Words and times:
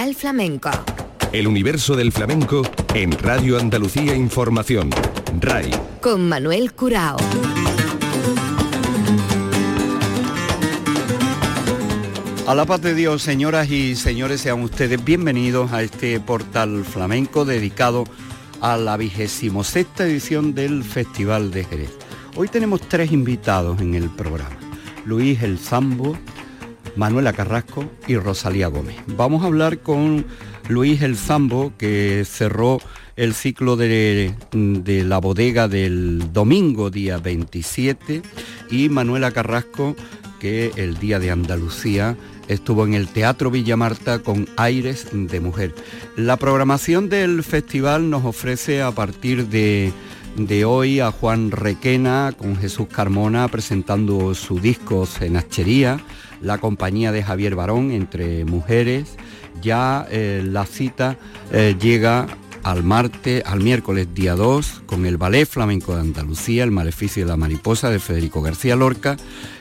al 0.00 0.14
flamenco. 0.14 0.70
El 1.30 1.46
universo 1.46 1.94
del 1.94 2.10
flamenco 2.10 2.62
en 2.94 3.12
Radio 3.12 3.58
Andalucía 3.58 4.14
Información. 4.14 4.88
RAI. 5.38 5.70
Con 6.00 6.26
Manuel 6.26 6.72
Curao. 6.72 7.18
A 12.46 12.54
la 12.54 12.64
paz 12.64 12.80
de 12.80 12.94
Dios, 12.94 13.20
señoras 13.20 13.70
y 13.70 13.94
señores, 13.94 14.40
sean 14.40 14.62
ustedes 14.62 15.04
bienvenidos 15.04 15.70
a 15.72 15.82
este 15.82 16.18
portal 16.18 16.82
flamenco 16.86 17.44
dedicado 17.44 18.04
a 18.62 18.78
la 18.78 18.96
vigésimo 18.96 19.64
sexta 19.64 20.06
edición 20.06 20.54
del 20.54 20.82
Festival 20.82 21.50
de 21.50 21.64
Jerez. 21.64 21.92
Hoy 22.36 22.48
tenemos 22.48 22.80
tres 22.88 23.12
invitados 23.12 23.78
en 23.82 23.94
el 23.94 24.08
programa. 24.08 24.56
Luis 25.04 25.42
El 25.42 25.58
Zambo, 25.58 26.16
Manuela 26.96 27.32
Carrasco 27.32 27.84
y 28.06 28.16
Rosalía 28.16 28.68
Gómez. 28.68 28.96
Vamos 29.06 29.42
a 29.42 29.46
hablar 29.46 29.78
con 29.78 30.24
Luis 30.68 31.02
El 31.02 31.16
Zambo, 31.16 31.72
que 31.76 32.24
cerró 32.24 32.80
el 33.16 33.34
ciclo 33.34 33.76
de, 33.76 34.34
de, 34.52 35.04
la 35.04 35.18
bodega 35.18 35.68
del 35.68 36.32
domingo, 36.32 36.90
día 36.90 37.18
27, 37.18 38.22
y 38.70 38.88
Manuela 38.88 39.30
Carrasco, 39.30 39.96
que 40.38 40.72
el 40.76 40.98
día 40.98 41.18
de 41.18 41.30
Andalucía 41.30 42.16
estuvo 42.48 42.86
en 42.86 42.94
el 42.94 43.08
Teatro 43.08 43.50
Villamarta 43.50 44.20
con 44.20 44.48
Aires 44.56 45.08
de 45.12 45.40
Mujer. 45.40 45.74
La 46.16 46.36
programación 46.36 47.08
del 47.08 47.42
festival 47.44 48.10
nos 48.10 48.24
ofrece 48.24 48.82
a 48.82 48.90
partir 48.90 49.48
de, 49.48 49.92
de 50.36 50.64
hoy 50.64 51.00
a 51.00 51.10
Juan 51.10 51.50
Requena 51.50 52.32
con 52.36 52.56
Jesús 52.56 52.88
Carmona 52.88 53.48
presentando 53.48 54.34
su 54.34 54.58
disco 54.58 55.06
Cenachería, 55.06 56.00
la 56.40 56.58
compañía 56.58 57.12
de 57.12 57.22
Javier 57.22 57.54
Barón 57.54 57.90
entre 57.90 58.44
mujeres. 58.44 59.16
Ya 59.62 60.06
eh, 60.10 60.42
la 60.44 60.66
cita 60.66 61.16
eh, 61.52 61.76
llega 61.80 62.26
al 62.62 62.82
martes, 62.84 63.42
al 63.46 63.60
miércoles 63.60 64.08
día 64.14 64.34
2, 64.34 64.82
con 64.86 65.06
el 65.06 65.16
Ballet 65.16 65.46
Flamenco 65.46 65.94
de 65.94 66.02
Andalucía, 66.02 66.64
el 66.64 66.70
Maleficio 66.70 67.24
de 67.24 67.30
la 67.30 67.36
Mariposa 67.36 67.90
de 67.90 67.98
Federico 67.98 68.42
García 68.42 68.76
Lorca, 68.76 69.16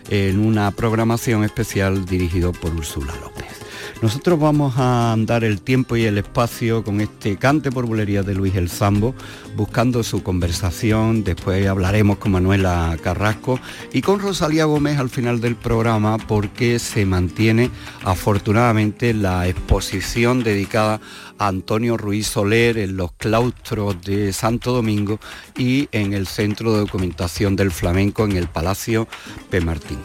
en 0.10 0.40
una 0.40 0.72
programación 0.72 1.44
especial 1.44 2.06
dirigido 2.06 2.52
por 2.52 2.74
Úrsula 2.74 3.14
López. 3.22 3.69
Nosotros 4.02 4.40
vamos 4.40 4.78
a 4.78 5.12
andar 5.12 5.44
el 5.44 5.60
tiempo 5.60 5.98
y 5.98 6.06
el 6.06 6.18
espacio 6.18 6.86
con 6.86 7.02
este 7.02 7.36
cante 7.36 7.70
por 7.70 7.86
bulería 7.86 8.24
de 8.24 8.34
Luis 8.34 8.56
El 8.56 8.70
Zambo, 8.70 9.14
buscando 9.58 10.04
su 10.04 10.24
conversación, 10.24 11.26
después 11.26 11.68
hablaremos 11.68 12.18
con 12.18 12.32
Manuela 12.32 12.98
Carrasco 13.04 13.60
y 13.92 14.02
con 14.02 14.22
Rosalía 14.22 14.64
Gómez 14.64 15.00
al 15.00 15.10
final 15.10 15.42
del 15.42 15.58
programa 15.58 16.18
porque 16.18 16.80
se 16.80 17.06
mantiene 17.06 17.72
afortunadamente 18.06 19.14
la 19.14 19.50
exposición 19.50 20.44
dedicada 20.44 20.96
a 20.96 21.02
Antonio 21.40 21.98
Ruiz 21.98 22.28
Soler 22.28 22.78
en 22.78 22.98
los 22.98 23.14
claustros 23.14 24.02
de 24.04 24.34
Santo 24.34 24.74
Domingo 24.74 25.20
y 25.58 25.90
en 25.92 26.14
el 26.14 26.28
Centro 26.28 26.74
de 26.74 26.80
Documentación 26.80 27.56
del 27.56 27.72
Flamenco 27.72 28.26
en 28.26 28.34
el 28.34 28.48
Palacio 28.48 29.08
P. 29.50 29.62
Martín. 29.62 30.00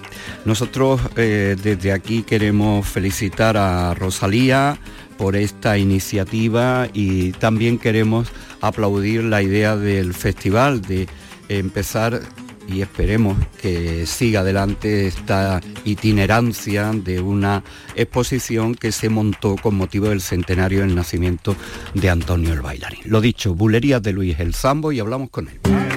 Nosotros 0.44 1.00
eh, 1.16 1.56
desde 1.62 1.92
aquí 1.92 2.22
queremos 2.22 2.86
felicitar 2.88 3.56
a 3.56 3.94
Rosalía 3.94 4.78
por 5.18 5.36
esta 5.36 5.78
iniciativa 5.78 6.88
y 6.92 7.32
también 7.32 7.78
queremos 7.78 8.28
aplaudir 8.60 9.24
la 9.24 9.42
idea 9.42 9.76
del 9.76 10.14
festival 10.14 10.80
de 10.80 11.08
empezar 11.48 12.20
y 12.68 12.82
esperemos 12.82 13.38
que 13.60 14.06
siga 14.06 14.40
adelante 14.40 15.06
esta 15.06 15.60
itinerancia 15.84 16.92
de 16.92 17.20
una 17.20 17.62
exposición 17.94 18.74
que 18.74 18.92
se 18.92 19.08
montó 19.08 19.56
con 19.56 19.74
motivo 19.74 20.08
del 20.08 20.20
centenario 20.20 20.80
del 20.80 20.94
nacimiento 20.94 21.56
de 21.94 22.10
Antonio 22.10 22.52
el 22.52 22.60
Bailarín. 22.60 23.00
Lo 23.04 23.20
dicho, 23.20 23.54
bulerías 23.54 24.02
de 24.02 24.12
Luis 24.12 24.38
el 24.40 24.54
Zambo 24.54 24.92
y 24.92 25.00
hablamos 25.00 25.30
con 25.30 25.48
él. 25.48 25.93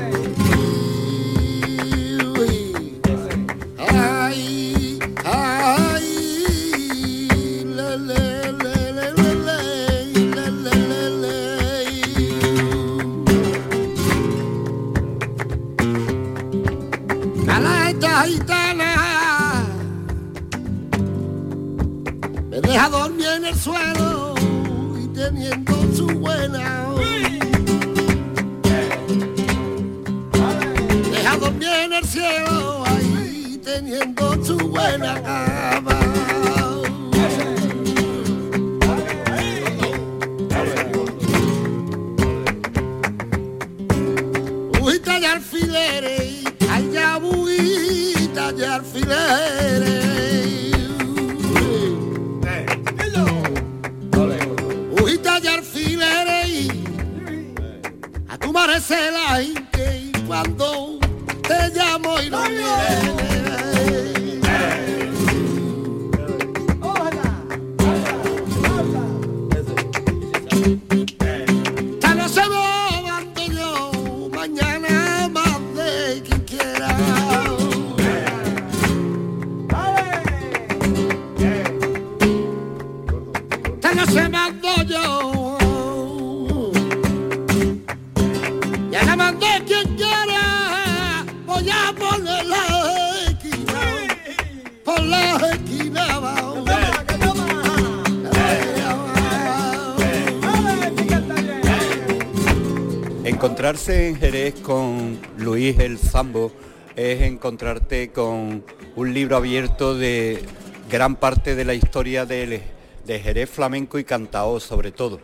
Encontrarse 103.68 104.08
en 104.08 104.16
Jerez 104.16 104.62
con 104.62 105.20
Luis 105.40 105.78
el 105.80 105.98
Zambo 105.98 106.54
es 106.96 107.22
encontrarte 107.22 108.14
con 108.14 108.64
un 108.96 109.14
libro 109.14 109.36
abierto 109.36 109.94
de 109.94 110.42
gran 110.90 111.18
parte 111.18 111.54
de 111.54 111.66
la 111.66 111.74
historia 111.74 112.26
de, 112.26 112.62
de 113.06 113.20
Jerez 113.20 113.50
flamenco 113.50 114.00
y 114.00 114.06
cantao 114.06 114.62
sobre 114.62 114.94
todo. 114.94 115.20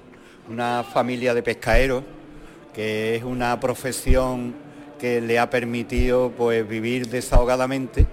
Una 0.49 0.83
familia 0.83 1.33
de 1.33 1.41
pescaderos 1.41 2.03
que 2.73 3.15
es 3.15 3.23
una 3.23 3.57
profesión 3.61 4.53
que 4.99 5.21
le 5.21 5.39
ha 5.39 5.49
permitido 5.49 6.29
pues 6.37 6.67
vivir 6.67 7.07
desahogadamente, 7.07 8.05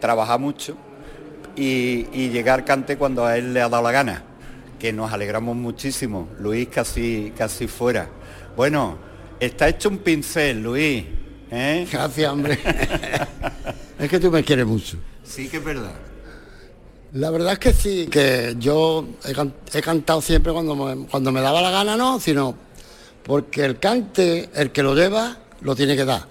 trabajar 0.00 0.38
mucho 0.38 0.76
y, 1.56 2.08
y 2.12 2.28
llegar 2.28 2.66
cante 2.66 2.98
cuando 2.98 3.24
a 3.24 3.38
él 3.38 3.54
le 3.54 3.62
ha 3.62 3.70
dado 3.70 3.84
la 3.84 3.92
gana, 3.92 4.22
que 4.78 4.92
nos 4.92 5.14
alegramos 5.14 5.56
muchísimo. 5.56 6.28
Luis 6.38 6.68
casi, 6.68 7.32
casi 7.34 7.66
fuera. 7.68 8.10
Bueno, 8.54 9.07
está 9.40 9.68
hecho 9.68 9.88
un 9.88 9.98
pincel, 9.98 10.62
Luis. 10.62 11.04
¿eh? 11.50 11.86
Gracias, 11.92 12.30
hombre. 12.32 12.58
es 13.98 14.08
que 14.10 14.18
tú 14.20 14.30
me 14.30 14.42
quieres 14.44 14.66
mucho. 14.66 14.96
Sí 15.24 15.48
que 15.48 15.58
es 15.58 15.64
verdad. 15.64 15.92
La 17.14 17.30
verdad 17.30 17.54
es 17.54 17.58
que 17.58 17.72
sí, 17.72 18.06
que 18.10 18.54
yo 18.58 19.06
he, 19.24 19.32
can- 19.32 19.54
he 19.72 19.80
cantado 19.80 20.20
siempre 20.20 20.52
cuando 20.52 20.74
me, 20.76 21.06
cuando 21.06 21.32
me 21.32 21.40
daba 21.40 21.62
la 21.62 21.70
gana, 21.70 21.96
no, 21.96 22.20
sino 22.20 22.54
porque 23.24 23.64
el 23.64 23.78
cante, 23.78 24.50
el 24.54 24.70
que 24.72 24.82
lo 24.82 24.94
lleva, 24.94 25.36
lo 25.62 25.74
tiene 25.74 25.96
que 25.96 26.04
dar. 26.04 26.22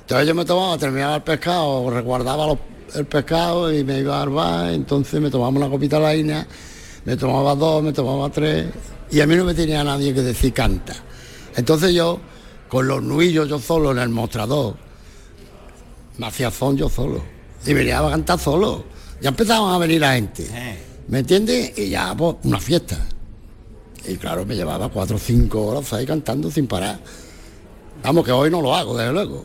Entonces 0.00 0.26
yo 0.28 0.34
me 0.34 0.44
tomaba, 0.44 0.76
terminaba 0.76 1.16
el 1.16 1.22
pescado, 1.22 1.88
resguardaba 1.90 2.46
los- 2.46 2.58
el 2.94 3.06
pescado 3.06 3.72
y 3.72 3.84
me 3.84 4.00
iba 4.00 4.20
al 4.22 4.28
bar, 4.30 4.70
entonces 4.72 5.20
me 5.20 5.30
tomaba 5.30 5.50
una 5.50 5.68
copita 5.68 5.96
de 5.96 6.02
la 6.02 6.14
ina, 6.16 6.46
me 7.04 7.16
tomaba 7.16 7.54
dos, 7.54 7.82
me 7.82 7.92
tomaba 7.92 8.28
tres, 8.30 8.66
y 9.10 9.20
a 9.20 9.26
mí 9.26 9.34
no 9.36 9.44
me 9.44 9.54
tenía 9.54 9.82
nadie 9.84 10.12
que 10.12 10.20
decir 10.22 10.52
canta. 10.52 10.94
Entonces 11.56 11.92
yo, 11.94 12.18
con 12.68 12.86
los 12.86 13.02
nuillos 13.02 13.48
yo 13.48 13.58
solo 13.58 13.92
en 13.92 13.98
el 13.98 14.08
mostrador, 14.10 14.76
me 16.18 16.26
hacía 16.26 16.50
son 16.50 16.76
yo 16.76 16.88
solo. 16.88 17.22
Y 17.66 17.74
venía 17.74 17.98
a 17.98 18.10
cantar 18.10 18.38
solo. 18.38 18.84
Ya 19.20 19.30
empezaban 19.30 19.74
a 19.74 19.78
venir 19.78 20.00
la 20.00 20.14
gente. 20.14 20.46
¿Me 21.08 21.20
entiendes? 21.20 21.76
Y 21.76 21.88
ya, 21.88 22.14
pues, 22.16 22.36
una 22.44 22.60
fiesta. 22.60 22.98
Y 24.06 24.16
claro, 24.16 24.46
me 24.46 24.54
llevaba 24.54 24.88
cuatro 24.88 25.16
o 25.16 25.18
cinco 25.18 25.66
horas 25.66 25.92
ahí 25.92 26.06
cantando 26.06 26.50
sin 26.50 26.66
parar. 26.66 27.00
Vamos, 28.02 28.24
que 28.24 28.32
hoy 28.32 28.50
no 28.50 28.60
lo 28.62 28.74
hago, 28.74 28.96
desde 28.96 29.12
luego. 29.12 29.44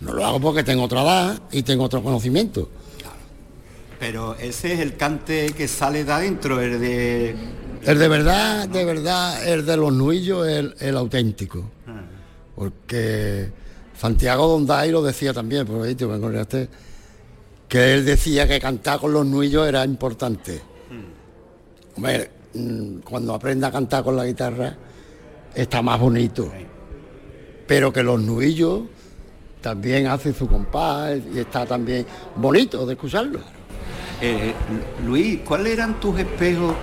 No 0.00 0.14
lo 0.14 0.24
hago 0.24 0.40
porque 0.40 0.64
tengo 0.64 0.84
otra 0.84 1.02
edad 1.02 1.42
y 1.52 1.62
tengo 1.62 1.84
otro 1.84 2.02
conocimiento. 2.02 2.70
Pero 3.98 4.34
ese 4.36 4.72
es 4.72 4.80
el 4.80 4.96
cante 4.96 5.52
que 5.52 5.68
sale 5.68 6.04
de 6.04 6.12
adentro, 6.12 6.60
el 6.60 6.80
de... 6.80 7.36
El 7.82 7.98
de 7.98 8.08
verdad, 8.08 8.68
de 8.68 8.84
verdad, 8.84 9.46
el 9.46 9.66
de 9.66 9.76
los 9.76 9.92
nuillos, 9.92 10.46
el, 10.48 10.74
el 10.80 10.96
auténtico. 10.96 11.64
Porque 12.60 13.50
Santiago 13.98 14.46
Donday 14.46 14.90
lo 14.90 15.02
decía 15.02 15.32
también, 15.32 15.66
por 15.66 15.80
ahí 15.80 15.94
te 15.94 16.04
acordaste, 16.04 16.68
que 17.66 17.94
él 17.94 18.04
decía 18.04 18.46
que 18.46 18.60
cantar 18.60 19.00
con 19.00 19.14
los 19.14 19.24
nuillos 19.24 19.66
era 19.66 19.82
importante. 19.82 20.60
Hombre, 21.96 22.30
mm, 22.52 22.98
cuando 22.98 23.32
aprenda 23.32 23.68
a 23.68 23.72
cantar 23.72 24.04
con 24.04 24.14
la 24.14 24.26
guitarra 24.26 24.76
está 25.54 25.80
más 25.80 25.98
bonito. 25.98 26.52
Pero 27.66 27.90
que 27.94 28.02
los 28.02 28.20
nuillos 28.20 28.82
también 29.62 30.08
hacen 30.08 30.34
su 30.34 30.46
compás 30.46 31.18
y 31.34 31.38
está 31.38 31.64
también 31.64 32.04
bonito 32.36 32.84
de 32.84 32.92
escucharlo. 32.92 33.40
Eh, 34.20 34.52
Luis, 35.06 35.40
¿cuáles 35.46 35.72
eran 35.72 35.98
tus 35.98 36.18
espejos 36.18 36.74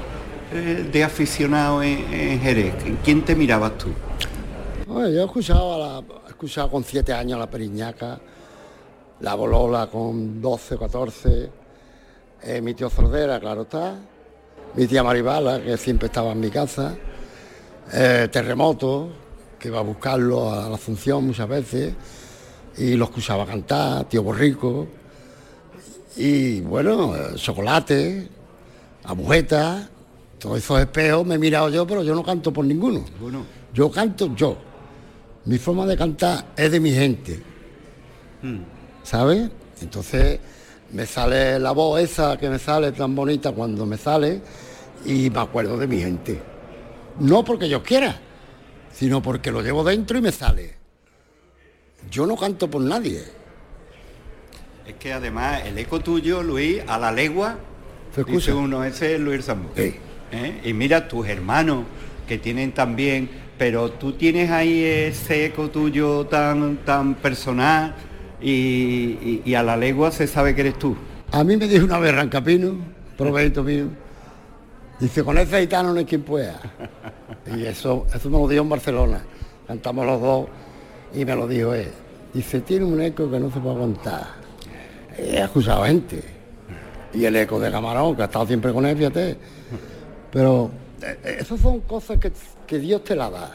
eh, 0.51 0.89
de 0.91 1.03
aficionado 1.03 1.83
en, 1.83 1.99
en 2.11 2.39
Jerez? 2.39 2.73
¿En 2.83 2.95
quién 3.03 3.23
te 3.23 3.35
mirabas 3.35 3.77
tú? 3.77 3.89
Bueno, 4.87 5.09
yo 5.09 5.21
he 5.21 5.25
escuchado, 5.25 5.73
a 5.73 5.77
la- 5.77 6.03
he 6.27 6.29
escuchado 6.29 6.69
con 6.71 6.83
siete 6.83 7.11
años 7.13 7.37
la 7.39 7.49
Periñaca, 7.49 8.19
la 9.19 9.35
Bolola 9.35 9.87
con 9.87 10.41
12, 10.41 10.77
14, 10.77 11.49
eh, 12.43 12.61
mi 12.61 12.73
tío 12.73 12.89
Zordera, 12.89 13.39
claro 13.39 13.63
está, 13.63 13.95
mi 14.75 14.87
tía 14.87 15.03
Maribala, 15.03 15.61
que 15.61 15.75
siempre 15.77 16.05
estaba 16.07 16.31
en 16.31 16.39
mi 16.39 16.49
casa, 16.49 16.95
eh, 17.93 18.29
Terremoto, 18.31 19.09
que 19.59 19.67
iba 19.69 19.79
a 19.79 19.83
buscarlo 19.83 20.51
a 20.53 20.69
la 20.69 20.75
Asunción 20.75 21.25
muchas 21.25 21.49
veces, 21.49 21.93
y 22.77 22.93
lo 22.93 23.05
escuchaba 23.05 23.45
cantar, 23.45 24.05
tío 24.05 24.23
Borrico, 24.23 24.87
y 26.15 26.61
bueno, 26.61 27.13
Chocolate, 27.35 28.29
Agujeta, 29.03 29.89
todos 30.39 30.59
esos 30.59 30.79
espejos 30.79 31.25
me 31.25 31.35
he 31.35 31.39
mirado 31.39 31.69
yo, 31.69 31.85
pero 31.85 32.03
yo 32.03 32.13
no 32.15 32.23
canto 32.23 32.53
por 32.53 32.63
ninguno. 32.63 33.03
Bueno, 33.19 33.43
Yo 33.73 33.91
canto 33.91 34.33
yo. 34.35 34.55
Mi 35.47 35.57
forma 35.57 35.85
de 35.85 35.95
cantar 35.97 36.45
es 36.55 36.71
de 36.71 36.79
mi 36.79 36.91
gente. 36.91 37.41
¿Sabes? 39.03 39.49
Entonces 39.81 40.39
me 40.91 41.05
sale 41.05 41.59
la 41.59 41.71
voz 41.71 42.01
esa 42.01 42.37
que 42.37 42.49
me 42.49 42.59
sale 42.59 42.91
tan 42.91 43.15
bonita 43.15 43.51
cuando 43.51 43.85
me 43.85 43.97
sale 43.97 44.41
y 45.05 45.29
me 45.29 45.39
acuerdo 45.39 45.77
de 45.77 45.87
mi 45.87 45.99
gente. 45.99 46.39
No 47.19 47.43
porque 47.43 47.69
yo 47.69 47.81
quiera, 47.81 48.19
sino 48.93 49.21
porque 49.21 49.51
lo 49.51 49.61
llevo 49.61 49.83
dentro 49.83 50.17
y 50.17 50.21
me 50.21 50.31
sale. 50.31 50.75
Yo 52.11 52.25
no 52.25 52.35
canto 52.35 52.69
por 52.69 52.81
nadie. 52.81 53.23
es 54.85 54.95
que 54.95 55.13
además 55.13 55.63
el 55.65 55.77
eco 55.77 55.99
tuyo, 55.99 56.43
Luis, 56.43 56.81
a 56.87 56.97
la 56.97 57.11
legua, 57.11 57.57
Se 58.13 58.21
escucha. 58.21 58.37
dice 58.37 58.53
uno, 58.53 58.83
ese 58.83 59.15
es 59.15 59.21
Luis 59.21 59.45
Sambo. 59.45 59.69
Sí. 59.75 59.95
¿Eh? 60.31 60.61
Y 60.65 60.73
mira 60.73 61.07
tus 61.07 61.27
hermanos 61.27 61.85
que 62.27 62.37
tienen 62.37 62.73
también, 62.73 63.29
pero 63.57 63.89
tú 63.91 64.13
tienes 64.13 64.49
ahí 64.51 64.83
ese 64.83 65.45
eco 65.45 65.69
tuyo 65.69 66.25
tan, 66.27 66.77
tan 66.85 67.15
personal 67.15 67.95
y, 68.41 68.49
y- 68.51 69.41
y 69.45 69.55
a 69.55 69.63
la 69.63 69.75
legua 69.77 70.11
se 70.11 70.27
sabe 70.27 70.53
que 70.55 70.61
eres 70.61 70.77
tú. 70.79 70.95
A 71.31 71.43
mí 71.43 71.57
me 71.57 71.67
dijo 71.67 71.85
una 71.85 71.99
vez 71.99 72.13
Rancapino, 72.15 72.75
proveito 73.17 73.63
mío, 73.63 73.85
dice, 74.99 75.23
con 75.23 75.37
ese 75.37 75.59
gitano 75.61 75.91
no 75.93 75.99
hay 75.99 76.05
quien 76.05 76.21
pueda. 76.23 76.59
Y 77.55 77.63
eso, 77.65 78.05
eso 78.13 78.29
me 78.29 78.37
lo 78.37 78.45
dijo 78.47 78.61
en 78.63 78.67
Barcelona. 78.69 79.21
Cantamos 79.65 80.05
los 80.05 80.19
dos 80.21 80.47
y 81.15 81.23
me 81.23 81.33
lo 81.33 81.47
dijo 81.47 81.73
él. 81.73 81.87
Dice, 82.33 82.59
tiene 82.59 82.83
un 82.83 83.01
eco 83.01 83.31
que 83.31 83.39
no 83.39 83.49
se 83.49 83.59
puede 83.61 83.75
aguantar. 83.75 84.27
He 85.17 85.39
escuchado 85.41 85.85
gente. 85.85 86.21
Y 87.13 87.23
el 87.23 87.37
eco 87.37 87.57
de 87.57 87.71
Camarón, 87.71 88.17
que 88.17 88.23
ha 88.23 88.25
estado 88.25 88.45
siempre 88.47 88.73
con 88.73 88.85
él, 88.85 88.97
fíjate. 88.97 89.37
Pero 90.29 90.69
eh, 91.01 91.17
eh, 91.23 91.37
esas 91.39 91.57
son 91.61 91.79
cosas 91.81 92.17
que, 92.19 92.33
que 92.67 92.77
Dios 92.79 93.03
te 93.03 93.15
la 93.15 93.29
da. 93.29 93.51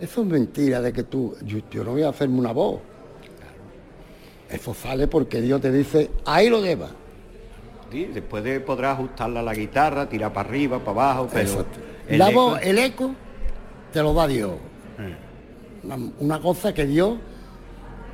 Eso 0.00 0.20
es 0.22 0.26
mentira 0.26 0.80
de 0.80 0.92
que 0.92 1.02
tú, 1.04 1.34
yo, 1.44 1.58
yo 1.70 1.82
no 1.84 1.92
voy 1.92 2.02
a 2.02 2.10
hacerme 2.10 2.38
una 2.38 2.52
voz. 2.52 2.80
Eso 4.50 4.72
sale 4.74 5.06
porque 5.08 5.40
Dios 5.40 5.60
te 5.60 5.70
dice, 5.72 6.10
ahí 6.24 6.48
lo 6.48 6.60
lleva. 6.62 6.88
¿sí? 7.90 8.04
Después 8.12 8.44
de 8.44 8.60
podrás 8.60 8.94
ajustarla 8.94 9.40
a 9.40 9.42
la 9.42 9.54
guitarra, 9.54 10.08
tirar 10.08 10.32
para 10.32 10.48
arriba, 10.48 10.78
para 10.78 10.90
abajo, 10.90 11.28
pero 11.32 11.42
Exacto. 11.48 11.78
el 12.08 12.18
La 12.18 12.30
eco- 12.30 12.40
voz, 12.50 12.60
el 12.62 12.78
eco, 12.78 13.10
te 13.92 14.02
lo 14.02 14.14
da 14.14 14.26
Dios. 14.26 14.52
Una, 15.82 15.96
una 16.18 16.40
cosa 16.40 16.72
que 16.74 16.86
Dios 16.86 17.16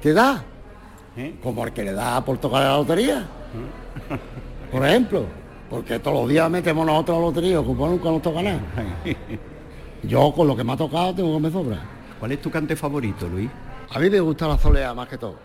te 0.02 0.12
da, 0.12 0.42
¿eh? 1.16 1.36
como 1.42 1.64
el 1.64 1.72
que 1.72 1.82
le 1.84 1.92
da 1.92 2.24
por 2.24 2.38
tocar 2.38 2.62
la 2.62 2.76
lotería. 2.76 3.26
Por 4.72 4.84
ejemplo, 4.86 5.24
porque 5.70 5.98
todos 5.98 6.16
los 6.22 6.28
días 6.28 6.50
metemos 6.50 6.84
nosotros 6.84 7.16
a 7.16 7.20
la 7.20 7.26
lotería, 7.26 7.56
como 7.62 7.86
nunca 7.88 8.10
nos 8.10 8.22
toca 8.22 8.42
nada. 8.42 8.60
Yo 10.06 10.32
con 10.32 10.46
lo 10.46 10.56
que 10.56 10.64
me 10.64 10.72
ha 10.72 10.76
tocado 10.76 11.14
tengo 11.14 11.34
que 11.34 11.40
me 11.40 11.50
sobra. 11.50 11.78
¿Cuál 12.18 12.32
es 12.32 12.42
tu 12.42 12.50
cante 12.50 12.76
favorito, 12.76 13.28
Luis? 13.28 13.50
A 13.90 13.98
mí 13.98 14.10
me 14.10 14.20
gusta 14.20 14.48
la 14.48 14.58
soleá 14.58 14.94
más 14.94 15.08
que 15.08 15.18
todo. 15.18 15.36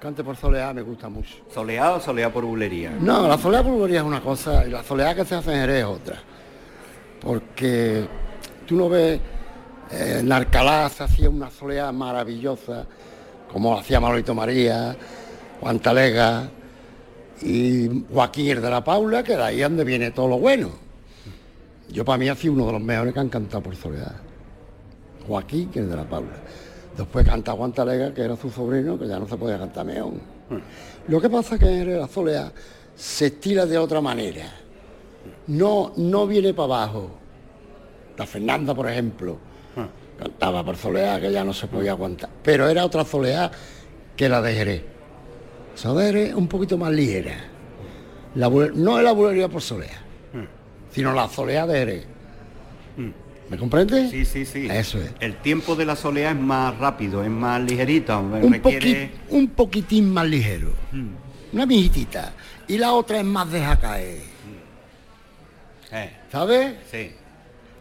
Cante 0.00 0.24
por 0.24 0.36
soleá 0.36 0.72
me 0.72 0.82
gusta 0.82 1.08
mucho. 1.08 1.36
¿Soleado 1.52 1.96
o 1.96 2.00
soleado 2.00 2.32
por 2.32 2.44
bulería? 2.44 2.90
No, 2.98 3.28
la 3.28 3.36
soleá 3.36 3.62
pulvería 3.62 4.00
es 4.00 4.06
una 4.06 4.20
cosa 4.20 4.66
y 4.66 4.70
la 4.70 4.82
soleá 4.82 5.14
que 5.14 5.24
se 5.24 5.34
hace 5.34 5.52
en 5.52 5.60
Jerez 5.60 5.78
es 5.80 5.84
otra. 5.84 6.16
Porque 7.20 8.08
tú 8.66 8.76
no 8.76 8.88
ves, 8.88 9.20
eh, 9.90 10.18
en 10.20 10.32
Alcalá 10.32 10.88
se 10.88 11.04
hacía 11.04 11.28
una 11.28 11.50
soleá 11.50 11.92
maravillosa, 11.92 12.86
como 13.52 13.78
hacía 13.78 14.00
Manolito 14.00 14.34
María, 14.34 14.96
Juan 15.60 15.80
Talega 15.80 16.48
y 17.42 18.04
Joaquín 18.10 18.48
el 18.48 18.62
de 18.62 18.70
la 18.70 18.82
Paula, 18.82 19.22
que 19.22 19.36
de 19.36 19.42
ahí 19.42 19.60
es 19.60 19.68
donde 19.68 19.84
viene 19.84 20.10
todo 20.12 20.28
lo 20.28 20.38
bueno. 20.38 20.70
Yo 21.92 22.04
para 22.04 22.18
mí 22.18 22.28
ha 22.28 22.34
sido 22.34 22.54
uno 22.54 22.66
de 22.66 22.72
los 22.72 22.80
mejores 22.82 23.12
que 23.12 23.20
han 23.20 23.28
cantado 23.28 23.62
por 23.62 23.76
soleá. 23.76 24.14
Joaquín, 25.26 25.70
que 25.70 25.80
es 25.80 25.88
de 25.88 25.96
la 25.96 26.04
Paula. 26.04 26.36
Después 26.96 27.26
canta 27.26 27.52
Juan 27.52 27.72
Talega, 27.72 28.12
que 28.12 28.22
era 28.22 28.36
su 28.36 28.50
sobrino, 28.50 28.98
que 28.98 29.06
ya 29.06 29.18
no 29.18 29.26
se 29.26 29.36
podía 29.36 29.58
cantar 29.58 29.86
meón. 29.86 30.20
Lo 31.08 31.20
que 31.20 31.30
pasa 31.30 31.54
es 31.54 31.60
que 31.60 31.80
en 31.80 31.98
la 31.98 32.08
soleá 32.08 32.52
se 32.94 33.26
estira 33.26 33.66
de 33.66 33.78
otra 33.78 34.00
manera. 34.00 34.52
No, 35.46 35.92
no 35.96 36.26
viene 36.26 36.54
para 36.54 36.64
abajo. 36.64 37.10
La 38.16 38.26
Fernanda, 38.26 38.74
por 38.74 38.88
ejemplo, 38.88 39.38
cantaba 40.18 40.64
por 40.64 40.76
soleá 40.76 41.20
que 41.20 41.32
ya 41.32 41.44
no 41.44 41.52
se 41.52 41.66
podía 41.66 41.92
aguantar. 41.92 42.30
Pero 42.42 42.68
era 42.68 42.84
otra 42.84 43.04
soleá 43.04 43.50
que 44.16 44.28
la 44.28 44.42
de 44.42 44.52
Jerez. 44.52 44.82
Jerez 45.76 46.30
es 46.30 46.34
un 46.34 46.48
poquito 46.48 46.76
más 46.76 46.92
ligera. 46.92 47.36
No 48.34 48.98
es 48.98 49.04
la 49.04 49.12
bulería 49.12 49.48
por 49.48 49.62
soleá, 49.62 50.02
sino 50.92 51.12
la 51.12 51.28
soleá 51.28 51.66
de 51.66 51.78
Jerez. 51.78 52.04
¿Me 53.48 53.56
comprendes? 53.58 54.10
Sí, 54.10 54.24
sí, 54.24 54.46
sí. 54.46 54.68
Eso 54.70 54.98
es. 54.98 55.10
El 55.18 55.36
tiempo 55.36 55.74
de 55.74 55.84
la 55.84 55.96
soleá 55.96 56.30
es 56.30 56.36
más 56.36 56.78
rápido, 56.78 57.24
es 57.24 57.30
más 57.30 57.60
un, 57.60 57.68
requiere... 58.52 58.60
poqui- 58.62 59.10
un 59.30 59.48
poquitín 59.48 60.12
más 60.12 60.26
ligero. 60.26 60.72
Una 61.52 61.66
mijitita. 61.66 62.32
Y 62.68 62.78
la 62.78 62.92
otra 62.92 63.18
es 63.18 63.24
más 63.24 63.50
deja 63.50 63.76
caer. 63.78 64.20
Eh, 65.92 66.10
¿Sabes? 66.30 66.74
sí. 66.90 67.10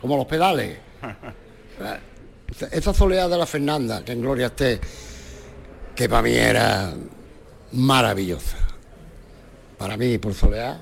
Como 0.02 0.18
los 0.18 0.26
pedales. 0.26 0.78
Esa 2.72 2.94
soleá 2.94 3.28
de 3.28 3.38
la 3.38 3.46
Fernanda, 3.46 4.04
que 4.04 4.14
en 4.14 4.22
gloria 4.22 4.48
esté, 4.48 4.80
que 5.96 6.10
para 6.10 6.24
mí 6.24 6.32
era 6.32 6.94
maravillosa. 7.74 8.58
Para 9.78 9.96
mí, 9.98 10.18
por 10.18 10.34
soleá. 10.34 10.80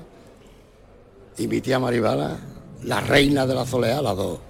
Y 1.38 1.46
mi 1.46 1.60
tía 1.60 1.78
Maribala, 1.78 2.36
la 2.84 3.00
reina 3.00 3.46
de 3.46 3.54
la 3.54 3.64
soleá, 3.64 4.02
las 4.02 4.16
dos. 4.16 4.40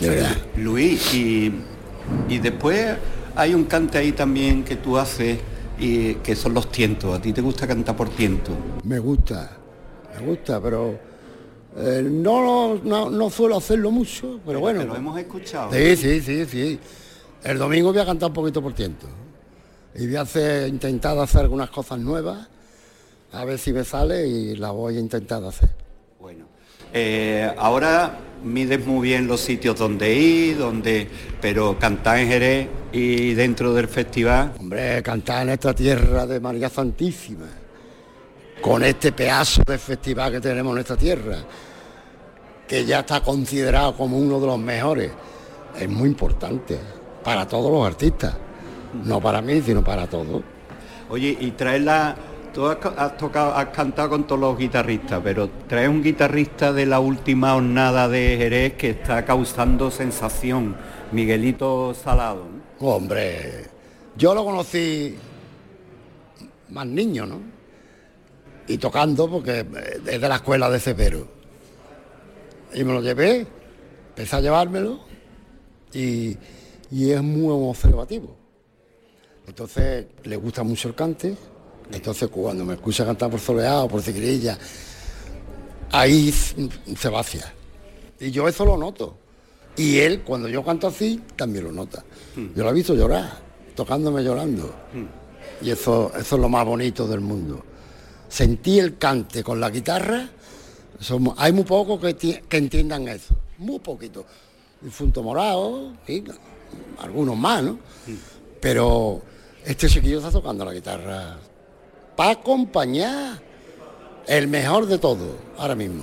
De 0.00 0.08
verdad. 0.08 0.36
Luis, 0.56 1.14
y, 1.14 1.52
y 2.28 2.38
después 2.38 2.96
hay 3.36 3.54
un 3.54 3.64
cante 3.64 3.98
ahí 3.98 4.12
también 4.12 4.64
que 4.64 4.76
tú 4.76 4.98
haces 4.98 5.38
y 5.78 6.14
que 6.16 6.34
son 6.34 6.54
los 6.54 6.70
tientos. 6.70 7.16
¿A 7.16 7.22
ti 7.22 7.32
te 7.32 7.40
gusta 7.40 7.66
cantar 7.66 7.96
por 7.96 8.08
tiento? 8.10 8.50
Me 8.82 8.98
gusta, 8.98 9.56
me 10.14 10.26
gusta, 10.26 10.60
pero 10.60 10.98
eh, 11.76 12.02
no, 12.04 12.74
no, 12.82 13.10
no 13.10 13.30
suelo 13.30 13.56
hacerlo 13.56 13.90
mucho, 13.90 14.40
pero 14.44 14.60
bueno. 14.60 14.84
Lo 14.84 14.96
hemos 14.96 15.18
escuchado. 15.18 15.72
Sí, 15.72 15.96
sí, 15.96 16.20
sí, 16.20 16.44
sí. 16.46 16.80
El 17.44 17.58
domingo 17.58 17.92
voy 17.92 18.00
a 18.00 18.06
cantar 18.06 18.30
un 18.30 18.34
poquito 18.34 18.60
por 18.62 18.72
tiento. 18.72 19.06
Y 19.94 20.06
voy 20.06 20.16
a 20.16 20.22
hacer, 20.22 20.68
intentar 20.68 21.16
hacer 21.18 21.42
algunas 21.42 21.70
cosas 21.70 22.00
nuevas, 22.00 22.48
a 23.32 23.44
ver 23.44 23.58
si 23.58 23.72
me 23.72 23.84
sale 23.84 24.26
y 24.26 24.56
la 24.56 24.72
voy 24.72 24.96
a 24.96 25.00
intentar 25.00 25.44
hacer. 25.44 25.83
Eh, 26.96 27.52
ahora 27.58 28.20
mides 28.44 28.86
muy 28.86 29.08
bien 29.08 29.26
los 29.26 29.40
sitios 29.40 29.76
donde 29.76 30.14
ir, 30.14 30.58
donde, 30.58 31.08
pero 31.40 31.76
cantar 31.76 32.20
en 32.20 32.28
Jerez 32.28 32.68
y 32.92 33.34
dentro 33.34 33.74
del 33.74 33.88
festival, 33.88 34.52
Hombre, 34.60 35.02
cantar 35.02 35.42
en 35.42 35.50
esta 35.50 35.74
tierra 35.74 36.24
de 36.24 36.38
María 36.38 36.68
Santísima, 36.68 37.46
con 38.60 38.84
este 38.84 39.10
pedazo 39.10 39.62
de 39.66 39.76
festival 39.76 40.30
que 40.30 40.40
tenemos 40.40 40.72
en 40.72 40.80
esta 40.82 40.96
tierra, 40.96 41.38
que 42.68 42.84
ya 42.84 43.00
está 43.00 43.20
considerado 43.22 43.96
como 43.96 44.16
uno 44.16 44.38
de 44.38 44.46
los 44.46 44.58
mejores, 44.60 45.10
es 45.76 45.88
muy 45.88 46.08
importante 46.08 46.78
para 47.24 47.48
todos 47.48 47.72
los 47.72 47.84
artistas. 47.84 48.36
No 49.04 49.20
para 49.20 49.42
mí, 49.42 49.60
sino 49.60 49.82
para 49.82 50.06
todos. 50.06 50.42
Oye, 51.08 51.36
y 51.40 51.50
traerla, 51.50 52.14
tú 52.54 52.66
has, 52.66 53.16
tocado, 53.18 53.54
has 53.54 53.66
cantado 53.66 54.10
con 54.10 54.26
todos 54.26 54.40
los 54.40 54.56
guitarristas, 54.56 55.20
pero 55.22 55.50
traes 55.68 55.88
un 55.88 56.02
guitarrista 56.02 56.72
de 56.72 56.86
la 56.86 57.00
última 57.00 57.52
jornada 57.54 58.08
de 58.08 58.36
Jerez 58.38 58.74
que 58.74 58.90
está 58.90 59.24
causando 59.24 59.90
sensación, 59.90 60.76
Miguelito 61.10 61.92
Salado. 61.92 62.46
Hombre, 62.78 63.66
yo 64.16 64.34
lo 64.34 64.44
conocí 64.44 65.16
más 66.70 66.86
niño, 66.86 67.26
¿no? 67.26 67.40
Y 68.68 68.78
tocando 68.78 69.28
porque 69.28 69.66
es 70.06 70.20
de 70.20 70.28
la 70.28 70.36
escuela 70.36 70.70
de 70.70 70.80
Cepero. 70.80 71.26
Y 72.72 72.84
me 72.84 72.92
lo 72.92 73.02
llevé, 73.02 73.46
empecé 74.10 74.36
a 74.36 74.40
llevármelo 74.40 75.00
y, 75.92 76.36
y 76.90 77.10
es 77.10 77.22
muy 77.22 77.68
observativo. 77.68 78.36
Entonces 79.46 80.06
le 80.22 80.36
gusta 80.36 80.62
mucho 80.62 80.88
el 80.88 80.94
cante, 80.94 81.36
entonces 81.92 82.28
cuando 82.28 82.64
me 82.64 82.74
escucha 82.74 83.04
cantar 83.04 83.30
por 83.30 83.40
soleado, 83.40 83.88
por 83.88 84.02
cigrilla, 84.02 84.58
ahí 85.92 86.32
se 86.32 87.08
vacía. 87.08 87.52
Y 88.20 88.30
yo 88.30 88.48
eso 88.48 88.64
lo 88.64 88.76
noto. 88.76 89.16
Y 89.76 89.98
él, 89.98 90.22
cuando 90.22 90.48
yo 90.48 90.64
canto 90.64 90.86
así, 90.86 91.20
también 91.36 91.64
lo 91.64 91.72
nota. 91.72 92.04
Yo 92.54 92.62
lo 92.64 92.70
he 92.70 92.72
visto 92.72 92.94
llorar, 92.94 93.38
tocándome 93.74 94.22
llorando. 94.22 94.72
Y 95.62 95.70
eso, 95.70 96.12
eso 96.16 96.34
es 96.36 96.40
lo 96.40 96.48
más 96.48 96.64
bonito 96.64 97.06
del 97.08 97.20
mundo. 97.20 97.64
Sentí 98.28 98.78
el 98.78 98.98
cante 98.98 99.42
con 99.44 99.60
la 99.60 99.70
guitarra, 99.70 100.28
somos- 101.00 101.34
hay 101.38 101.52
muy 101.52 101.64
pocos 101.64 102.00
que, 102.00 102.42
que 102.48 102.56
entiendan 102.56 103.06
eso, 103.08 103.36
muy 103.58 103.78
poquito. 103.78 104.24
Difunto 104.80 105.22
Morado, 105.22 105.92
sí, 106.06 106.22
algunos 107.00 107.36
más, 107.36 107.62
¿no? 107.62 107.78
Pero 108.60 109.22
este 109.64 109.88
chiquillo 109.88 110.18
está 110.18 110.30
tocando 110.30 110.64
la 110.64 110.72
guitarra 110.72 111.36
para 112.16 112.30
acompañar 112.30 113.40
el 114.26 114.48
mejor 114.48 114.86
de 114.86 114.98
todo, 114.98 115.36
ahora 115.58 115.74
mismo. 115.74 116.02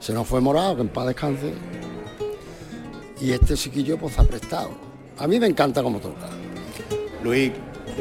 Se 0.00 0.12
nos 0.12 0.26
fue 0.26 0.40
Morado, 0.40 0.76
que 0.76 0.82
en 0.82 0.88
paz 0.88 1.06
descanse. 1.06 1.52
Y 3.20 3.30
este 3.32 3.54
chiquillo 3.54 3.96
pues 3.98 4.18
ha 4.18 4.24
prestado. 4.24 4.70
A 5.18 5.26
mí 5.26 5.38
me 5.40 5.46
encanta 5.46 5.82
cómo 5.82 5.98
toca. 5.98 6.28
Luis, 7.22 7.52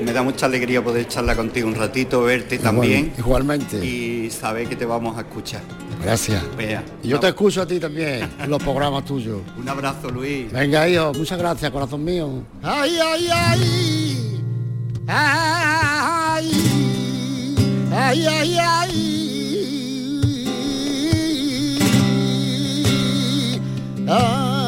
me 0.04 0.12
da 0.12 0.22
mucha 0.24 0.48
alegría 0.48 0.84
poder 0.84 1.08
charlar 1.08 1.38
contigo 1.38 1.68
un 1.68 1.76
ratito, 1.76 2.24
verte 2.24 2.58
también 2.58 3.14
Igualmente. 3.18 3.86
y 3.86 4.30
saber 4.32 4.68
que 4.68 4.76
te 4.76 4.86
vamos 4.86 5.16
a 5.18 5.22
escuchar. 5.22 5.62
Gracias. 6.04 6.44
Vea, 6.58 6.84
Y 7.02 7.08
yo 7.10 7.20
te 7.20 7.28
escucho 7.30 7.62
a 7.62 7.66
ti 7.68 7.80
también, 7.80 8.30
en 8.38 8.50
los 8.50 8.62
programas 8.62 9.06
tuyos. 9.06 9.40
Un 9.58 9.70
abrazo, 9.70 10.10
Luis. 10.10 10.52
Venga, 10.52 10.90
hijo, 10.90 11.14
muchas 11.14 11.38
gracias, 11.38 11.72
corazón 11.72 12.04
mío. 12.04 12.44
Ay, 12.62 12.98
ay, 13.02 13.28
ay. 13.32 14.44
Ay, 15.08 16.52
ay, 17.94 18.26
ay, 18.28 18.58
ay. 18.58 18.94
Ay. 24.08 24.64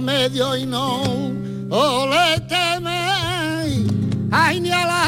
Medio 0.00 0.56
y 0.56 0.64
no 0.64 1.02
ole 1.70 2.40
teme 2.48 3.00
ay 4.30 4.60
ni 4.60 4.70
a 4.70 4.86
la 4.86 5.07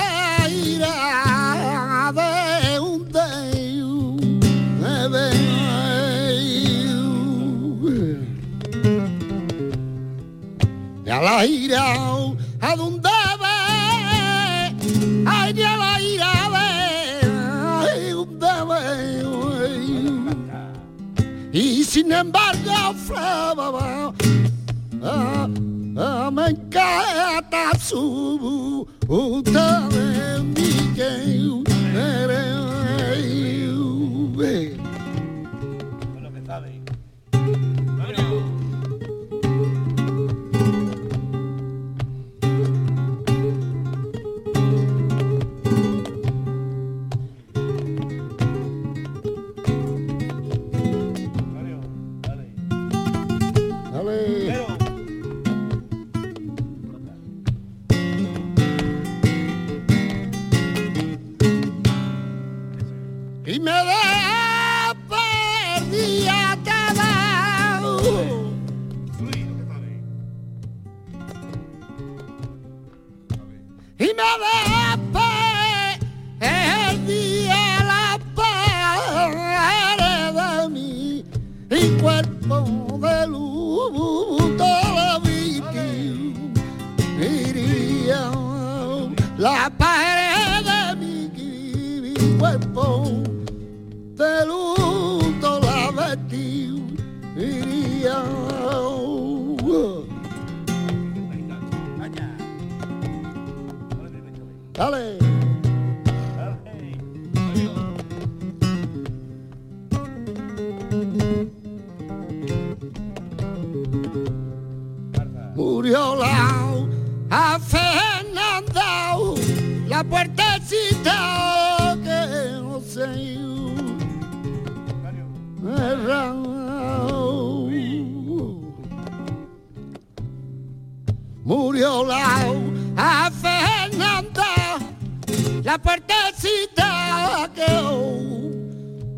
la 135.70 135.78
puertecita 135.78 137.48
que 137.54 137.70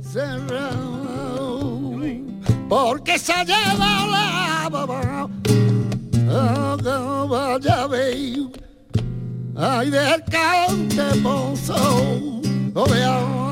cerró 0.02 0.68
porque 2.68 3.18
se 3.18 3.32
ha 3.32 3.42
llevado 3.42 4.10
la 4.10 4.68
que 6.82 7.26
vaya 7.30 7.86
veo 7.86 8.50
ay 9.56 9.88
del 9.88 10.22
cante 10.24 11.20
pozo 11.22 12.20
oh, 12.74 12.84
vea. 12.84 13.51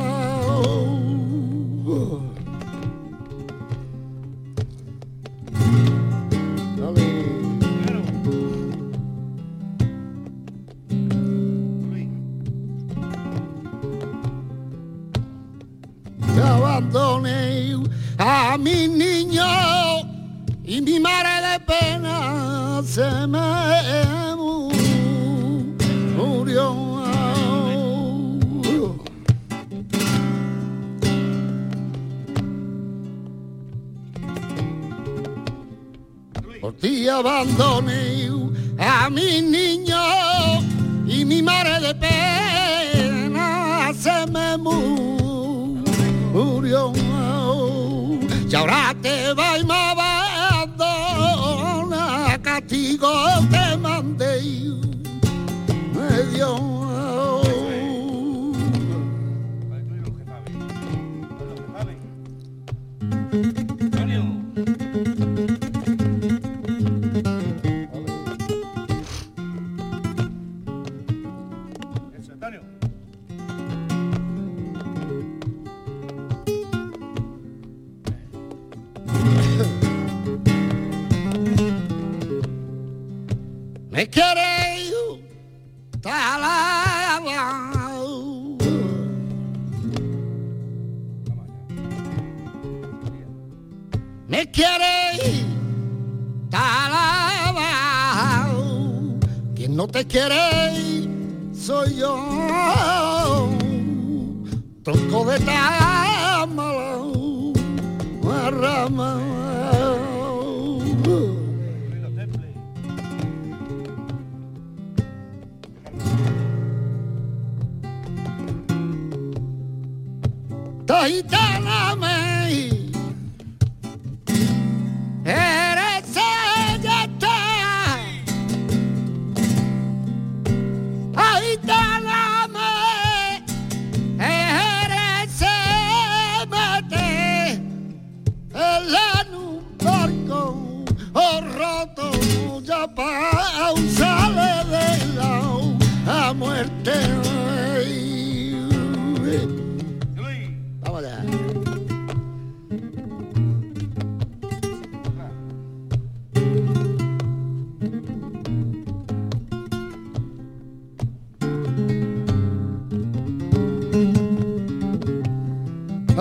Te 16.90 16.98
abandoné 16.98 17.76
a 18.18 18.58
mi 18.58 18.88
niño 18.88 19.44
y 20.64 20.80
mi 20.80 20.98
madre 20.98 21.60
pena 21.64 22.82
se 22.84 23.26
me 23.28 24.34
murió. 26.16 26.74
Por 36.60 36.72
ti 36.74 37.08
abandoné 37.08 38.28
a 38.78 39.08
mi 39.10 39.40
niño 39.40 40.60
y 41.06 41.24
mi 41.24 41.40
madre 41.40 41.80
de 41.86 41.94
pena 41.94 43.92
se 43.94 44.26
me 44.26 44.56
murió. 44.58 45.19
Y 48.50 48.54
ahora 48.56 48.92
te 49.00 49.32
va 49.32 49.58
y 49.58 49.64
me 49.64 49.72
abandona, 49.72 51.16
castigo 52.42 53.08
te 53.48 53.76
mandé, 53.76 54.42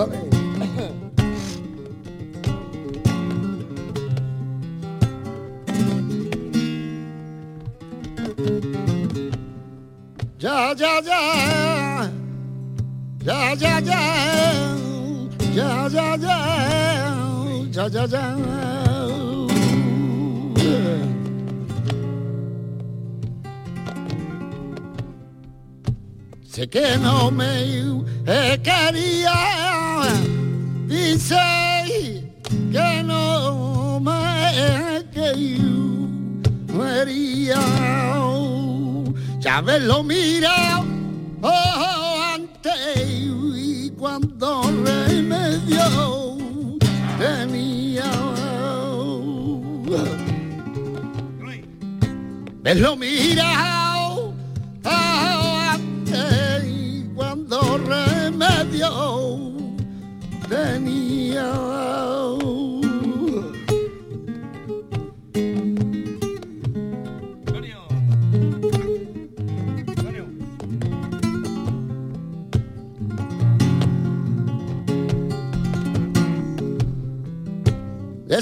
Ya, 0.00 0.08
ya, 10.72 11.04
ya. 11.04 11.20
Ya, 13.22 13.54
ya, 13.54 13.80
ya. 13.80 14.00
Ya, 15.52 15.88
ya, 15.88 16.16
ya. 16.16 16.36
Ya, 17.70 17.88
ya, 17.88 18.06
ya. 18.06 18.36
Sé 26.48 26.66
que 26.68 26.96
no 26.98 27.30
me 27.30 27.70
quería, 28.62 29.79
dice 30.90 32.32
que 32.72 33.02
no 33.04 34.00
me 34.00 35.04
quería. 35.12 35.70
Ya 39.38 39.62
me 39.62 39.78
lo 39.80 40.02
mira 40.02 40.82
oh, 41.42 42.22
antes 42.34 42.74
y 43.56 43.90
cuando 43.90 44.62
remedio 44.84 46.36
tenía. 47.18 48.10
Me 52.62 52.74
lo 52.74 52.96
mira 52.96 53.94
oh, 53.96 54.34
y 56.64 57.04
cuando. 57.14 57.70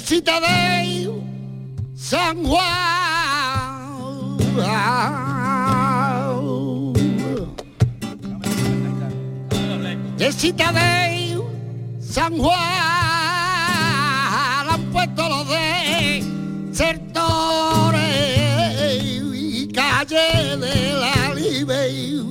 Cita 0.00 0.40
de 0.40 1.10
San 1.96 2.44
Juan. 2.44 2.88
Cita 10.30 10.70
de 10.72 11.40
San 12.00 12.36
Juan 12.38 12.58
han 14.68 14.82
puesto 14.92 15.28
los 15.28 15.48
de 15.48 16.22
sectores 16.70 18.02
y 19.02 19.66
calle 19.72 20.56
de 20.58 20.92
la 20.92 21.34
Libe 21.34 22.22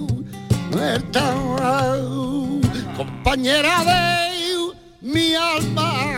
muerta 0.72 1.34
compañera 2.96 3.84
de 3.84 4.28
mi 5.02 5.36
alma 5.36 6.18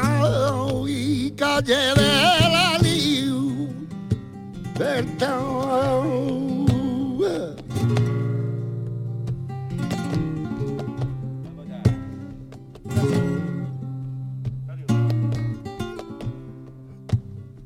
calle 1.39 1.93
de 1.95 2.11
la 2.53 2.77
Liu 2.83 3.69
Berta. 4.77 5.33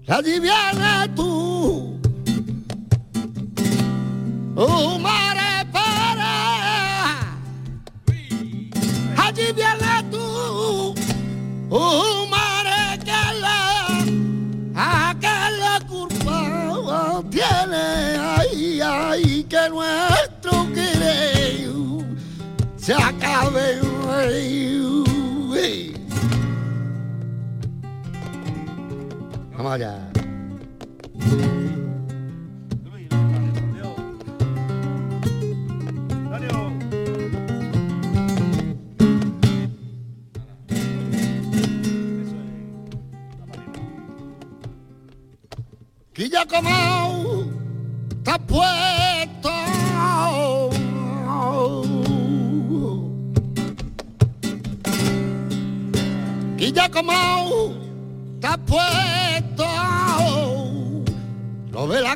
Allí 0.08 0.40
viene 0.40 1.10
tú, 1.16 2.00
oh 4.56 5.00
mare 5.00 5.66
para, 5.72 7.36
allí 9.18 9.52
viene 9.56 9.94
tú, 10.12 10.94
oh 11.72 12.28
tiene 17.34 18.18
ahí, 18.20 18.80
ahí 18.80 19.44
que 19.46 19.70
nuestro 19.70 20.72
querer 20.72 21.72
se 22.78 22.94
acabe. 22.94 23.82
Vamos 29.58 29.74
allá. 29.74 30.13
Que 46.14 46.30
ya 46.30 46.46
como 46.46 47.46
está 48.10 48.38
puesto. 48.38 49.50
Que 56.58 56.72
ya 56.72 56.90
como 56.90 57.12
está 58.36 58.58
puesto. 58.58 59.66
Lo 61.72 61.88
ve 61.88 62.02
la 62.02 62.16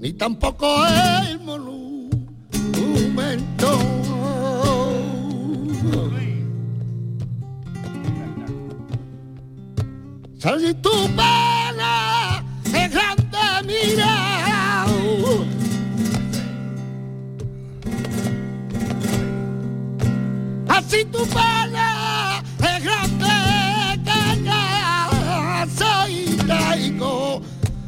ni 0.00 0.12
tampoco 0.14 0.66
el 0.86 1.40
monumento. 1.40 1.69
Si 10.40 10.72
tu 10.76 10.90
pena 11.08 12.42
es 12.64 12.90
grande, 12.90 13.38
mira. 13.66 14.86
Así 20.66 21.04
tu 21.12 21.26
pena 21.26 22.42
es 22.58 22.82
grande, 22.82 24.00
que 24.02 25.78
soy 25.78 26.38
laico, 26.46 27.42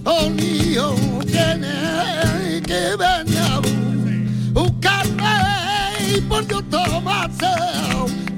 oh 0.04 0.28
mío, 0.28 0.94
tiene 1.26 2.60
que 2.66 2.96
venir 2.96 4.52
buscarme 4.52 5.36
y 6.14 6.20
por 6.20 6.46
yo 6.46 6.62
tomarse, 6.64 7.46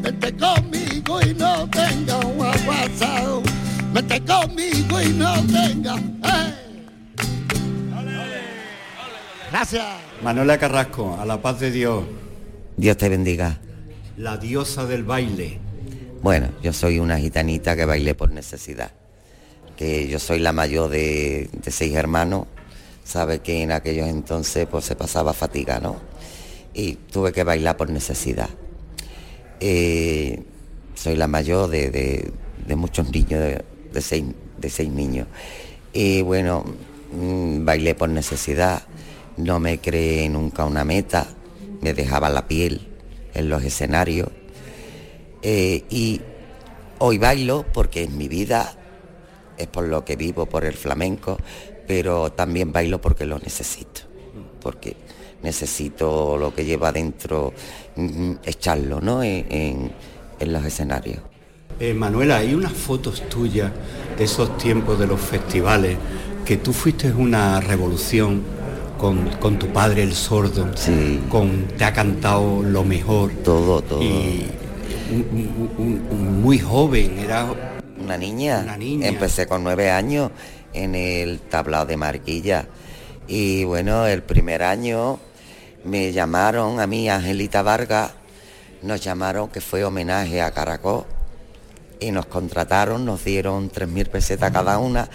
vente 0.03 0.37
conmigo 0.37 1.21
y 1.21 1.35
no 1.35 1.69
tenga 1.69 2.17
un 2.19 2.47
aguasado 2.47 3.44
Vete 3.95 4.21
conmigo 4.25 5.01
y 5.01 5.13
no 5.13 5.35
tenga. 5.47 5.95
Gracias. 9.53 9.85
Manuela 10.21 10.59
Carrasco, 10.59 11.17
a 11.17 11.25
la 11.25 11.41
paz 11.41 11.61
de 11.61 11.71
Dios. 11.71 12.03
Dios 12.77 12.97
te 12.97 13.09
bendiga. 13.09 13.61
La 14.17 14.37
diosa 14.37 14.85
del 14.85 15.05
baile. 15.05 15.61
Bueno, 16.23 16.49
yo 16.61 16.73
soy 16.73 16.99
una 16.99 17.21
gitanita 17.21 17.77
que 17.77 17.85
bailé 17.85 18.17
por 18.17 18.33
necesidad. 18.33 18.91
Que 19.77 20.09
yo 20.09 20.19
soy 20.19 20.41
la 20.41 20.53
mayor 20.53 20.91
de, 20.91 21.49
seis 21.71 21.95
hermanos. 21.95 22.49
Sabe 23.05 23.43
que 23.43 23.63
en 23.63 23.71
aquellos 23.71 24.09
entonces 24.09 24.67
pues 24.69 24.87
se 24.87 24.97
pasaba 24.97 25.33
fatiga, 25.33 25.79
¿no? 25.79 26.01
Y 26.73 26.95
tuve 26.95 27.31
que 27.31 27.45
bailar 27.45 27.77
por 27.77 27.91
necesidad. 27.91 28.51
Eh, 29.61 30.43
soy 30.97 31.15
la 31.15 31.29
mayor 31.29 31.71
de, 31.71 32.33
de 32.67 32.77
muchos 32.77 33.09
niños 33.13 33.41
de 33.95 34.03
seis, 34.03 34.25
de 34.59 34.69
seis 34.69 34.91
niños. 34.91 35.29
Y 35.93 36.23
bueno, 36.23 36.65
mm, 37.13 37.65
bailé 37.65 37.95
por 37.95 38.09
necesidad, 38.09 38.83
no 39.37 39.61
me 39.61 39.79
creé 39.79 40.29
nunca 40.29 40.65
una 40.65 40.85
meta, 40.85 41.27
me 41.81 41.95
dejaba 41.95 42.29
la 42.29 42.47
piel 42.47 42.89
en 43.33 43.49
los 43.49 43.63
escenarios. 43.63 44.29
Eh, 45.43 45.85
y 45.89 46.21
hoy 46.99 47.19
bailo 47.19 47.65
porque 47.73 48.03
es 48.03 48.11
mi 48.11 48.29
vida, 48.29 48.75
es 49.57 49.69
por 49.69 49.85
lo 49.85 50.05
que 50.05 50.17
vivo, 50.17 50.47
por 50.47 50.65
el 50.65 50.75
flamenco, 50.75 51.39
pero 51.87 52.33
también 52.33 52.73
bailo 52.73 53.01
porque 53.01 53.25
lo 53.25 53.39
necesito, 53.39 54.03
porque 54.61 54.97
necesito 55.43 56.37
lo 56.37 56.55
que 56.55 56.65
lleva 56.65 56.89
adentro, 56.89 57.53
mm, 57.97 58.33
echarlo 58.45 59.01
¿no? 59.01 59.23
en 59.23 59.93
los 60.41 60.65
escenarios. 60.65 61.34
Eh, 61.81 61.93
Manuela, 61.93 62.37
hay 62.37 62.55
unas 62.55 62.73
fotos 62.73 63.29
tuyas 63.29 63.73
de 64.17 64.25
esos 64.25 64.57
tiempos 64.59 64.99
de 64.99 65.09
los 65.09 65.21
festivales, 65.21 65.97
que 66.45 66.57
tú 66.57 66.73
fuiste 66.73 67.13
una 67.13 67.61
revolución 67.61 68.43
con, 68.99 69.59
tu 69.59 69.67
padre 69.69 70.03
el 70.03 70.15
sordo, 70.15 70.69
sí. 70.77 71.21
con 71.29 71.67
te 71.77 71.85
ha 71.85 71.93
cantado 71.93 72.63
lo 72.63 72.85
mejor. 72.85 73.33
Todo, 73.45 73.83
todo. 73.83 74.03
Y 74.03 74.47
muy 76.11 76.59
joven, 76.59 77.19
era 77.19 77.47
una 77.99 78.17
niña. 78.17 78.61
una 78.63 78.77
niña. 78.77 79.09
Empecé 79.09 79.47
con 79.47 79.65
nueve 79.65 79.91
años 79.91 80.31
en 80.73 80.95
el 80.95 81.41
tablado 81.41 81.87
de 81.87 81.97
Marquilla. 81.97 82.67
Y 83.27 83.65
bueno, 83.65 84.07
el 84.07 84.23
primer 84.23 84.63
año 84.63 85.19
me 85.85 86.13
llamaron 86.13 86.79
a 86.81 86.87
mí, 86.87 87.09
Angelita 87.09 87.63
Vargas, 87.63 88.13
nos 88.83 89.03
llamaron 89.03 89.49
que 89.49 89.61
fue 89.61 89.85
homenaje 89.85 90.41
a 90.41 90.53
Caracol 90.53 91.05
y 92.01 92.11
nos 92.11 92.27
contrataron, 92.27 93.05
nos 93.05 93.25
dieron 93.25 93.71
3.000 93.71 94.09
pesetas 94.09 94.51
cada 94.53 94.79
una 94.79 95.09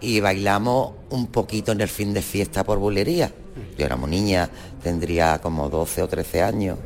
y 0.00 0.20
bailamos 0.20 0.92
un 1.10 1.26
poquito 1.26 1.72
en 1.72 1.80
el 1.80 1.88
fin 1.88 2.12
de 2.12 2.22
fiesta 2.22 2.64
por 2.64 2.78
bulería. 2.78 3.32
Yo 3.76 3.86
éramos 3.86 4.08
niña, 4.08 4.48
tendría 4.82 5.40
como 5.40 5.68
12 5.68 6.02
o 6.02 6.08
13 6.08 6.42
años. 6.42 6.78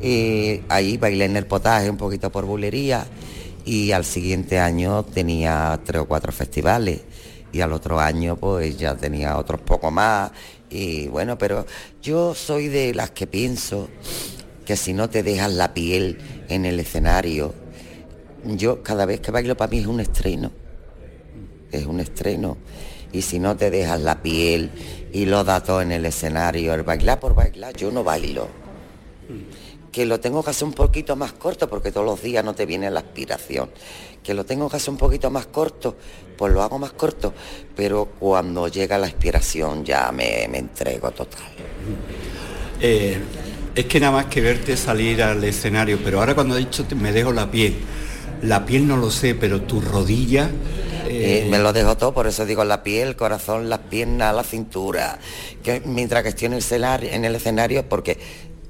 Y 0.00 0.60
ahí 0.68 0.96
bailé 0.96 1.24
en 1.24 1.36
el 1.36 1.46
potaje 1.46 1.90
un 1.90 1.96
poquito 1.96 2.30
por 2.30 2.44
bulería 2.44 3.06
y 3.64 3.92
al 3.92 4.04
siguiente 4.04 4.58
año 4.58 5.04
tenía 5.04 5.78
tres 5.84 6.02
o 6.02 6.06
cuatro 6.06 6.32
festivales 6.32 7.00
y 7.52 7.60
al 7.60 7.72
otro 7.72 7.98
año 7.98 8.36
pues 8.36 8.78
ya 8.78 8.94
tenía 8.94 9.36
otros 9.36 9.60
poco 9.60 9.90
más 9.90 10.30
y 10.70 11.08
bueno, 11.08 11.38
pero 11.38 11.66
yo 12.02 12.34
soy 12.34 12.68
de 12.68 12.94
las 12.94 13.10
que 13.10 13.26
pienso 13.26 13.88
que 14.64 14.76
si 14.76 14.92
no 14.92 15.08
te 15.08 15.22
dejas 15.22 15.52
la 15.52 15.72
piel 15.72 16.18
en 16.48 16.66
el 16.66 16.78
escenario, 16.78 17.54
yo 18.44 18.82
cada 18.82 19.06
vez 19.06 19.20
que 19.20 19.30
bailo 19.30 19.56
para 19.56 19.70
mí 19.70 19.78
es 19.78 19.86
un 19.86 20.00
estreno, 20.00 20.50
es 21.70 21.86
un 21.86 22.00
estreno. 22.00 22.56
Y 23.12 23.22
si 23.22 23.38
no 23.38 23.56
te 23.56 23.70
dejas 23.70 24.00
la 24.00 24.22
piel 24.22 24.70
y 25.12 25.24
lo 25.24 25.42
datos 25.44 25.82
en 25.82 25.92
el 25.92 26.04
escenario, 26.04 26.74
el 26.74 26.82
bailar 26.82 27.18
por 27.18 27.34
bailar, 27.34 27.74
yo 27.74 27.90
no 27.90 28.04
bailo. 28.04 28.48
Que 29.90 30.04
lo 30.04 30.20
tengo 30.20 30.44
que 30.44 30.50
hacer 30.50 30.68
un 30.68 30.74
poquito 30.74 31.16
más 31.16 31.32
corto 31.32 31.68
porque 31.68 31.90
todos 31.90 32.04
los 32.04 32.22
días 32.22 32.44
no 32.44 32.54
te 32.54 32.66
viene 32.66 32.90
la 32.90 33.00
aspiración. 33.00 33.70
Que 34.22 34.34
lo 34.34 34.44
tengo 34.44 34.68
que 34.68 34.76
hacer 34.76 34.90
un 34.90 34.98
poquito 34.98 35.30
más 35.30 35.46
corto, 35.46 35.96
pues 36.36 36.52
lo 36.52 36.62
hago 36.62 36.78
más 36.78 36.92
corto. 36.92 37.32
Pero 37.74 38.06
cuando 38.18 38.68
llega 38.68 38.98
la 38.98 39.08
inspiración 39.08 39.84
ya 39.84 40.12
me, 40.12 40.44
entrego 40.44 41.10
total. 41.10 41.50
Eh, 42.80 43.18
es 43.74 43.86
que 43.86 44.00
nada 44.00 44.12
más 44.12 44.26
que 44.26 44.40
verte 44.40 44.76
salir 44.76 45.22
al 45.22 45.42
escenario, 45.44 45.98
pero 46.04 46.20
ahora 46.20 46.34
cuando 46.34 46.56
he 46.56 46.58
dicho 46.58 46.84
me 46.96 47.12
dejo 47.12 47.32
la 47.32 47.50
piel, 47.50 47.76
la 48.42 48.64
piel 48.64 48.86
no 48.86 48.96
lo 48.96 49.10
sé, 49.10 49.34
pero 49.34 49.62
tu 49.62 49.80
rodilla... 49.80 50.50
Eh, 51.10 51.48
me 51.50 51.58
lo 51.58 51.72
dejo 51.72 51.96
todo, 51.96 52.12
por 52.12 52.26
eso 52.26 52.44
digo 52.44 52.64
la 52.64 52.82
piel, 52.82 53.08
el 53.08 53.16
corazón, 53.16 53.70
las 53.70 53.78
piernas, 53.78 54.34
la 54.34 54.44
cintura. 54.44 55.18
Que 55.62 55.80
mientras 55.84 56.22
que 56.22 56.28
estoy 56.28 56.46
en 56.46 56.52
el, 56.52 56.58
escenario, 56.58 57.10
en 57.10 57.24
el 57.24 57.34
escenario, 57.34 57.88
porque 57.88 58.18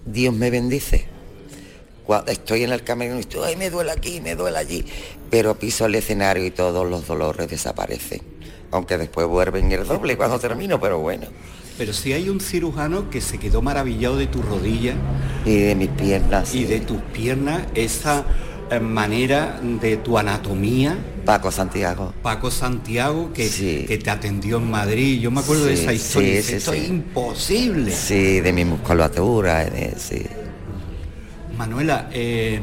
Dios 0.07 0.33
me 0.33 0.51
bendice. 0.51 1.07
Cuando 2.07 2.31
estoy 2.31 2.63
en 2.63 2.73
el 2.73 2.85
camino 2.85 3.17
y 3.17 3.21
estoy, 3.21 3.43
ay, 3.45 3.57
me 3.57 3.71
duele 3.71 3.91
aquí, 3.91 4.21
me 4.21 4.35
duele 4.35 4.57
allí. 4.57 4.85
Pero 5.31 5.59
piso 5.59 5.87
el 5.87 5.95
escenario 5.97 6.47
y 6.47 6.51
todos 6.51 6.89
los 6.89 7.07
dolores 7.07 7.49
desaparecen. 7.49 8.23
Aunque 8.71 8.97
después 8.97 9.27
vuelven 9.27 9.71
el 9.73 9.87
doble 9.87 10.17
cuando 10.17 10.39
termino, 10.39 10.81
pero 10.81 11.01
bueno. 11.01 11.27
Pero 11.77 11.93
si 11.93 12.13
hay 12.13 12.29
un 12.29 12.41
cirujano 12.41 13.11
que 13.11 13.21
se 13.21 13.39
quedó 13.39 13.63
maravillado 13.63 14.17
de 14.17 14.27
tu 14.27 14.43
rodilla. 14.43 14.95
Y 15.45 15.57
de 15.57 15.75
mis 15.75 15.91
piernas. 15.91 16.55
Y 16.55 16.65
de 16.65 16.81
tus 16.81 17.01
piernas, 17.13 17.63
esa 17.75 18.25
manera 18.81 19.61
de 19.63 19.97
tu 19.97 20.19
anatomía. 20.19 20.97
Paco 21.25 21.51
Santiago. 21.51 22.15
Paco 22.23 22.51
Santiago, 22.51 23.33
que, 23.33 23.49
que 23.87 23.99
te 23.99 24.11
atendió 24.11 24.59
en 24.59 24.71
Madrid. 24.71 25.21
Yo 25.21 25.31
me 25.31 25.41
acuerdo 25.41 25.67
de 25.67 25.75
esa 25.75 25.93
historia. 25.93 26.39
Esto 26.39 26.73
es 26.73 26.89
imposible. 26.89 27.91
Sí, 27.91 28.41
de 28.41 28.53
mi 28.53 28.65
musculatura. 28.65 29.65
De, 29.65 29.95
sí. 29.99 30.23
Manuela, 31.57 32.09
eh, 32.13 32.61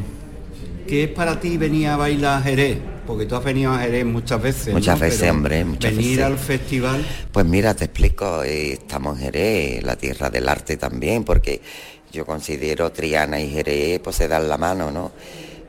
¿qué 0.87 1.03
es 1.03 1.09
para 1.09 1.39
ti 1.39 1.57
venir 1.57 1.89
a 1.89 1.97
bailar 1.97 2.39
a 2.39 2.41
Jerez? 2.41 2.77
Porque 3.05 3.25
tú 3.25 3.35
has 3.35 3.43
venido 3.43 3.71
a 3.71 3.79
Jerez 3.79 4.05
muchas 4.05 4.41
veces. 4.41 4.73
Muchas 4.73 4.99
veces, 4.99 5.29
hombre. 5.29 5.63
venir 5.63 6.23
al 6.23 6.37
festival. 6.37 7.05
Pues 7.31 7.45
mira, 7.45 7.75
te 7.75 7.85
explico. 7.85 8.43
Eh, 8.43 8.73
estamos 8.73 9.17
en 9.19 9.25
Jerez, 9.25 9.83
la 9.83 9.95
tierra 9.95 10.29
del 10.29 10.49
arte 10.49 10.77
también, 10.77 11.23
porque 11.23 11.61
yo 12.11 12.25
considero 12.25 12.91
Triana 12.91 13.39
y 13.39 13.49
Jerez, 13.51 13.99
pues 13.99 14.15
se 14.15 14.27
dan 14.27 14.47
la 14.47 14.57
mano, 14.57 14.89
¿no? 14.89 15.11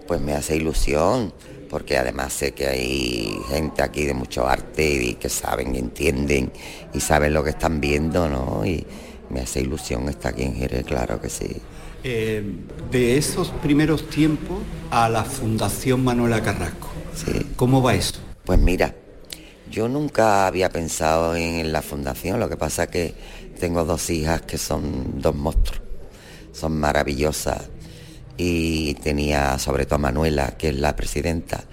Pues 0.06 0.20
me 0.20 0.32
hace 0.32 0.56
ilusión, 0.56 1.32
porque 1.68 1.96
además 1.96 2.32
sé 2.32 2.52
que 2.52 2.66
hay 2.66 3.38
gente 3.48 3.82
aquí 3.82 4.04
de 4.04 4.14
mucho 4.14 4.46
arte 4.46 4.86
y 5.02 5.14
que 5.14 5.28
saben 5.28 5.74
y 5.74 5.78
entienden 5.78 6.52
y 6.94 7.00
saben 7.00 7.34
lo 7.34 7.42
que 7.44 7.50
están 7.50 7.80
viendo, 7.80 8.28
¿no? 8.28 8.64
Y 8.64 8.86
me 9.30 9.40
hace 9.40 9.60
ilusión 9.60 10.08
estar 10.08 10.32
aquí 10.32 10.44
en 10.44 10.54
Jerez, 10.54 10.84
claro 10.84 11.20
que 11.20 11.28
sí. 11.28 11.56
Eh, 12.04 12.42
de 12.90 13.16
esos 13.16 13.48
primeros 13.48 14.08
tiempos 14.08 14.58
a 14.90 15.08
la 15.08 15.24
Fundación 15.24 16.04
Manuela 16.04 16.42
Carrasco, 16.42 16.88
sí. 17.14 17.52
¿cómo 17.56 17.82
va 17.82 17.94
eso? 17.94 18.20
Pues 18.44 18.60
mira, 18.60 18.94
yo 19.70 19.88
nunca 19.88 20.46
había 20.46 20.70
pensado 20.70 21.34
en 21.34 21.72
la 21.72 21.82
fundación, 21.82 22.38
lo 22.38 22.48
que 22.48 22.56
pasa 22.56 22.84
es 22.84 22.90
que 22.90 23.14
tengo 23.58 23.84
dos 23.84 24.08
hijas 24.10 24.42
que 24.42 24.58
son 24.58 25.20
dos 25.20 25.34
monstruos, 25.34 25.82
son 26.52 26.78
maravillosas 26.78 27.68
y 28.36 28.94
tenía 28.94 29.58
sobre 29.58 29.86
todo 29.86 29.96
a 29.96 29.98
Manuela, 29.98 30.56
que 30.56 30.68
es 30.70 30.76
la 30.76 30.94
presidenta. 30.96 31.64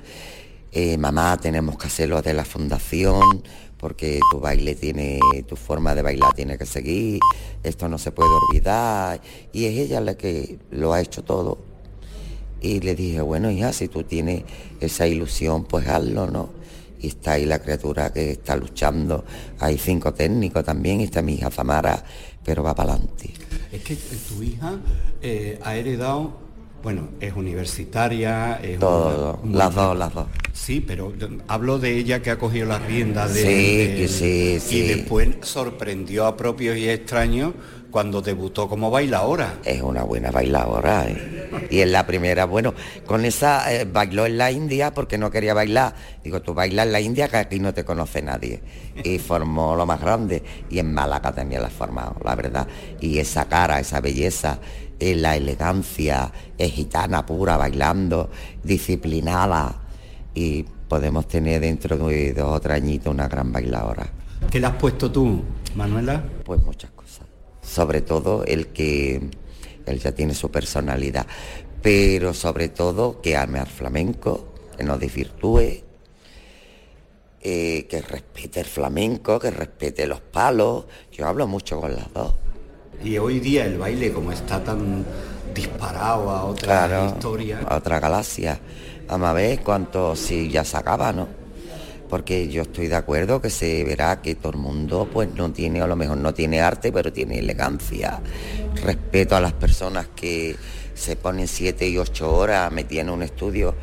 eh, 0.71 0.97
mamá, 0.97 1.37
tenemos 1.37 1.77
que 1.77 1.87
hacerlo 1.87 2.21
de 2.21 2.33
la 2.33 2.45
fundación, 2.45 3.43
porque 3.77 4.19
tu 4.31 4.39
baile 4.39 4.75
tiene, 4.75 5.19
tu 5.47 5.55
forma 5.55 5.93
de 5.93 6.01
bailar 6.01 6.33
tiene 6.33 6.57
que 6.57 6.65
seguir, 6.65 7.19
esto 7.63 7.87
no 7.89 7.97
se 7.97 8.11
puede 8.11 8.29
olvidar. 8.31 9.21
Y 9.51 9.65
es 9.65 9.77
ella 9.77 10.01
la 10.01 10.15
que 10.15 10.57
lo 10.71 10.93
ha 10.93 11.01
hecho 11.01 11.23
todo. 11.23 11.59
Y 12.61 12.79
le 12.79 12.95
dije, 12.95 13.21
bueno, 13.21 13.51
hija, 13.51 13.73
si 13.73 13.89
tú 13.89 14.03
tienes 14.03 14.43
esa 14.79 15.05
ilusión, 15.05 15.65
pues 15.65 15.87
hazlo, 15.87 16.27
¿no? 16.31 16.49
Y 16.99 17.07
está 17.09 17.33
ahí 17.33 17.45
la 17.45 17.59
criatura 17.59 18.13
que 18.13 18.31
está 18.31 18.55
luchando. 18.55 19.25
Hay 19.59 19.77
cinco 19.77 20.13
técnicos 20.13 20.63
también, 20.63 21.01
está 21.01 21.21
mi 21.21 21.33
hija 21.33 21.51
Zamara, 21.51 22.03
pero 22.43 22.63
va 22.63 22.73
para 22.73 22.93
adelante. 22.93 23.33
Es 23.71 23.83
que 23.83 23.95
tu 23.95 24.41
hija 24.41 24.79
eh, 25.21 25.59
ha 25.61 25.75
heredado 25.75 26.42
bueno, 26.83 27.07
es 27.21 27.33
universitaria, 27.33 28.59
es 28.61 28.77
Todo, 28.77 29.39
las 29.49 29.73
dos, 29.73 29.97
las 29.97 30.13
dos. 30.13 30.27
Sí, 30.51 30.83
pero 30.85 31.13
hablo 31.47 31.79
de 31.79 31.97
ella 31.97 32.21
que 32.21 32.29
ha 32.29 32.37
cogido 32.37 32.67
las 32.67 32.85
riendas 32.85 33.33
de... 33.33 34.07
Sí, 34.07 34.07
sí, 34.09 34.59
sí. 34.59 34.77
Y 34.79 34.81
después 34.81 35.29
sorprendió 35.41 36.25
a 36.25 36.35
propios 36.35 36.77
y 36.77 36.89
extraños 36.89 37.53
cuando 37.93 38.21
debutó 38.21 38.67
como 38.67 38.91
bailadora. 38.91 39.59
Es 39.63 39.81
una 39.81 40.03
buena 40.03 40.31
bailadora. 40.31 41.07
¿eh? 41.07 41.67
Y 41.71 41.79
es 41.79 41.89
la 41.89 42.05
primera, 42.05 42.43
bueno, 42.43 42.73
con 43.05 43.23
esa 43.23 43.73
eh, 43.73 43.85
bailó 43.85 44.25
en 44.25 44.37
la 44.37 44.51
India 44.51 44.93
porque 44.93 45.17
no 45.17 45.31
quería 45.31 45.53
bailar. 45.53 45.95
Digo, 46.21 46.41
tú 46.41 46.53
bailas 46.53 46.87
en 46.87 46.91
la 46.91 46.99
India 46.99 47.29
que 47.29 47.37
aquí 47.37 47.59
no 47.59 47.73
te 47.73 47.85
conoce 47.85 48.21
nadie. 48.21 48.61
Y 49.01 49.17
formó 49.19 49.77
lo 49.77 49.85
más 49.85 50.01
grande. 50.01 50.43
Y 50.69 50.79
en 50.79 50.93
Málaga 50.93 51.31
también 51.31 51.61
la 51.61 51.67
ha 51.69 51.71
formado, 51.71 52.17
la 52.25 52.35
verdad. 52.35 52.67
Y 52.99 53.19
esa 53.19 53.45
cara, 53.45 53.79
esa 53.79 54.01
belleza 54.01 54.59
la 55.13 55.35
elegancia, 55.35 56.31
es 56.57 56.71
gitana 56.71 57.25
pura, 57.25 57.57
bailando, 57.57 58.29
disciplinada 58.63 59.75
y 60.33 60.63
podemos 60.87 61.27
tener 61.27 61.59
dentro 61.59 61.97
de 61.97 62.33
dos 62.33 62.55
o 62.55 62.61
tres 62.61 62.77
añitos 62.77 63.13
una 63.13 63.27
gran 63.27 63.51
bailadora. 63.51 64.07
¿Qué 64.49 64.59
le 64.59 64.67
has 64.67 64.75
puesto 64.75 65.11
tú, 65.11 65.41
Manuela? 65.75 66.23
Pues 66.45 66.61
muchas. 66.63 66.92
Sobre 67.63 68.01
todo 68.01 68.43
el 68.45 68.67
que 68.67 69.29
él 69.85 69.99
ya 69.99 70.11
tiene 70.11 70.33
su 70.33 70.51
personalidad, 70.51 71.25
pero 71.81 72.33
sobre 72.33 72.69
todo 72.69 73.21
que 73.21 73.35
ame 73.35 73.59
al 73.59 73.67
flamenco, 73.67 74.53
que 74.77 74.83
no 74.83 74.97
desvirtúe, 74.97 75.83
eh, 77.41 77.87
que 77.89 78.01
respete 78.01 78.61
el 78.61 78.65
flamenco, 78.65 79.39
que 79.39 79.51
respete 79.51 80.07
los 80.07 80.21
palos. 80.21 80.85
Yo 81.11 81.27
hablo 81.27 81.47
mucho 81.47 81.81
con 81.81 81.95
las 81.95 82.11
dos. 82.13 82.33
Y 83.03 83.17
hoy 83.17 83.39
día 83.39 83.65
el 83.65 83.77
baile, 83.77 84.13
como 84.13 84.31
está 84.31 84.63
tan 84.63 85.05
disparado 85.53 86.29
a 86.29 86.45
otra 86.45 87.05
historia. 87.05 87.59
A 87.67 87.75
otra 87.75 87.99
galaxia. 87.99 88.59
Vamos 89.07 89.27
a 89.27 89.33
ver 89.33 89.59
cuánto 89.61 90.15
si 90.15 90.49
ya 90.49 90.63
se 90.63 90.77
acaba, 90.77 91.11
¿no? 91.11 91.42
Porque 92.13 92.47
yo 92.47 92.61
estoy 92.61 92.89
de 92.89 92.95
acuerdo 92.95 93.41
que 93.41 93.49
se 93.49 93.83
verá 93.83 94.21
que 94.21 94.35
todo 94.35 94.51
el 94.51 94.59
mundo 94.59 95.09
pues 95.11 95.33
no 95.33 95.51
tiene, 95.51 95.81
a 95.81 95.87
lo 95.87 95.95
mejor 95.95 96.17
no 96.17 96.31
tiene 96.31 96.61
arte, 96.61 96.91
pero 96.91 97.11
tiene 97.11 97.39
elegancia. 97.39 98.21
Respeto 98.83 99.35
a 99.35 99.41
las 99.41 99.53
personas 99.53 100.09
que 100.15 100.55
se 100.93 101.15
ponen 101.15 101.47
siete 101.47 101.89
y 101.89 101.97
ocho 101.97 102.31
horas 102.31 102.71
metidas 102.71 103.05
en 103.05 103.09
un 103.09 103.23
estudio, 103.23 103.73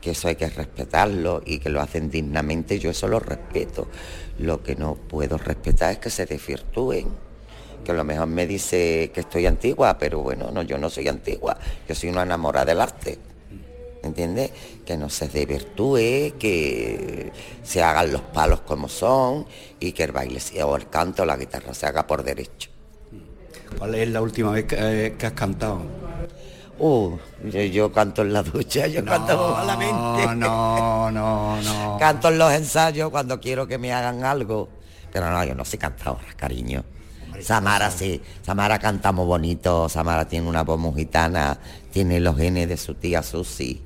que 0.00 0.12
eso 0.12 0.28
hay 0.28 0.36
que 0.36 0.48
respetarlo 0.48 1.42
y 1.44 1.58
que 1.58 1.68
lo 1.68 1.82
hacen 1.82 2.10
dignamente, 2.10 2.78
yo 2.78 2.88
eso 2.88 3.08
lo 3.08 3.20
respeto. 3.20 3.88
Lo 4.38 4.62
que 4.62 4.74
no 4.74 4.94
puedo 4.94 5.36
respetar 5.36 5.92
es 5.92 5.98
que 5.98 6.08
se 6.08 6.24
desvirtúen 6.24 7.08
que 7.84 7.92
a 7.92 7.94
lo 7.94 8.04
mejor 8.04 8.26
me 8.26 8.46
dice 8.46 9.10
que 9.12 9.20
estoy 9.20 9.44
antigua, 9.44 9.98
pero 9.98 10.20
bueno, 10.20 10.50
no, 10.50 10.62
yo 10.62 10.78
no 10.78 10.88
soy 10.88 11.08
antigua, 11.08 11.58
yo 11.86 11.94
soy 11.94 12.08
una 12.08 12.22
enamorada 12.22 12.64
del 12.64 12.80
arte. 12.80 13.18
¿Entiendes? 14.06 14.50
Que 14.84 14.96
no 14.96 15.10
se 15.10 15.28
desvirtúe, 15.28 16.38
que 16.38 17.32
se 17.62 17.82
hagan 17.82 18.12
los 18.12 18.22
palos 18.22 18.60
como 18.60 18.88
son 18.88 19.46
y 19.80 19.92
que 19.92 20.04
el 20.04 20.12
baile 20.12 20.40
o 20.62 20.76
el 20.76 20.88
canto 20.88 21.24
o 21.24 21.26
la 21.26 21.36
guitarra 21.36 21.74
se 21.74 21.86
haga 21.86 22.06
por 22.06 22.22
derecho. 22.22 22.70
¿Cuál 23.78 23.94
es 23.96 24.08
la 24.08 24.22
última 24.22 24.52
vez 24.52 24.64
que, 24.64 24.76
eh, 24.78 25.16
has 25.20 25.32
cantado? 25.32 25.82
Uh, 26.78 27.16
yo, 27.72 27.90
canto 27.92 28.22
en 28.22 28.32
la 28.32 28.42
ducha, 28.42 28.86
yo 28.86 29.04
canto 29.04 29.54
malamente. 29.56 30.34
No, 30.36 31.10
no, 31.10 31.60
no. 31.60 31.96
canto 32.00 32.28
en 32.28 32.38
los 32.38 32.52
ensayos 32.52 33.10
cuando 33.10 33.40
quiero 33.40 33.66
que 33.66 33.78
me 33.78 33.92
hagan 33.92 34.24
algo. 34.24 34.68
Pero 35.12 35.30
no, 35.30 35.44
yo 35.44 35.54
no 35.54 35.64
soy 35.64 35.78
cantadora, 35.78 36.34
cariño. 36.36 36.84
Samara 37.42 37.90
sí, 37.90 38.20
Samara 38.42 38.78
canta 38.78 39.12
muy 39.12 39.26
bonito, 39.26 39.88
Samara 39.88 40.26
tiene 40.26 40.48
una 40.48 40.62
voz 40.62 40.78
muy 40.78 40.94
gitana, 40.94 41.58
tiene 41.92 42.20
los 42.20 42.36
genes 42.36 42.68
de 42.68 42.76
su 42.76 42.94
tía 42.94 43.22
Susi. 43.22 43.80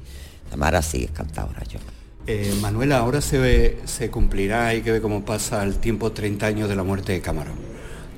Samara 0.50 0.82
sí 0.82 1.04
es 1.04 1.10
cantadora 1.10 1.62
yo. 1.64 1.78
Eh, 2.26 2.54
Manuela, 2.60 2.98
ahora 2.98 3.20
se, 3.20 3.38
ve, 3.38 3.80
se 3.84 4.10
cumplirá, 4.10 4.68
hay 4.68 4.82
que 4.82 4.92
ver 4.92 5.02
cómo 5.02 5.24
pasa 5.24 5.62
el 5.62 5.78
tiempo 5.78 6.12
30 6.12 6.46
años 6.46 6.68
de 6.68 6.76
la 6.76 6.82
muerte 6.82 7.12
de 7.12 7.20
Camarón. 7.20 7.58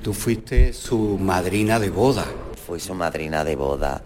Tú 0.01 0.13
fuiste 0.13 0.73
su 0.73 1.17
madrina 1.17 1.79
de 1.79 1.89
boda. 1.89 2.25
Fui 2.67 2.79
su 2.79 2.93
madrina 2.93 3.43
de 3.43 3.55
boda 3.55 4.03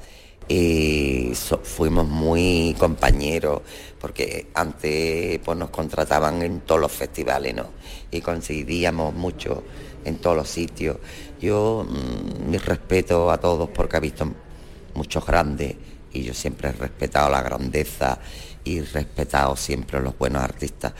y 0.47 1.33
fuimos 1.63 2.07
muy 2.07 2.75
compañeros 2.79 3.61
porque 3.99 4.47
antes 4.53 5.39
pues, 5.39 5.57
nos 5.57 5.69
contrataban 5.69 6.41
en 6.41 6.61
todos 6.61 6.79
los 6.79 6.91
festivales 6.91 7.55
¿no? 7.55 7.67
y 8.11 8.21
coincidíamos 8.21 9.13
mucho 9.13 9.63
en 10.07 10.17
todos 10.17 10.35
los 10.35 10.49
sitios. 10.49 10.97
Yo, 11.39 11.85
mm, 11.87 12.49
mi 12.49 12.57
respeto 12.57 13.29
a 13.29 13.37
todos 13.37 13.69
porque 13.69 13.97
he 13.97 13.99
visto 13.99 14.27
muchos 14.95 15.25
grandes 15.25 15.75
y 16.13 16.23
yo 16.23 16.33
siempre 16.33 16.69
he 16.69 16.71
respetado 16.71 17.29
la 17.29 17.41
grandeza 17.41 18.19
y 18.63 18.81
respetado 18.81 19.55
siempre 19.55 20.01
los 20.01 20.17
buenos 20.17 20.43
artistas, 20.43 20.93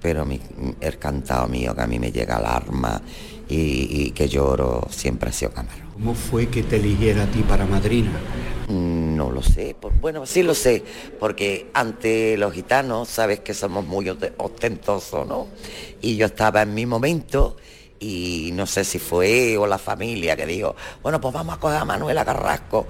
pero 0.00 0.24
mi, 0.24 0.40
el 0.80 0.98
cantado 0.98 1.46
mío 1.48 1.74
que 1.74 1.82
a 1.82 1.86
mí 1.86 1.98
me 1.98 2.10
llega 2.10 2.36
al 2.36 2.46
arma 2.46 3.00
y, 3.48 4.10
que 4.12 4.28
lloro 4.28 4.86
siempre 4.90 5.30
ha 5.30 5.32
sido 5.32 5.52
Camarón. 5.52 5.88
¿Cómo 5.92 6.14
fue 6.14 6.48
que 6.48 6.62
te 6.62 6.76
eligiera 6.76 7.24
a 7.24 7.26
ti 7.26 7.40
para 7.40 7.66
madrina? 7.66 8.10
Mm, 8.68 9.16
no 9.16 9.30
lo 9.30 9.42
sé, 9.42 9.76
bueno, 10.00 10.26
sí 10.26 10.42
lo 10.42 10.54
sé, 10.54 10.82
porque 11.20 11.70
ante 11.74 12.36
los 12.36 12.52
gitanos 12.52 13.08
sabes 13.08 13.40
que 13.40 13.54
somos 13.54 13.86
muy 13.86 14.08
ostentosos, 14.38 15.26
¿no? 15.26 15.46
Y 16.00 16.16
yo 16.16 16.26
estaba 16.26 16.62
en 16.62 16.74
mi 16.74 16.84
momento 16.84 17.56
y 18.04 18.50
no 18.52 18.66
sé 18.66 18.84
si 18.84 18.98
fue 18.98 19.56
o 19.56 19.66
la 19.66 19.78
familia 19.78 20.36
que 20.36 20.44
dijo, 20.44 20.76
bueno, 21.02 21.20
pues 21.20 21.32
vamos 21.32 21.56
a 21.56 21.58
coger 21.58 21.78
a 21.78 21.84
Manuela 21.84 22.24
Carrasco. 22.24 22.86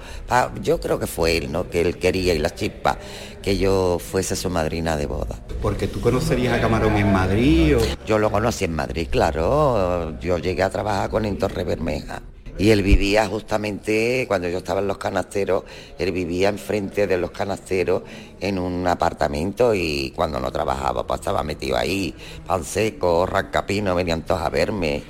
Yo 0.61 0.79
creo 0.79 0.99
que 0.99 1.07
fue 1.07 1.37
él, 1.37 1.51
¿no? 1.51 1.69
Que 1.69 1.81
él 1.81 1.97
quería 1.97 2.33
y 2.33 2.39
la 2.39 2.53
chispa, 2.53 2.97
que 3.41 3.57
yo 3.57 3.97
fuese 3.99 4.35
su 4.35 4.49
madrina 4.49 4.97
de 4.97 5.05
boda. 5.05 5.39
Porque 5.61 5.87
tú 5.87 6.01
conocerías 6.01 6.53
a 6.57 6.61
Camarón 6.61 6.97
en 6.97 7.13
Madrid 7.13 7.77
o... 7.77 7.79
Yo 8.05 8.19
lo 8.19 8.29
conocí 8.29 8.65
en 8.65 8.75
Madrid, 8.75 9.07
claro. 9.09 10.19
Yo 10.19 10.37
llegué 10.37 10.63
a 10.63 10.69
trabajar 10.69 11.09
con 11.09 11.25
él 11.25 11.37
Torre 11.37 11.63
Bermeja. 11.63 12.21
Y 12.57 12.69
él 12.69 12.83
vivía 12.83 13.27
justamente, 13.27 14.25
cuando 14.29 14.47
yo 14.47 14.59
estaba 14.59 14.79
en 14.79 14.87
los 14.87 14.97
canasteros, 14.97 15.65
él 15.99 16.11
vivía 16.13 16.47
enfrente 16.47 17.05
de 17.05 17.17
los 17.17 17.31
canasteros 17.31 18.03
en 18.39 18.59
un 18.59 18.87
apartamento 18.87 19.75
y 19.75 20.13
cuando 20.15 20.39
no 20.39 20.49
trabajaba 20.51 21.05
pues 21.05 21.19
estaba 21.19 21.43
metido 21.43 21.75
ahí, 21.75 22.15
pan 22.47 22.63
seco, 22.63 23.25
rancapino, 23.25 23.93
venían 23.93 24.23
todos 24.23 24.41
a 24.41 24.49
verme 24.49 25.03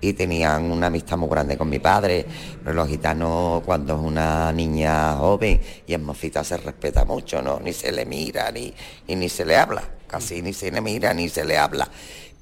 y 0.00 0.12
tenían 0.12 0.70
una 0.70 0.86
amistad 0.86 1.16
muy 1.16 1.28
grande 1.28 1.56
con 1.56 1.68
mi 1.68 1.80
padre. 1.80 2.24
Pero 2.62 2.72
los 2.72 2.88
gitanos, 2.88 3.62
cuando 3.64 3.94
es 3.96 4.00
una 4.00 4.52
niña 4.52 5.16
joven 5.16 5.60
y 5.84 5.94
es 5.94 6.00
mocita, 6.00 6.44
se 6.44 6.56
respeta 6.56 7.04
mucho, 7.04 7.42
¿no? 7.42 7.58
Ni 7.58 7.72
se 7.72 7.90
le 7.90 8.06
mira, 8.06 8.52
y 8.56 9.16
ni 9.16 9.28
se 9.28 9.44
le 9.44 9.56
habla, 9.56 9.82
casi 10.06 10.40
ni 10.40 10.52
se 10.52 10.70
le 10.70 10.80
mira, 10.80 11.12
ni 11.14 11.28
se 11.28 11.44
le 11.44 11.58
habla 11.58 11.88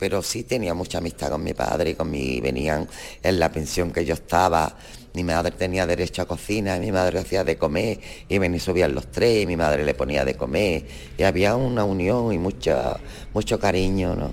pero 0.01 0.23
sí 0.23 0.45
tenía 0.45 0.73
mucha 0.73 0.99
amistad 0.99 1.31
con 1.31 1.45
mi 1.45 1.53
padre 1.53 1.91
y 1.91 1.95
con 1.95 2.11
mi 2.11 2.41
venían 2.41 2.89
en 3.23 3.39
la 3.39 3.53
pensión 3.53 3.93
que 3.93 4.05
yo 4.07 4.15
estaba. 4.15 4.75
Mi 5.13 5.23
madre 5.23 5.51
tenía 5.51 5.87
derecho 5.87 6.23
a 6.23 6.27
cocina, 6.27 6.77
y 6.77 6.81
mi 6.81 6.91
madre 6.91 7.19
hacía 7.19 7.45
de 7.45 7.57
comer, 7.57 7.99
y 8.29 8.39
venía 8.39 8.59
subían 8.59 8.95
los 8.95 9.09
tres, 9.09 9.43
y 9.43 9.47
mi 9.47 9.57
madre 9.57 9.85
le 9.85 9.93
ponía 9.93 10.25
de 10.25 10.35
comer, 10.35 10.87
y 11.19 11.23
había 11.23 11.55
una 11.55 11.85
unión 11.85 12.33
y 12.33 12.39
mucho, 12.39 12.99
mucho 13.35 13.59
cariño, 13.59 14.15
¿no? 14.15 14.33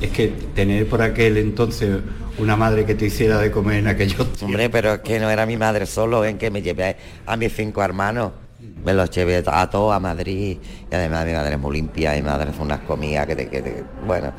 Es 0.00 0.10
que 0.10 0.28
tener 0.54 0.88
por 0.88 1.02
aquel 1.02 1.38
entonces 1.38 1.98
una 2.38 2.54
madre 2.54 2.86
que 2.86 2.94
te 2.94 3.06
hiciera 3.06 3.38
de 3.38 3.50
comer 3.50 3.78
en 3.78 3.88
aquellos 3.88 4.16
tiempos. 4.16 4.42
Hombre, 4.42 4.70
pero 4.70 4.94
es 4.94 5.00
que 5.00 5.18
no 5.18 5.28
era 5.28 5.44
mi 5.44 5.56
madre 5.56 5.86
solo, 5.86 6.24
en 6.24 6.38
que 6.38 6.50
me 6.50 6.62
llevé 6.62 6.96
a 7.26 7.36
mis 7.36 7.52
cinco 7.52 7.82
hermanos. 7.82 8.32
Me 8.84 8.94
los 8.94 9.10
llevé 9.10 9.42
a 9.46 9.68
todos 9.68 9.94
a 9.94 10.00
Madrid 10.00 10.58
y 10.90 10.94
además 10.94 11.26
mi 11.26 11.32
madre 11.32 11.54
es 11.54 11.60
muy 11.60 11.76
limpia, 11.76 12.12
mi 12.12 12.22
madre 12.22 12.50
hace 12.50 12.62
unas 12.62 12.80
comidas 12.80 13.26
que 13.26 13.36
te, 13.36 13.48
que 13.48 13.84
bueno, 14.06 14.32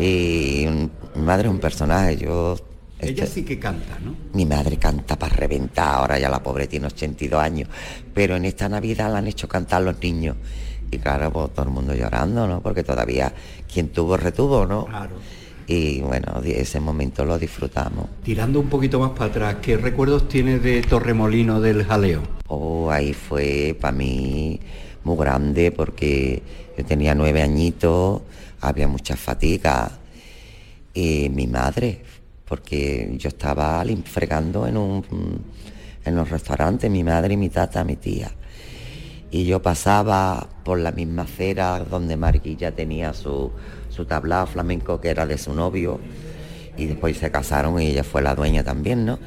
y 0.00 0.66
mi 1.14 1.22
madre 1.22 1.48
es 1.48 1.52
un 1.52 1.60
personaje, 1.60 2.16
yo... 2.16 2.56
Ella 2.98 3.24
este, 3.24 3.40
sí 3.40 3.44
que 3.44 3.58
canta, 3.58 3.98
¿no? 3.98 4.14
Mi 4.34 4.44
madre 4.44 4.76
canta 4.76 5.18
para 5.18 5.34
reventar, 5.34 5.96
ahora 5.96 6.18
ya 6.18 6.28
la 6.28 6.42
pobre 6.42 6.66
tiene 6.66 6.86
82 6.86 7.42
años, 7.42 7.68
pero 8.12 8.36
en 8.36 8.44
esta 8.44 8.68
Navidad 8.68 9.10
la 9.10 9.18
han 9.18 9.26
hecho 9.26 9.48
cantar 9.48 9.82
los 9.82 10.00
niños. 10.02 10.36
Y 10.90 10.98
claro, 10.98 11.32
pues 11.32 11.54
todo 11.54 11.66
el 11.66 11.72
mundo 11.72 11.94
llorando, 11.94 12.46
¿no? 12.46 12.60
Porque 12.60 12.82
todavía 12.82 13.32
quien 13.72 13.88
tuvo 13.88 14.16
retuvo, 14.16 14.66
¿no? 14.66 14.86
Claro. 14.86 15.16
Y 15.66 16.00
bueno, 16.00 16.42
ese 16.44 16.80
momento 16.80 17.24
lo 17.24 17.38
disfrutamos. 17.38 18.06
Tirando 18.24 18.58
un 18.58 18.68
poquito 18.68 18.98
más 18.98 19.10
para 19.10 19.26
atrás, 19.26 19.56
¿qué 19.62 19.76
recuerdos 19.76 20.28
tienes 20.28 20.62
de 20.62 20.82
Torremolino 20.82 21.60
del 21.60 21.84
Jaleo? 21.84 22.22
Oh, 22.48 22.90
ahí 22.90 23.14
fue 23.14 23.76
para 23.80 23.96
mí 23.96 24.58
muy 25.04 25.16
grande 25.16 25.70
porque 25.70 26.42
yo 26.76 26.84
tenía 26.84 27.14
nueve 27.14 27.40
añitos, 27.40 28.22
había 28.60 28.88
mucha 28.88 29.16
fatiga. 29.16 29.90
Y 30.92 31.28
mi 31.30 31.46
madre, 31.46 32.02
porque 32.44 33.14
yo 33.16 33.28
estaba 33.28 33.84
fregando 34.04 34.66
en 34.66 34.76
un, 34.76 35.04
en 36.04 36.18
un 36.18 36.26
restaurante, 36.26 36.90
mi 36.90 37.04
madre 37.04 37.34
y 37.34 37.36
mi 37.36 37.48
tata, 37.48 37.84
mi 37.84 37.96
tía. 37.96 38.30
Y 39.30 39.44
yo 39.44 39.62
pasaba 39.62 40.48
por 40.64 40.80
la 40.80 40.90
misma 40.90 41.22
acera 41.22 41.84
donde 41.88 42.16
Marquilla 42.16 42.74
tenía 42.74 43.14
su, 43.14 43.52
su 43.88 44.04
tablado 44.04 44.46
flamenco 44.46 45.00
que 45.00 45.08
era 45.08 45.26
de 45.26 45.38
su 45.38 45.54
novio 45.54 46.00
y 46.76 46.86
después 46.86 47.16
se 47.16 47.30
casaron 47.30 47.80
y 47.80 47.86
ella 47.88 48.02
fue 48.02 48.22
la 48.22 48.34
dueña 48.34 48.64
también, 48.64 49.04
¿no? 49.04 49.18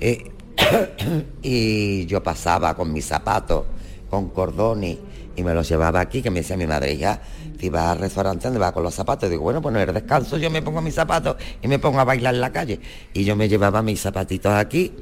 Eh, 0.00 0.30
y 1.42 2.06
yo 2.06 2.22
pasaba 2.22 2.74
con 2.74 2.92
mis 2.92 3.06
zapatos, 3.06 3.64
con 4.08 4.28
cordones, 4.30 4.98
y 5.36 5.42
me 5.42 5.54
los 5.54 5.68
llevaba 5.68 6.00
aquí, 6.00 6.22
que 6.22 6.30
me 6.30 6.40
decía 6.40 6.56
mi 6.56 6.66
madre, 6.66 6.96
ya, 6.96 7.22
si 7.60 7.68
vas 7.68 7.90
al 7.90 7.98
restaurante, 7.98 8.44
¿dónde 8.44 8.58
vas 8.58 8.72
con 8.72 8.82
los 8.82 8.94
zapatos? 8.94 9.28
Digo, 9.28 9.42
bueno, 9.42 9.60
pues 9.60 9.72
no 9.72 9.80
el 9.80 9.92
descanso, 9.92 10.38
yo 10.38 10.50
me 10.50 10.62
pongo 10.62 10.80
mis 10.80 10.94
zapatos 10.94 11.36
y 11.60 11.68
me 11.68 11.78
pongo 11.78 12.00
a 12.00 12.04
bailar 12.04 12.34
en 12.34 12.40
la 12.40 12.50
calle. 12.50 12.80
Y 13.12 13.24
yo 13.24 13.36
me 13.36 13.48
llevaba 13.48 13.82
mis 13.82 14.00
zapatitos 14.00 14.52
aquí, 14.52 14.92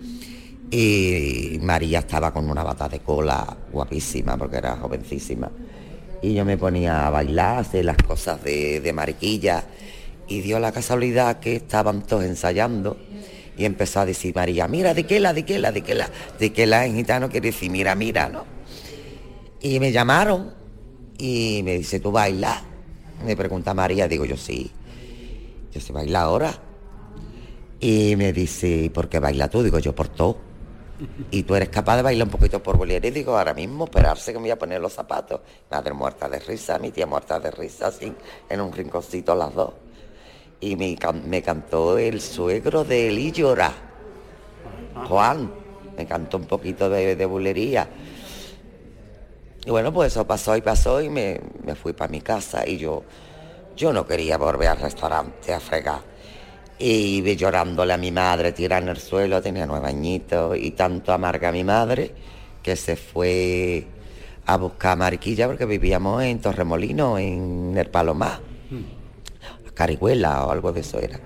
y 0.70 1.58
María 1.62 2.00
estaba 2.00 2.32
con 2.32 2.50
una 2.50 2.62
bata 2.62 2.88
de 2.88 3.00
cola 3.00 3.56
guapísima, 3.72 4.36
porque 4.36 4.56
era 4.56 4.76
jovencísima. 4.76 5.50
Y 6.20 6.34
yo 6.34 6.44
me 6.44 6.58
ponía 6.58 7.06
a 7.06 7.10
bailar, 7.10 7.60
hacer 7.60 7.84
las 7.84 7.96
cosas 7.98 8.42
de, 8.42 8.80
de 8.80 8.92
mariquilla, 8.92 9.64
y 10.26 10.40
dio 10.40 10.58
la 10.58 10.72
casualidad 10.72 11.38
que 11.38 11.56
estaban 11.56 12.02
todos 12.02 12.24
ensayando 12.24 12.98
y 13.56 13.64
empezó 13.64 14.00
a 14.00 14.06
decir 14.06 14.34
María, 14.34 14.68
mira, 14.68 14.94
¿de 14.94 15.04
qué 15.04 15.20
la, 15.20 15.32
de 15.32 15.44
qué 15.44 15.58
la, 15.58 15.72
de 15.72 15.82
qué 15.82 15.94
la? 15.94 16.08
De 16.38 16.52
qué 16.52 16.66
la 16.66 16.86
en 16.86 16.96
gitano 16.96 17.28
quiere 17.28 17.48
decir, 17.48 17.70
mira, 17.70 17.94
mira, 17.94 18.28
¿no? 18.28 18.44
Y 19.60 19.80
me 19.80 19.90
llamaron 19.90 20.57
y 21.18 21.62
me 21.64 21.76
dice, 21.78 22.00
¿tú 22.00 22.10
bailas? 22.12 22.62
Me 23.24 23.36
pregunta 23.36 23.74
María, 23.74 24.08
digo 24.08 24.24
yo 24.24 24.36
sí, 24.36 24.70
yo 25.72 25.80
sé 25.80 25.92
bailar 25.92 26.22
ahora. 26.24 26.54
Y 27.80 28.16
me 28.16 28.32
dice, 28.32 28.90
¿por 28.92 29.08
qué 29.08 29.18
baila 29.18 29.48
tú? 29.48 29.62
Digo 29.62 29.78
yo, 29.78 29.94
por 29.94 30.08
todo. 30.08 30.38
Y 31.30 31.44
tú 31.44 31.54
eres 31.54 31.68
capaz 31.68 31.96
de 31.96 32.02
bailar 32.02 32.26
un 32.26 32.32
poquito 32.32 32.62
por 32.62 32.76
bolero. 32.76 33.06
Y 33.06 33.10
digo, 33.10 33.36
ahora 33.36 33.54
mismo, 33.54 33.84
esperarse 33.84 34.32
que 34.32 34.38
me 34.38 34.44
voy 34.44 34.50
a 34.50 34.58
poner 34.58 34.80
los 34.80 34.92
zapatos. 34.92 35.40
Madre 35.70 35.92
muerta 35.92 36.28
de 36.28 36.40
risa, 36.40 36.78
mi 36.78 36.90
tía 36.90 37.06
muerta 37.06 37.38
de 37.38 37.50
risa, 37.52 37.88
así, 37.88 38.12
en 38.48 38.60
un 38.60 38.72
rinconcito 38.72 39.34
las 39.34 39.54
dos 39.54 39.74
y 40.60 40.76
me, 40.76 40.96
me 41.26 41.42
cantó 41.42 41.98
el 41.98 42.20
suegro 42.20 42.84
de 42.84 43.08
Eli 43.08 43.32
Llora, 43.32 43.72
Juan, 45.08 45.50
me 45.96 46.06
cantó 46.06 46.38
un 46.38 46.44
poquito 46.44 46.90
de, 46.90 47.14
de 47.16 47.26
bulería. 47.26 47.88
Y 49.68 49.70
bueno, 49.70 49.92
pues 49.92 50.12
eso 50.12 50.26
pasó 50.26 50.56
y 50.56 50.62
pasó 50.62 50.98
y 51.02 51.10
me, 51.10 51.38
me 51.62 51.74
fui 51.74 51.92
para 51.92 52.10
mi 52.10 52.22
casa 52.22 52.66
y 52.66 52.78
yo, 52.78 53.02
yo 53.76 53.92
no 53.92 54.06
quería 54.06 54.38
volver 54.38 54.68
al 54.68 54.78
restaurante 54.78 55.52
a 55.52 55.60
fregar. 55.60 56.00
Y 56.78 57.20
vi 57.20 57.36
llorándole 57.36 57.92
a 57.92 57.98
mi 57.98 58.10
madre, 58.10 58.52
tirada 58.52 58.80
en 58.80 58.88
el 58.88 58.96
suelo, 58.96 59.42
tenía 59.42 59.66
nueve 59.66 59.86
añitos 59.86 60.56
y 60.56 60.70
tanto 60.70 61.12
amarga 61.12 61.50
a 61.50 61.52
mi 61.52 61.64
madre 61.64 62.14
que 62.62 62.76
se 62.76 62.96
fue 62.96 63.86
a 64.46 64.56
buscar 64.56 64.92
a 64.92 64.96
Mariquilla 64.96 65.46
porque 65.46 65.66
vivíamos 65.66 66.22
en 66.22 66.40
Torremolino, 66.40 67.18
en 67.18 67.74
el 67.76 67.90
Palomar. 67.90 68.40
Carihuela 69.74 70.46
o 70.46 70.50
algo 70.50 70.72
de 70.72 70.80
eso 70.80 70.98
era. 70.98 71.20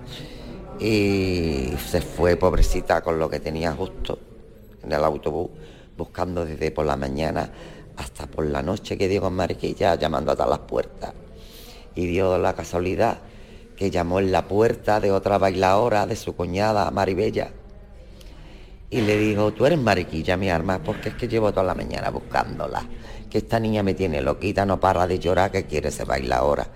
Y 0.81 1.71
se 1.77 2.01
fue 2.01 2.35
pobrecita 2.35 2.99
con 2.99 3.17
lo 3.19 3.29
que 3.29 3.39
tenía 3.39 3.71
justo 3.71 4.19
en 4.83 4.91
el 4.91 5.01
autobús, 5.01 5.49
buscando 5.95 6.43
desde 6.43 6.71
por 6.71 6.85
la 6.85 6.97
mañana 6.97 7.49
hasta 7.97 8.27
por 8.27 8.45
la 8.45 8.61
noche 8.61 8.97
que 8.97 9.07
dio 9.07 9.21
con 9.21 9.33
Mariquilla, 9.33 9.95
llamando 9.95 10.31
a 10.31 10.35
todas 10.35 10.49
las 10.49 10.59
puertas. 10.59 11.13
Y 11.95 12.07
dio 12.07 12.37
la 12.37 12.53
casualidad 12.53 13.19
que 13.75 13.91
llamó 13.91 14.19
en 14.19 14.31
la 14.31 14.47
puerta 14.47 14.99
de 14.99 15.11
otra 15.11 15.37
bailadora 15.37 16.05
de 16.05 16.15
su 16.15 16.35
cuñada 16.35 16.89
Maribella. 16.91 17.51
Y 18.89 19.01
le 19.01 19.17
dijo, 19.17 19.51
tú 19.53 19.65
eres 19.65 19.79
Mariquilla, 19.79 20.37
mi 20.37 20.49
arma, 20.49 20.79
porque 20.83 21.09
es 21.09 21.15
que 21.15 21.27
llevo 21.27 21.51
toda 21.51 21.65
la 21.65 21.75
mañana 21.75 22.09
buscándola. 22.09 22.87
Que 23.29 23.39
esta 23.39 23.59
niña 23.59 23.81
me 23.81 23.93
tiene 23.93 24.21
loquita, 24.21 24.65
no 24.65 24.79
para 24.79 25.07
de 25.07 25.17
llorar, 25.19 25.51
que 25.51 25.65
quiere 25.65 25.91
ser 25.91 26.05
bailadora 26.05 26.67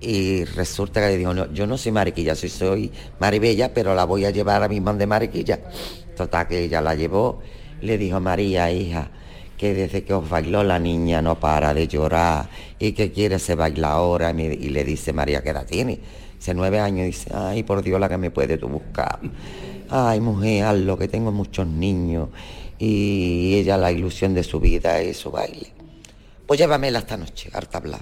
y 0.00 0.44
resulta 0.44 1.00
que 1.00 1.08
le 1.08 1.18
digo, 1.18 1.34
no, 1.34 1.52
yo 1.52 1.66
no 1.66 1.76
soy 1.76 1.92
mariquilla, 1.92 2.34
soy, 2.34 2.48
soy 2.48 2.92
maribella, 3.18 3.74
pero 3.74 3.94
la 3.94 4.04
voy 4.04 4.24
a 4.24 4.30
llevar 4.30 4.62
a 4.62 4.68
mi 4.68 4.80
de 4.80 5.06
mariquilla. 5.06 5.60
Total, 6.16 6.48
que 6.48 6.64
ella 6.64 6.80
la 6.80 6.94
llevó, 6.94 7.40
le 7.82 7.98
dijo, 7.98 8.18
María, 8.18 8.72
hija, 8.72 9.10
que 9.60 9.74
desde 9.74 10.04
que 10.04 10.14
os 10.14 10.26
bailó 10.26 10.64
la 10.64 10.78
niña 10.78 11.20
no 11.20 11.38
para 11.38 11.74
de 11.74 11.86
llorar 11.86 12.48
y 12.78 12.92
que 12.92 13.12
quiere 13.12 13.38
se 13.38 13.54
baila 13.54 13.90
ahora. 13.90 14.30
Y 14.30 14.70
le 14.70 14.84
dice, 14.84 15.12
María, 15.12 15.42
¿qué 15.42 15.50
edad 15.50 15.66
tiene? 15.66 16.00
Hace 16.38 16.54
nueve 16.54 16.80
años, 16.80 17.04
dice, 17.04 17.30
ay, 17.34 17.62
por 17.62 17.82
Dios, 17.82 18.00
la 18.00 18.08
que 18.08 18.16
me 18.16 18.30
puede 18.30 18.56
tú 18.56 18.68
buscar. 18.68 19.20
Ay, 19.90 20.18
mujer, 20.22 20.64
hazlo, 20.64 20.96
que 20.96 21.08
tengo 21.08 21.30
muchos 21.30 21.66
niños. 21.66 22.30
Y 22.78 23.54
ella, 23.56 23.76
la 23.76 23.92
ilusión 23.92 24.32
de 24.32 24.44
su 24.44 24.60
vida 24.60 24.98
es 24.98 25.18
su 25.18 25.30
baile. 25.30 25.70
Pues 26.46 26.58
llévamela 26.58 27.00
esta 27.00 27.18
noche, 27.18 27.50
harta 27.52 27.76
hablar. 27.76 28.00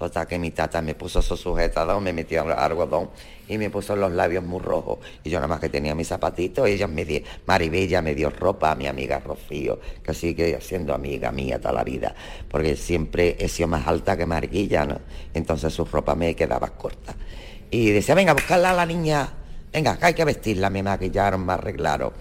Total 0.00 0.26
que 0.26 0.38
mi 0.38 0.50
tata 0.50 0.80
me 0.80 0.94
puso 0.94 1.20
su 1.20 1.36
sujetador, 1.36 2.00
me 2.00 2.14
metió 2.14 2.40
algodón 2.40 3.10
y 3.46 3.58
me 3.58 3.68
puso 3.68 3.94
los 3.94 4.10
labios 4.10 4.42
muy 4.42 4.58
rojos. 4.58 4.98
Y 5.22 5.28
yo 5.28 5.36
nada 5.36 5.48
más 5.48 5.60
que 5.60 5.68
tenía 5.68 5.94
mis 5.94 6.08
zapatitos, 6.08 6.66
ella 6.66 6.86
me 6.86 7.04
dio, 7.04 7.20
Maribella 7.44 8.00
me 8.00 8.14
dio 8.14 8.30
ropa, 8.30 8.70
a 8.70 8.74
mi 8.74 8.86
amiga 8.86 9.20
Rocío, 9.20 9.78
que 10.02 10.14
sigue 10.14 10.58
siendo 10.62 10.94
amiga 10.94 11.30
mía 11.32 11.60
toda 11.60 11.74
la 11.74 11.84
vida, 11.84 12.14
porque 12.48 12.76
siempre 12.76 13.36
he 13.38 13.46
sido 13.46 13.68
más 13.68 13.86
alta 13.86 14.16
que 14.16 14.24
Marguilla, 14.24 14.86
¿no? 14.86 15.00
Entonces 15.34 15.74
su 15.74 15.84
ropa 15.84 16.14
me 16.14 16.34
quedaba 16.34 16.70
corta. 16.70 17.14
Y 17.70 17.90
decía, 17.90 18.14
venga, 18.14 18.32
buscarla 18.32 18.70
a 18.70 18.74
la 18.74 18.86
niña, 18.86 19.28
venga, 19.70 19.98
hay 20.00 20.14
que 20.14 20.24
vestirla, 20.24 20.70
me 20.70 20.82
maquillaron, 20.82 21.44
me 21.44 21.52
arreglaron. 21.52 22.14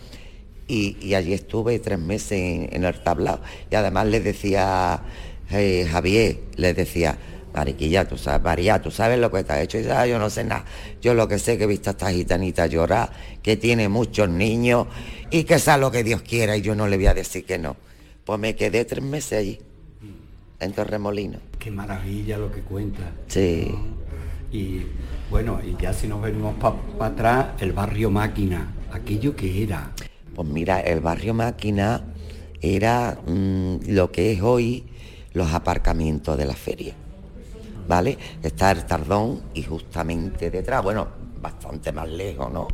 Y, 0.68 1.14
allí 1.14 1.32
estuve 1.32 1.80
tres 1.80 1.98
meses 1.98 2.34
en, 2.34 2.84
el 2.84 3.00
tablado. 3.00 3.40
Y 3.72 3.76
además 3.76 4.08
le 4.08 4.20
decía, 4.20 5.02
eh, 5.50 5.88
Javier, 5.90 6.42
le 6.58 6.74
decía, 6.74 7.18
Mariquilla, 7.54 8.08
tú 8.08 8.18
sabes, 8.18 8.44
María, 8.44 8.82
tú 8.82 8.92
sabes 8.92 9.20
lo 9.20 9.32
que 9.32 9.40
está 9.40 9.62
hecho. 9.62 9.78
Y 9.78 9.82
dice, 9.82 9.94
ah, 9.94 10.06
yo 10.06 10.20
no 10.20 10.30
sé 10.30 10.44
nada. 10.44 10.66
Yo 11.02 11.14
lo 11.14 11.28
que 11.28 11.40
sé 11.40 11.58
que 11.58 11.64
he 11.64 11.68
visto 11.68 11.90
a 11.90 11.92
esta 11.92 12.12
gitanita 12.12 12.68
llorar, 12.68 13.12
que 13.42 13.58
tiene 13.58 13.90
muchos 13.90 14.30
niños 14.30 14.88
y 15.32 15.44
que 15.44 15.60
sabe 15.60 15.82
lo 15.82 15.92
que 15.92 16.04
Dios 16.04 16.22
quiera 16.22 16.56
y 16.58 16.62
yo 16.62 16.76
no 16.76 16.88
le 16.88 16.98
voy 16.98 17.08
a 17.08 17.14
decir 17.14 17.46
que 17.46 17.58
no. 17.58 17.76
Pues 18.24 18.40
me 18.40 18.56
quedé 18.56 18.86
tres 18.86 19.04
meses 19.04 19.40
allí, 19.40 19.60
en 20.60 20.74
Torremolino. 20.74 21.40
Qué 21.58 21.72
maravilla 21.72 22.38
lo 22.38 22.52
que 22.52 22.62
cuenta. 22.62 23.12
Sí. 23.28 23.74
Y 24.52 24.84
bueno, 25.30 25.60
y 25.64 25.76
ya 25.82 25.94
si 25.94 26.08
nos 26.08 26.22
venimos 26.22 26.56
para 26.56 27.12
atrás, 27.12 27.48
el 27.60 27.72
barrio 27.72 28.10
Máquina, 28.10 28.74
aquello 28.92 29.36
que 29.36 29.64
era. 29.64 29.92
Pues 30.36 30.48
mira, 30.48 30.80
el 30.80 31.00
barrio 31.02 31.34
Máquina 31.34 32.04
era 32.62 33.20
mm, 33.26 33.78
lo 33.88 34.12
que 34.12 34.32
es 34.34 34.42
hoy 34.42 34.86
los 35.34 35.54
aparcamientos 35.54 36.38
de 36.38 36.46
la 36.46 36.56
feria. 36.56 36.96
¿Vale? 37.90 38.18
Está 38.44 38.70
el 38.70 38.86
Tardón 38.86 39.42
y 39.56 39.64
justamente 39.64 40.52
detrás, 40.52 40.84
bueno, 40.84 41.08
bastante 41.42 41.92
más 41.92 42.08
lejos, 42.08 42.52
¿no? 42.52 42.68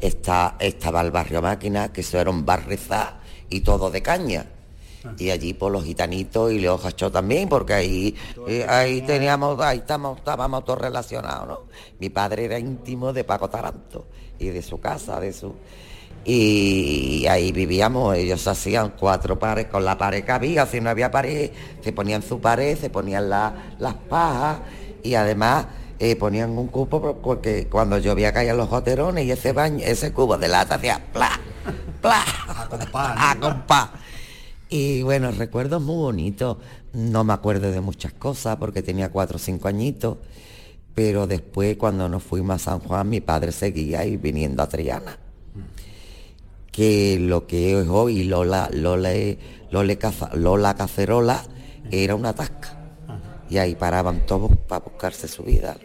Está, 0.00 0.56
estaba 0.58 1.02
el 1.02 1.10
barrio 1.10 1.42
Máquina, 1.42 1.92
que 1.92 2.00
eso 2.00 2.18
era 2.18 2.30
un 2.30 2.46
barrezá 2.46 3.20
y 3.50 3.60
todo 3.60 3.90
de 3.90 4.00
caña. 4.00 4.46
Ah. 5.04 5.12
Y 5.18 5.28
allí 5.28 5.52
por 5.52 5.70
los 5.70 5.84
gitanitos 5.84 6.52
y 6.52 6.58
los 6.58 6.82
gachos 6.82 7.12
también, 7.12 7.50
porque 7.50 7.74
ahí, 7.74 8.16
eh, 8.48 8.64
ahí 8.66 9.02
teníamos, 9.02 9.60
ahí 9.60 9.78
estamos, 9.78 10.16
estábamos 10.16 10.64
todos 10.64 10.80
relacionados, 10.80 11.46
¿no? 11.46 11.60
Mi 12.00 12.08
padre 12.08 12.46
era 12.46 12.58
íntimo 12.58 13.12
de 13.12 13.24
Paco 13.24 13.50
Taranto 13.50 14.06
y 14.38 14.46
de 14.46 14.62
su 14.62 14.80
casa, 14.80 15.20
de 15.20 15.34
su 15.34 15.54
y 16.28 17.24
ahí 17.28 17.52
vivíamos, 17.52 18.16
ellos 18.16 18.48
hacían 18.48 18.94
cuatro 18.98 19.38
pares 19.38 19.66
con 19.66 19.84
la 19.84 19.96
pared 19.96 20.24
que 20.24 20.32
había, 20.32 20.66
si 20.66 20.80
no 20.80 20.90
había 20.90 21.08
pared, 21.08 21.52
se 21.80 21.92
ponían 21.92 22.20
su 22.20 22.40
pared, 22.40 22.76
se 22.76 22.90
ponían 22.90 23.30
las 23.30 23.94
pajas 24.08 24.58
y 25.04 25.14
además 25.14 25.66
eh, 26.00 26.16
ponían 26.16 26.50
un 26.58 26.66
cubo 26.66 27.20
porque 27.22 27.68
cuando 27.68 27.98
llovía 27.98 28.32
caían 28.32 28.56
los 28.56 28.68
goterones 28.68 29.24
y 29.24 29.30
ese 29.30 29.52
baño, 29.52 29.84
ese 29.84 30.12
cubo 30.12 30.36
de 30.36 30.48
lata 30.48 30.74
hacía 30.74 31.00
pla, 31.12 31.30
pla, 32.02 32.24
a 32.92 33.36
compás. 33.38 33.90
Y 34.68 35.02
bueno, 35.02 35.30
recuerdos 35.30 35.80
muy 35.80 35.94
bonitos. 35.94 36.56
No 36.92 37.22
me 37.22 37.34
acuerdo 37.34 37.70
de 37.70 37.80
muchas 37.80 38.12
cosas 38.12 38.56
porque 38.56 38.82
tenía 38.82 39.10
cuatro 39.12 39.36
o 39.36 39.38
cinco 39.38 39.68
añitos, 39.68 40.16
pero 40.92 41.28
después 41.28 41.76
cuando 41.76 42.08
nos 42.08 42.24
fuimos 42.24 42.56
a 42.56 42.58
San 42.58 42.80
Juan, 42.80 43.08
mi 43.08 43.20
padre 43.20 43.52
seguía 43.52 44.00
ahí 44.00 44.16
viniendo 44.16 44.64
a 44.64 44.68
Triana 44.68 45.25
que 46.76 47.18
lo 47.18 47.46
que 47.46 47.80
es 47.80 47.88
hoy 47.88 48.24
Lola, 48.24 48.68
Lola, 48.70 49.10
Lola 49.70 50.74
Cacerola 50.74 51.42
era 51.90 52.14
una 52.14 52.34
tasca. 52.34 52.76
Y 53.48 53.56
ahí 53.56 53.74
paraban 53.74 54.26
todos 54.26 54.54
para 54.68 54.84
buscarse 54.84 55.26
su 55.26 55.42
vida. 55.42 55.76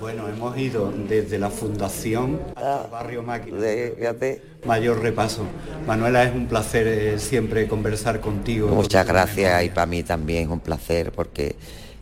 Bueno, 0.00 0.26
hemos 0.28 0.56
ido 0.56 0.90
desde 1.08 1.38
la 1.38 1.50
fundación 1.50 2.40
hasta 2.54 2.84
el 2.84 2.90
barrio 2.90 3.22
Máquina. 3.22 3.58
Fíjate. 3.96 4.42
Mayor 4.64 5.02
repaso. 5.02 5.42
Manuela, 5.86 6.22
es 6.24 6.34
un 6.34 6.46
placer 6.46 6.86
eh, 6.86 7.18
siempre 7.18 7.68
conversar 7.68 8.20
contigo. 8.20 8.68
Muchas 8.68 9.06
gracias 9.06 9.64
y 9.64 9.68
para 9.68 9.86
mí 9.86 10.02
también 10.02 10.44
es 10.44 10.48
un 10.48 10.60
placer 10.60 11.12
porque 11.12 11.56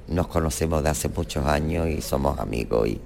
nos 0.06 0.28
conocemos 0.28 0.84
de 0.84 0.90
hace 0.90 1.08
muchos 1.08 1.44
años 1.46 1.88
y 1.88 2.00
somos 2.00 2.38
amigos 2.38 2.86
y 2.86 3.00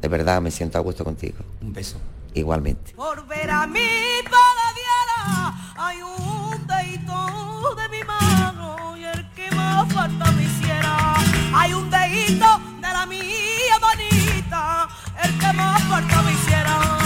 de 0.00 0.08
verdad 0.08 0.40
me 0.40 0.50
siento 0.50 0.78
a 0.78 0.80
gusto 0.80 1.04
contigo. 1.04 1.38
Un 1.60 1.74
beso. 1.74 1.98
Igualmente. 2.38 2.92
Por 2.94 3.26
ver 3.26 3.50
a 3.50 3.66
mi 3.66 4.22
paladiera 4.24 5.54
hay 5.76 6.02
un 6.02 6.66
dedito 6.66 7.74
de 7.74 7.88
mi 7.88 8.04
mano 8.04 8.96
y 8.96 9.04
el 9.04 9.28
que 9.32 9.50
más 9.52 9.92
falta 9.92 10.30
me 10.32 10.44
hiciera 10.44 11.14
hay 11.54 11.72
un 11.72 11.90
dedito 11.90 12.60
de 12.80 12.92
la 12.92 13.06
mía 13.06 13.78
bonita 13.80 14.88
el 15.22 15.38
que 15.38 15.52
más 15.52 15.82
falta 15.84 16.22
me 16.22 16.32
hiciera 16.32 16.97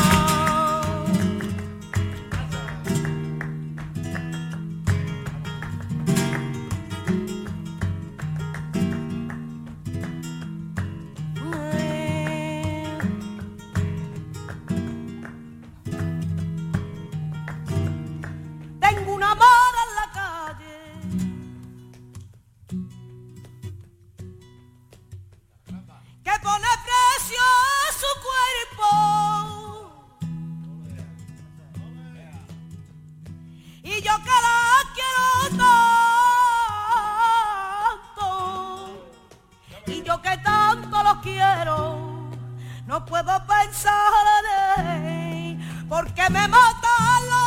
no 41.64 43.04
puedo 43.06 43.46
pensar 43.46 44.24
en 44.38 45.06
él 45.06 45.86
porque 45.88 46.22
me 46.30 46.48
matan 46.48 47.22
los 47.30 47.41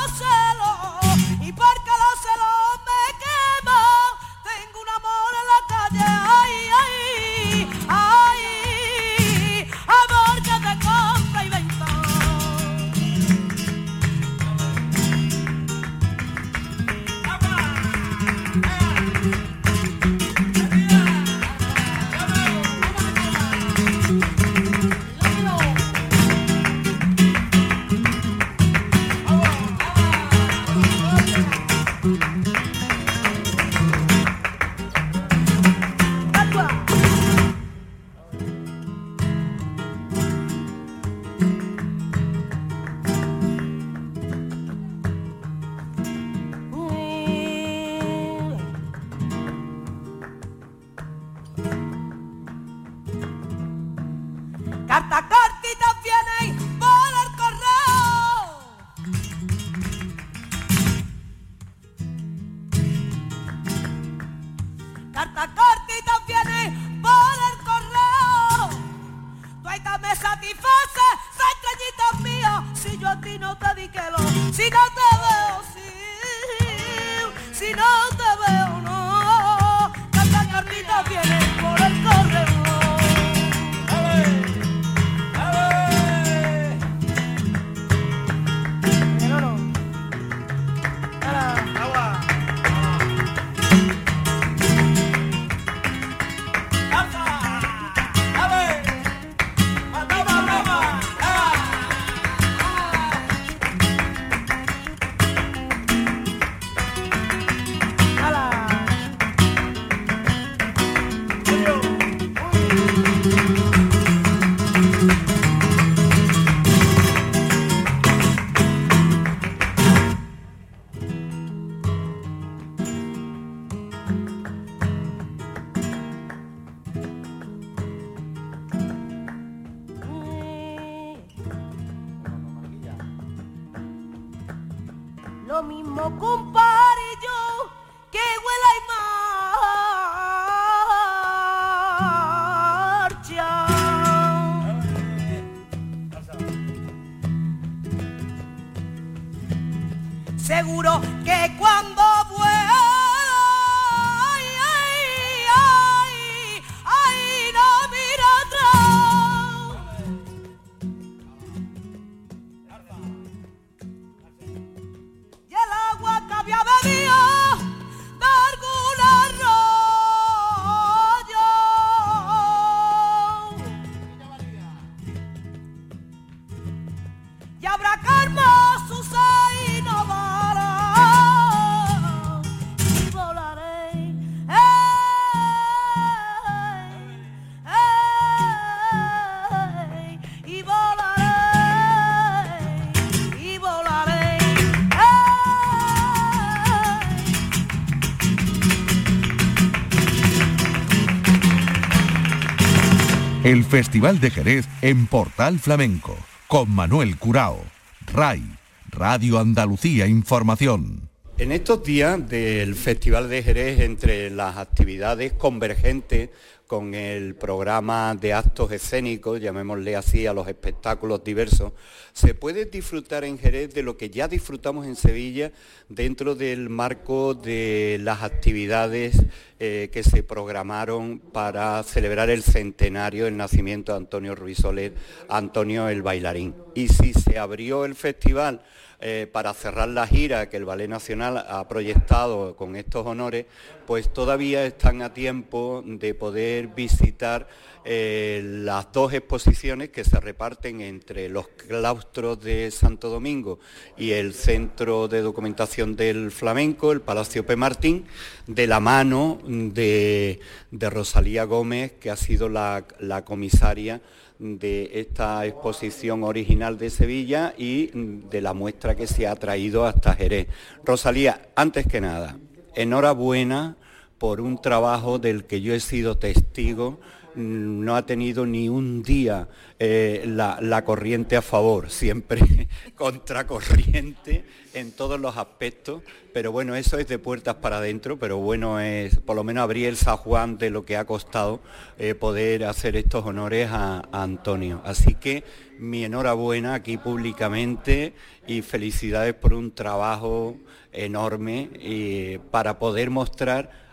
El 203.56 203.64
Festival 203.64 204.20
de 204.20 204.32
Jerez 204.32 204.66
en 204.82 205.08
Portal 205.08 205.60
Flamenco 205.60 206.18
con 206.50 206.70
Manuel 206.70 207.16
Curao. 207.16 207.64
RAI, 208.12 208.44
Radio 208.90 209.40
Andalucía 209.40 210.08
Información. 210.08 211.08
En 211.38 211.54
estos 211.54 211.82
días 211.82 212.28
del 212.28 212.76
Festival 212.76 213.30
de 213.30 213.44
Jerez, 213.44 213.80
entre 213.80 214.30
las 214.30 214.58
actividades 214.58 215.32
convergentes 215.32 216.32
con 216.68 216.96
el 216.96 217.36
programa 217.36 218.16
de 218.16 218.34
actos 218.34 218.72
escénicos, 218.72 219.40
llamémosle 219.40 219.96
así, 219.96 220.26
a 220.26 220.34
los 220.34 220.48
espectáculos 220.48 221.24
diversos, 221.24 221.74
se 222.14 222.34
puede 222.34 222.66
disfrutar 222.66 223.24
en 223.24 223.38
Jerez 223.38 223.74
de 223.74 223.84
lo 223.84 223.98
que 223.98 224.10
ya 224.10 224.28
disfrutamos 224.28 224.88
en 224.88 224.96
Sevilla 224.96 225.52
dentro 225.90 226.34
del 226.34 226.70
marco 226.70 227.34
de 227.36 228.00
las 228.02 228.24
actividades 228.24 229.16
eh, 229.60 229.90
que 229.92 230.04
se 230.04 230.24
programaron 230.24 231.20
para 231.20 231.82
celebrar 231.84 232.30
el 232.30 232.42
centenario 232.44 233.26
del 233.26 233.38
nacimiento 233.38 233.92
de 233.92 234.00
Antonio 234.00 234.34
Ruiz 234.36 234.58
Soler, 234.58 234.94
Antonio 235.30 235.88
el 235.90 236.02
bailarín. 236.02 236.56
Y 236.74 236.88
si 236.88 237.14
se 237.14 237.38
abrió 237.38 237.86
el 237.86 237.96
festival 237.96 238.62
eh, 239.00 239.28
para 239.32 239.54
cerrar 239.54 239.90
la 239.90 240.08
gira 240.08 240.50
que 240.50 240.58
el 240.58 240.66
Ballet 240.66 240.88
Nacional 240.88 241.38
ha 241.38 241.68
proyectado 241.68 242.56
con 242.56 242.76
estos 242.76 243.06
honores, 243.06 243.46
pues 243.86 244.12
todavía 244.14 244.66
están 244.66 245.02
a 245.02 245.14
tiempo 245.14 245.84
de 245.86 246.14
poder 246.14 246.68
visitar 246.68 247.48
eh, 247.84 248.42
las 248.44 248.92
dos 248.92 249.14
exposiciones 249.14 249.90
que 249.90 250.04
se 250.04 250.20
reparten 250.20 250.82
entre 250.82 251.30
los 251.30 251.50
claustros 251.50 252.42
de 252.42 252.72
Santo 252.72 253.10
Domingo 253.10 253.60
y 253.96 254.12
el 254.12 254.34
Centro 254.34 255.08
de 255.08 255.22
Documentación 255.22 255.96
del 255.96 256.32
Flamenco, 256.32 256.92
el 256.92 257.02
Palacio 257.02 257.46
P. 257.46 257.56
Martín, 257.56 258.06
de 258.48 258.66
la 258.66 258.80
mano 258.80 259.40
de, 259.46 260.40
Rosalía 260.72 261.44
Gómez, 261.44 261.92
que 262.00 262.10
ha 262.10 262.16
sido 262.16 262.50
la 262.50 263.24
comisaria 263.26 264.02
de 264.40 264.92
esta 264.94 265.46
exposición 265.46 266.24
original 266.24 266.78
de 266.78 266.90
Sevilla 266.90 267.54
y 267.58 267.92
de 267.94 268.42
la 268.42 268.54
muestra 268.54 268.96
que 268.96 269.08
se 269.08 269.28
ha 269.28 269.36
traído 269.36 269.86
hasta 269.86 270.16
Jerez. 270.16 270.48
Rosalía, 270.84 271.50
antes 271.56 271.88
que 271.88 272.02
nada, 272.02 272.38
enhorabuena 272.76 273.78
por 274.18 274.42
un 274.42 274.62
trabajo 274.62 275.20
del 275.20 275.46
que 275.46 275.62
yo 275.62 275.74
he 275.74 275.80
sido 275.80 276.18
testigo 276.18 277.00
no 277.36 277.96
ha 277.96 278.06
tenido 278.06 278.46
ni 278.46 278.70
un 278.70 279.04
día 279.04 279.48
eh, 279.80 280.24
la, 280.26 280.84
corriente 280.86 281.36
a 281.36 281.42
favor, 281.42 281.90
siempre 281.92 282.68
contracorriente 282.96 284.46
en 284.74 284.92
todos 284.92 285.20
los 285.20 285.38
aspectos, 285.38 286.04
pero 286.34 286.52
bueno, 286.52 286.76
eso 286.76 286.98
es 286.98 287.08
de 287.08 287.18
puertas 287.18 287.56
para 287.56 287.78
adentro, 287.78 288.18
pero 288.18 288.38
bueno, 288.38 288.80
es 288.80 289.18
por 289.20 289.36
lo 289.36 289.44
menos 289.44 289.64
abrir 289.64 289.88
el 289.88 289.96
San 289.96 290.18
Juan 290.18 290.58
de 290.58 290.70
lo 290.70 290.86
que 290.86 290.98
ha 290.98 291.06
costado 291.06 291.62
eh, 291.98 292.16
poder 292.16 292.66
hacer 292.66 292.96
estos 292.96 293.26
honores 293.26 293.70
a, 293.72 294.04
Antonio. 294.12 294.82
Así 294.84 295.16
que 295.16 295.44
mi 295.80 296.04
enhorabuena 296.04 296.74
aquí 296.74 296.98
públicamente 296.98 298.14
y 298.48 298.62
felicidades 298.62 299.34
por 299.34 299.54
un 299.54 299.74
trabajo 299.74 300.58
enorme 300.92 301.70
eh, 301.76 302.40
para 302.52 302.80
poder 302.80 303.10
mostrar 303.10 303.85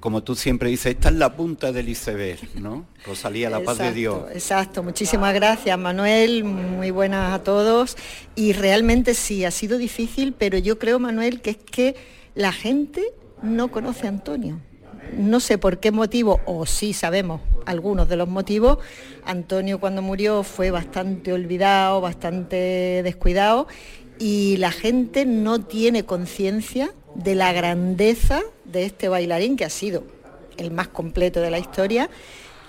como 0.00 0.22
tú 0.22 0.34
siempre 0.34 0.70
dices, 0.70 0.94
esta 0.94 1.08
es 1.08 1.16
la 1.16 1.36
punta 1.36 1.72
del 1.72 1.88
iceberg, 1.88 2.60
¿no? 2.60 2.86
Rosalía, 3.06 3.50
la 3.50 3.60
paz 3.60 3.78
de 3.78 3.92
Dios. 3.92 4.24
Exacto, 4.32 4.82
muchísimas 4.82 5.34
gracias 5.34 5.78
Manuel, 5.78 6.44
muy 6.44 6.90
buenas 6.90 7.32
a 7.32 7.42
todos. 7.42 7.96
Y 8.34 8.52
realmente 8.52 9.14
sí, 9.14 9.44
ha 9.44 9.50
sido 9.50 9.78
difícil, 9.78 10.34
pero 10.36 10.58
yo 10.58 10.78
creo, 10.78 10.98
Manuel, 10.98 11.40
que 11.40 11.50
es 11.50 11.56
que 11.56 11.96
la 12.34 12.52
gente 12.52 13.02
no 13.42 13.70
conoce 13.70 14.06
a 14.06 14.10
Antonio. 14.10 14.60
No 15.16 15.38
sé 15.40 15.58
por 15.58 15.78
qué 15.78 15.92
motivo, 15.92 16.40
o 16.46 16.66
sí 16.66 16.92
sabemos 16.92 17.40
algunos 17.66 18.08
de 18.08 18.16
los 18.16 18.28
motivos, 18.28 18.78
Antonio 19.24 19.80
cuando 19.80 20.02
murió 20.02 20.42
fue 20.42 20.70
bastante 20.70 21.32
olvidado, 21.32 22.00
bastante 22.00 23.02
descuidado 23.02 23.66
y 24.18 24.56
la 24.58 24.70
gente 24.70 25.24
no 25.26 25.60
tiene 25.60 26.04
conciencia 26.04 26.92
de 27.14 27.34
la 27.34 27.52
grandeza 27.52 28.42
de 28.74 28.84
este 28.84 29.08
bailarín 29.08 29.56
que 29.56 29.64
ha 29.64 29.70
sido 29.70 30.04
el 30.58 30.70
más 30.70 30.88
completo 30.88 31.40
de 31.40 31.50
la 31.50 31.58
historia 31.58 32.10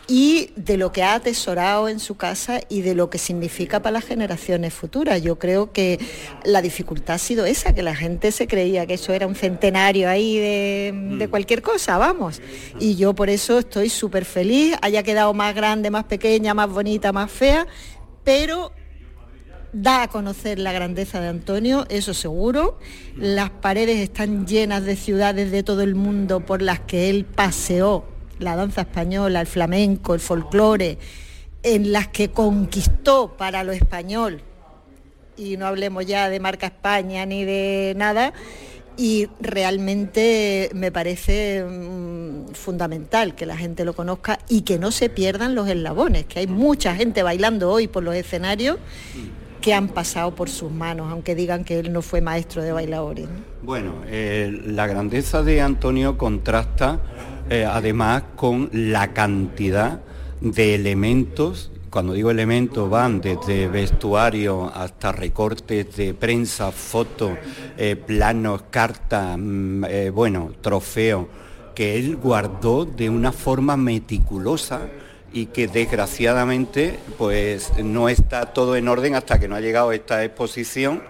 y 0.07 0.51
de 0.55 0.77
lo 0.77 0.91
que 0.91 1.01
ha 1.01 1.15
atesorado 1.15 1.89
en 1.89 1.99
su 1.99 2.15
casa 2.15 2.61
y 2.69 2.81
de 2.81 2.93
lo 2.93 3.09
que 3.09 3.17
significa 3.17 3.81
para 3.81 3.93
las 3.93 4.05
generaciones 4.05 4.73
futuras. 4.73 5.21
Yo 5.21 5.39
creo 5.39 5.71
que 5.71 5.99
la 6.43 6.61
dificultad 6.61 7.15
ha 7.15 7.17
sido 7.17 7.45
esa, 7.45 7.73
que 7.73 7.81
la 7.81 7.95
gente 7.95 8.31
se 8.31 8.47
creía 8.47 8.85
que 8.85 8.95
eso 8.95 9.13
era 9.13 9.25
un 9.25 9.35
centenario 9.35 10.09
ahí 10.09 10.37
de, 10.37 10.93
de 11.17 11.27
mm. 11.27 11.29
cualquier 11.29 11.61
cosa, 11.61 11.97
vamos. 11.97 12.41
Y 12.79 12.95
yo 12.95 13.15
por 13.15 13.29
eso 13.29 13.59
estoy 13.59 13.89
súper 13.89 14.25
feliz, 14.25 14.75
haya 14.81 15.01
quedado 15.01 15.33
más 15.33 15.55
grande, 15.55 15.89
más 15.89 16.05
pequeña, 16.05 16.53
más 16.53 16.69
bonita, 16.69 17.11
más 17.11 17.31
fea, 17.31 17.65
pero 18.23 18.71
da 19.75 20.03
a 20.03 20.07
conocer 20.07 20.57
la 20.57 20.71
grandeza 20.71 21.19
de 21.19 21.27
Antonio, 21.27 21.85
eso 21.89 22.13
seguro. 22.13 22.79
Las 23.17 23.49
paredes 23.49 23.97
están 23.97 24.47
llenas 24.47 24.85
de 24.85 24.95
ciudades 24.95 25.51
de 25.51 25.63
todo 25.63 25.81
el 25.81 25.95
mundo 25.95 26.39
por 26.39 26.61
las 26.61 26.79
que 26.79 27.09
él 27.09 27.25
paseó. 27.25 28.05
La 28.39 28.55
danza 28.55 28.81
española, 28.81 29.41
el 29.41 29.47
flamenco, 29.47 30.13
el 30.13 30.21
folclore, 30.21 30.97
en 31.61 31.91
las 31.91 32.07
que 32.07 32.29
conquistó 32.29 33.35
para 33.37 33.63
lo 33.63 33.73
español, 33.73 34.41
y 35.35 35.57
no 35.57 35.65
hablemos 35.65 36.05
ya 36.05 36.29
de 36.29 36.39
marca 36.39 36.67
España 36.67 37.25
ni 37.25 37.43
de 37.43 37.93
nada, 37.97 38.33
y 38.97 39.27
realmente 39.41 40.69
me 40.73 40.91
parece 40.91 41.65
mm, 41.65 42.53
fundamental 42.53 43.35
que 43.35 43.45
la 43.45 43.57
gente 43.57 43.83
lo 43.83 43.93
conozca 43.93 44.39
y 44.47 44.61
que 44.61 44.79
no 44.79 44.91
se 44.91 45.09
pierdan 45.09 45.53
los 45.53 45.67
eslabones, 45.67 46.25
que 46.25 46.39
hay 46.39 46.47
mucha 46.47 46.95
gente 46.95 47.23
bailando 47.23 47.71
hoy 47.71 47.87
por 47.87 48.03
los 48.03 48.15
escenarios 48.15 48.77
que 49.65 49.73
han 49.73 49.87
pasado 49.87 50.35
por 50.35 50.47
sus 50.47 50.71
manos, 50.71 51.11
aunque 51.11 51.33
digan 51.33 51.63
que 51.63 51.79
él 51.79 51.91
no 51.91 52.03
fue 52.03 52.21
maestro 52.21 52.61
de 52.61 52.71
bailadores. 52.71 53.27
Bueno, 53.63 53.95
eh, 54.05 54.61
la 54.63 54.85
grandeza 54.85 55.41
de 55.41 55.59
Antonio 55.59 56.19
contrasta 56.19 56.99
eh, 57.49 57.65
además 57.67 58.25
con 58.35 58.69
la 58.71 59.11
cantidad 59.11 60.01
de 60.39 60.75
elementos 60.75 61.71
cuando 61.89 62.13
digo 62.13 62.29
elementos 62.29 62.87
van 62.87 63.21
desde 63.21 63.67
vestuario 63.67 64.71
hasta 64.71 65.11
recortes 65.11 65.95
de 65.95 66.13
prensa, 66.13 66.71
fotos, 66.71 67.31
eh, 67.75 67.95
planos, 67.95 68.65
cartas, 68.69 69.35
mm, 69.35 69.83
bueno, 70.13 70.51
trofeos, 70.61 71.25
que 71.73 71.97
él 71.97 72.17
guardó 72.17 72.85
de 72.85 73.09
una 73.09 73.31
forma 73.31 73.77
meticulosa 73.77 74.81
y 75.35 75.47
que 75.47 75.67
desgraciadamente 75.67 76.97
pues 77.17 77.73
no 77.83 78.07
está 78.07 78.53
todo 78.53 78.77
en 78.77 78.87
orden 78.87 79.15
hasta 79.15 79.37
que 79.37 79.49
no 79.49 79.55
ha 79.55 79.59
llegado 79.59 79.91
esta 79.91 80.23
exposición 80.23 81.03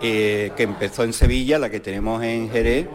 eh, 0.00 0.52
que 0.56 0.62
empezó 0.62 1.02
en 1.02 1.12
Sevilla, 1.12 1.58
la 1.58 1.70
que 1.70 1.80
tenemos 1.80 2.22
en 2.22 2.50
Jerez 2.50 2.86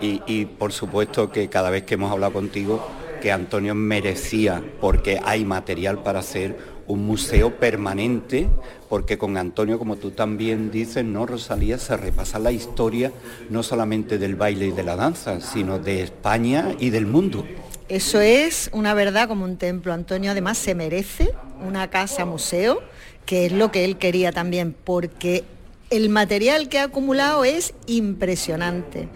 y, 0.00 0.46
por 0.46 0.72
supuesto 0.72 1.30
que 1.30 1.48
cada 1.48 1.70
vez 1.70 1.84
que 1.84 1.94
hemos 1.94 2.10
hablado 2.10 2.32
contigo 2.32 2.84
que 3.20 3.30
Antonio 3.30 3.74
merecía 3.74 4.64
porque 4.80 5.20
hay 5.22 5.44
material 5.44 6.02
para 6.02 6.20
hacer 6.20 6.56
un 6.88 7.06
museo 7.06 7.58
permanente, 7.58 8.48
porque 8.88 9.16
con 9.18 9.36
Antonio, 9.36 9.78
como 9.78 9.96
tú 9.96 10.10
también 10.10 10.72
dices, 10.72 11.04
¿no, 11.04 11.26
Rosalía? 11.26 11.78
Se 11.78 11.96
repasa 11.96 12.40
la 12.40 12.50
historia 12.50 13.12
no 13.48 13.62
solamente 13.62 14.18
del 14.18 14.34
baile 14.34 14.66
y 14.66 14.72
de 14.72 14.82
la 14.82 14.96
danza, 14.96 15.40
sino 15.40 15.78
de 15.78 16.02
España 16.02 16.74
y 16.80 16.90
del 16.90 17.06
mundo. 17.06 17.44
Eso 17.92 18.22
es 18.22 18.70
una 18.72 18.94
verdad 18.94 19.28
como 19.28 19.44
un 19.44 19.58
templo. 19.58 19.92
Antonio 19.92 20.30
además 20.30 20.56
se 20.56 20.74
merece 20.74 21.30
una 21.62 21.90
casa 21.90 22.24
museo, 22.24 22.82
que 23.26 23.44
es 23.44 23.52
lo 23.52 23.70
que 23.70 23.84
él 23.84 23.98
quería 23.98 24.32
también, 24.32 24.72
porque 24.72 25.44
el 25.90 26.08
material 26.08 26.70
que 26.70 26.78
ha 26.78 26.84
acumulado 26.84 27.44
es 27.44 27.74
impresionante. 27.86 29.10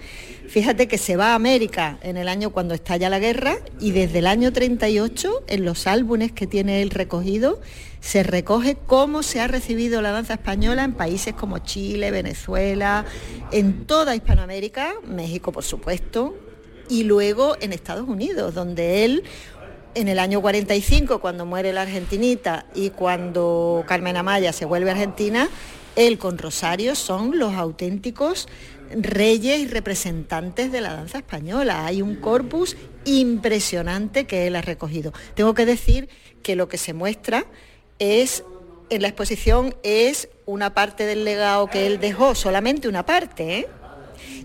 Fíjate 0.46 0.88
que 0.88 0.98
se 0.98 1.16
va 1.16 1.28
a 1.28 1.36
América 1.36 1.98
en 2.02 2.18
el 2.18 2.28
año 2.28 2.50
cuando 2.50 2.74
estalla 2.74 3.08
la 3.08 3.18
guerra 3.18 3.56
y 3.80 3.92
desde 3.92 4.18
el 4.18 4.26
año 4.26 4.52
38, 4.52 5.44
en 5.46 5.64
los 5.64 5.86
álbumes 5.86 6.32
que 6.32 6.46
tiene 6.46 6.82
él 6.82 6.90
recogido, 6.90 7.62
se 8.00 8.24
recoge 8.24 8.76
cómo 8.76 9.22
se 9.22 9.40
ha 9.40 9.48
recibido 9.48 10.02
la 10.02 10.10
danza 10.10 10.34
española 10.34 10.84
en 10.84 10.92
países 10.92 11.32
como 11.32 11.60
Chile, 11.60 12.10
Venezuela, 12.10 13.06
en 13.52 13.86
toda 13.86 14.14
Hispanoamérica, 14.14 14.96
México 15.06 15.50
por 15.50 15.64
supuesto, 15.64 16.36
y 16.88 17.04
luego 17.04 17.56
en 17.60 17.72
Estados 17.72 18.08
Unidos, 18.08 18.54
donde 18.54 19.04
él 19.04 19.24
en 19.94 20.08
el 20.08 20.18
año 20.18 20.42
45, 20.42 21.20
cuando 21.20 21.46
muere 21.46 21.72
la 21.72 21.82
argentinita 21.82 22.66
y 22.74 22.90
cuando 22.90 23.82
Carmen 23.86 24.16
Amaya 24.16 24.52
se 24.52 24.66
vuelve 24.66 24.90
Argentina, 24.90 25.48
él 25.96 26.18
con 26.18 26.36
Rosario 26.36 26.94
son 26.94 27.38
los 27.38 27.54
auténticos 27.54 28.46
reyes 28.90 29.58
y 29.58 29.66
representantes 29.66 30.70
de 30.70 30.80
la 30.82 30.92
danza 30.92 31.18
española. 31.18 31.86
Hay 31.86 32.02
un 32.02 32.16
corpus 32.16 32.76
impresionante 33.06 34.26
que 34.26 34.46
él 34.46 34.56
ha 34.56 34.62
recogido. 34.62 35.12
Tengo 35.34 35.54
que 35.54 35.64
decir 35.64 36.08
que 36.42 36.56
lo 36.56 36.68
que 36.68 36.76
se 36.76 36.92
muestra 36.92 37.46
es 37.98 38.44
en 38.90 39.02
la 39.02 39.08
exposición 39.08 39.74
es 39.82 40.28
una 40.44 40.74
parte 40.74 41.06
del 41.06 41.24
legado 41.24 41.68
que 41.68 41.86
él 41.86 41.98
dejó, 41.98 42.34
solamente 42.34 42.86
una 42.88 43.04
parte, 43.04 43.60
¿eh? 43.60 43.68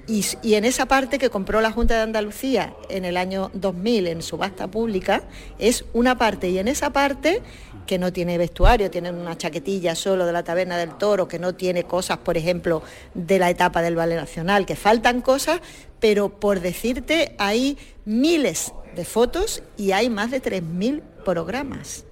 Y, 0.07 0.53
en 0.53 0.65
esa 0.65 0.86
parte 0.86 1.19
que 1.19 1.29
compró 1.29 1.61
la 1.61 1.71
Junta 1.71 1.95
de 1.95 2.01
Andalucía 2.01 2.73
en 2.89 3.05
el 3.05 3.17
año 3.17 3.51
2000 3.53 4.07
en 4.07 4.21
subasta 4.21 4.67
pública, 4.69 5.23
es 5.59 5.86
una 5.93 6.17
parte 6.17 6.49
y 6.49 6.57
en 6.59 6.67
esa 6.67 6.91
parte 6.91 7.41
que 7.88 7.97
no 7.97 8.13
tiene 8.13 8.38
vestuario, 8.38 8.91
tiene 8.91 9.11
una 9.11 9.38
chaquetilla 9.38 9.95
solo 9.95 10.25
de 10.25 10.34
la 10.34 10.43
taberna 10.43 10.77
del 10.77 10.97
toro, 10.97 11.27
que 11.27 11.39
no 11.39 11.55
tiene 11.55 11.84
cosas, 11.84 12.19
por 12.19 12.38
ejemplo, 12.38 12.84
de 13.13 13.39
la 13.39 13.49
etapa 13.49 13.82
del 13.82 13.95
Ballet 13.95 14.15
Nacional, 14.15 14.65
que 14.65 14.75
faltan 14.75 15.21
cosas, 15.21 15.61
pero 15.99 16.29
por 16.39 16.61
decirte, 16.61 17.36
hay 17.38 17.77
miles 18.05 18.73
de 18.95 19.05
fotos 19.05 19.63
y 19.77 19.91
hay 19.91 20.09
más 20.09 20.32
de 20.32 20.41
3.000 20.41 21.01
programas. 21.23 22.05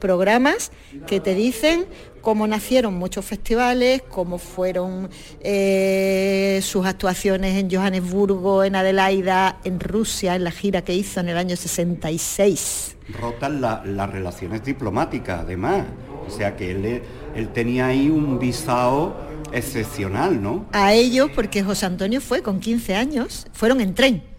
Programas 0.00 0.72
que 1.06 1.20
te 1.20 1.34
dicen 1.34 1.86
cómo 2.20 2.46
nacieron 2.46 2.94
muchos 2.94 3.24
festivales, 3.24 4.02
cómo 4.08 4.38
fueron 4.38 5.08
eh, 5.40 6.60
sus 6.62 6.86
actuaciones 6.86 7.56
en 7.56 7.70
Johannesburgo, 7.70 8.64
en 8.64 8.76
Adelaida, 8.76 9.60
en 9.64 9.78
Rusia, 9.78 10.34
en 10.34 10.44
la 10.44 10.50
gira 10.50 10.82
que 10.82 10.94
hizo 10.94 11.20
en 11.20 11.28
el 11.28 11.36
año 11.36 11.56
66. 11.56 12.96
Rotan 13.20 13.60
las 13.60 14.10
relaciones 14.10 14.64
diplomáticas, 14.64 15.40
además. 15.40 15.84
O 16.26 16.30
sea 16.30 16.56
que 16.56 16.70
él, 16.70 17.02
él 17.34 17.48
tenía 17.48 17.88
ahí 17.88 18.08
un 18.08 18.38
visado 18.38 19.16
excepcional, 19.52 20.40
¿no? 20.42 20.66
A 20.72 20.92
ellos, 20.94 21.30
porque 21.34 21.62
José 21.62 21.86
Antonio 21.86 22.20
fue 22.20 22.42
con 22.42 22.60
15 22.60 22.94
años, 22.94 23.46
fueron 23.52 23.80
en 23.80 23.94
tren 23.94 24.29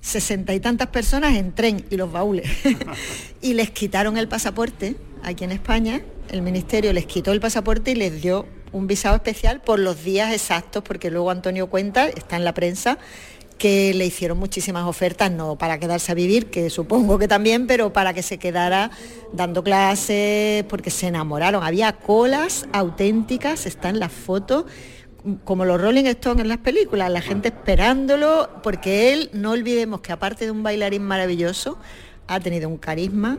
sesenta 0.00 0.54
y 0.54 0.60
tantas 0.60 0.88
personas 0.88 1.36
en 1.36 1.54
tren 1.54 1.84
y 1.90 1.96
los 1.96 2.10
baúles. 2.12 2.48
y 3.42 3.54
les 3.54 3.70
quitaron 3.70 4.16
el 4.16 4.28
pasaporte 4.28 4.96
aquí 5.22 5.44
en 5.44 5.52
España, 5.52 6.02
el 6.30 6.42
ministerio 6.42 6.92
les 6.92 7.06
quitó 7.06 7.32
el 7.32 7.40
pasaporte 7.40 7.92
y 7.92 7.94
les 7.94 8.22
dio 8.22 8.46
un 8.72 8.86
visado 8.86 9.16
especial 9.16 9.60
por 9.60 9.78
los 9.78 10.04
días 10.04 10.32
exactos, 10.32 10.82
porque 10.82 11.10
luego 11.10 11.30
Antonio 11.30 11.68
cuenta, 11.68 12.08
está 12.08 12.36
en 12.36 12.44
la 12.44 12.54
prensa, 12.54 12.98
que 13.58 13.94
le 13.94 14.04
hicieron 14.04 14.38
muchísimas 14.38 14.84
ofertas, 14.84 15.30
no 15.30 15.56
para 15.56 15.78
quedarse 15.78 16.12
a 16.12 16.14
vivir, 16.14 16.46
que 16.46 16.68
supongo 16.68 17.18
que 17.18 17.26
también, 17.26 17.66
pero 17.66 17.92
para 17.92 18.12
que 18.12 18.22
se 18.22 18.38
quedara 18.38 18.90
dando 19.32 19.64
clases, 19.64 20.64
porque 20.64 20.90
se 20.90 21.06
enamoraron. 21.06 21.64
Había 21.64 21.92
colas 21.92 22.66
auténticas, 22.72 23.66
está 23.66 23.88
en 23.88 23.98
las 23.98 24.12
fotos 24.12 24.66
como 25.44 25.64
los 25.64 25.80
Rolling 25.80 26.04
Stones 26.04 26.42
en 26.42 26.48
las 26.48 26.58
películas, 26.58 27.10
la 27.10 27.20
gente 27.20 27.48
esperándolo, 27.48 28.48
porque 28.62 29.12
él, 29.12 29.30
no 29.32 29.52
olvidemos 29.52 30.00
que 30.00 30.12
aparte 30.12 30.44
de 30.44 30.50
un 30.50 30.62
bailarín 30.62 31.02
maravilloso, 31.02 31.78
ha 32.28 32.40
tenido 32.40 32.68
un 32.68 32.76
carisma 32.76 33.38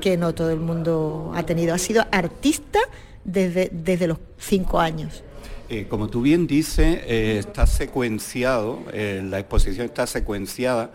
que 0.00 0.16
no 0.16 0.34
todo 0.34 0.50
el 0.50 0.60
mundo 0.60 1.32
ha 1.34 1.44
tenido. 1.44 1.74
Ha 1.74 1.78
sido 1.78 2.04
artista 2.10 2.80
desde, 3.24 3.70
desde 3.72 4.06
los 4.06 4.18
cinco 4.38 4.80
años. 4.80 5.22
Eh, 5.68 5.86
como 5.88 6.08
tú 6.08 6.22
bien 6.22 6.46
dices, 6.46 7.00
eh, 7.06 7.38
está 7.38 7.66
secuenciado, 7.66 8.80
eh, 8.92 9.22
la 9.24 9.38
exposición 9.38 9.86
está 9.86 10.06
secuenciada, 10.06 10.90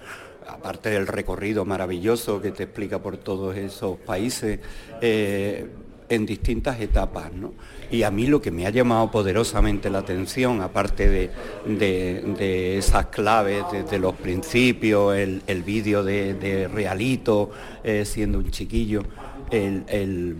aparte 0.48 0.90
del 0.90 1.08
recorrido 1.08 1.66
maravilloso 1.66 2.42
que 2.42 2.52
te 2.52 2.64
explica 2.64 3.02
por 3.02 3.18
todos 3.18 3.58
esos 3.58 3.98
países, 3.98 4.60
en 5.02 6.26
distintas 6.26 6.80
etapas. 6.80 7.34
¿no? 7.34 7.54
Y 7.90 8.04
a 8.04 8.12
mí 8.12 8.28
lo 8.28 8.42
que 8.42 8.52
me 8.52 8.66
ha 8.66 8.70
llamado 8.70 9.10
poderosamente 9.10 9.90
la 9.90 10.00
atención, 10.00 10.62
aparte 10.62 11.32
de, 11.66 12.78
esas 12.78 13.06
claves 13.08 13.64
desde 13.72 13.98
los 13.98 14.14
principios, 14.16 15.16
el, 15.16 15.64
vídeo 15.64 16.04
de, 16.04 16.70
Realito 16.74 17.50
eh, 17.84 18.04
siendo 18.06 18.40
un 18.40 18.52
chiquillo, 18.52 19.04
el, 19.50 20.36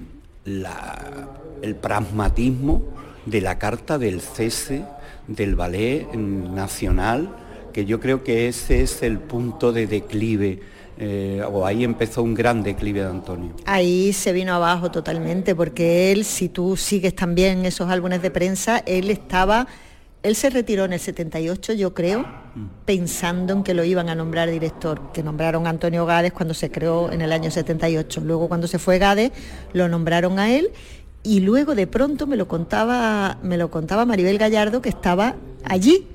el 0.46 1.76
pragmatismo 1.76 2.84
de 3.26 3.42
la 3.42 3.58
carta 3.58 3.98
del 3.98 4.22
cese 4.22 4.84
del 5.28 5.56
ballet 5.56 6.14
nacional, 6.14 7.30
que 7.74 7.86
yo 7.86 8.00
creo 8.00 8.24
que 8.24 8.48
ese 8.48 8.82
es 8.82 9.04
el 9.04 9.20
punto 9.20 9.72
de 9.72 9.88
declive 9.88 10.62
eh, 11.00 11.44
o 11.52 11.66
ahí 11.66 11.84
empezó 11.84 12.24
un 12.24 12.34
gran 12.34 12.64
declive 12.64 13.02
de 13.02 13.08
Antonio. 13.08 13.54
Ahí 13.66 14.14
se 14.14 14.32
vino 14.34 14.54
abajo 14.54 14.90
totalmente, 14.90 15.56
porque 15.56 16.12
él, 16.12 16.26
si 16.26 16.50
tú 16.50 16.76
sigues 16.76 17.16
también 17.16 17.66
esos 17.66 17.90
álbumes 17.90 18.22
de 18.22 18.32
prensa, 18.32 18.82
él 18.86 19.10
estaba, 19.12 19.68
él 20.24 20.36
se 20.36 20.50
retiró 20.50 20.86
en 20.86 20.94
el 20.94 21.00
78, 21.00 21.74
yo 21.74 21.94
creo, 21.94 22.26
pensando 22.86 23.54
en 23.54 23.64
que 23.64 23.76
lo 23.76 23.84
iban 23.84 24.10
a 24.10 24.16
nombrar 24.16 24.50
director, 24.50 25.12
que 25.14 25.22
nombraron 25.22 25.68
a 25.68 25.70
Antonio 25.70 26.06
Gades 26.06 26.34
cuando 26.34 26.54
se 26.54 26.72
creó 26.72 27.12
en 27.12 27.22
el 27.22 27.32
año 27.32 27.52
78. 27.52 28.22
Luego 28.22 28.48
cuando 28.48 28.68
se 28.68 28.80
fue 28.80 28.98
Gades, 28.98 29.32
lo 29.74 29.88
nombraron 29.88 30.40
a 30.40 30.52
él 30.52 30.72
y 31.22 31.42
luego 31.42 31.76
de 31.76 31.88
pronto 31.88 32.26
me 32.26 32.38
lo 32.38 32.48
contaba, 32.48 33.38
me 33.44 33.58
lo 33.58 33.70
contaba 33.70 34.06
Maribel 34.06 34.38
Gallardo 34.38 34.82
que 34.82 34.90
estaba 34.90 35.36
allí, 35.64 36.08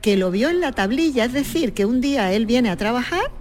que 0.00 0.16
lo 0.16 0.30
vio 0.30 0.48
en 0.48 0.60
la 0.60 0.72
tablilla, 0.72 1.24
es 1.24 1.32
decir, 1.32 1.74
que 1.74 1.84
un 1.84 2.00
día 2.00 2.32
él 2.32 2.46
viene 2.46 2.70
a 2.70 2.76
trabajar 2.76 3.37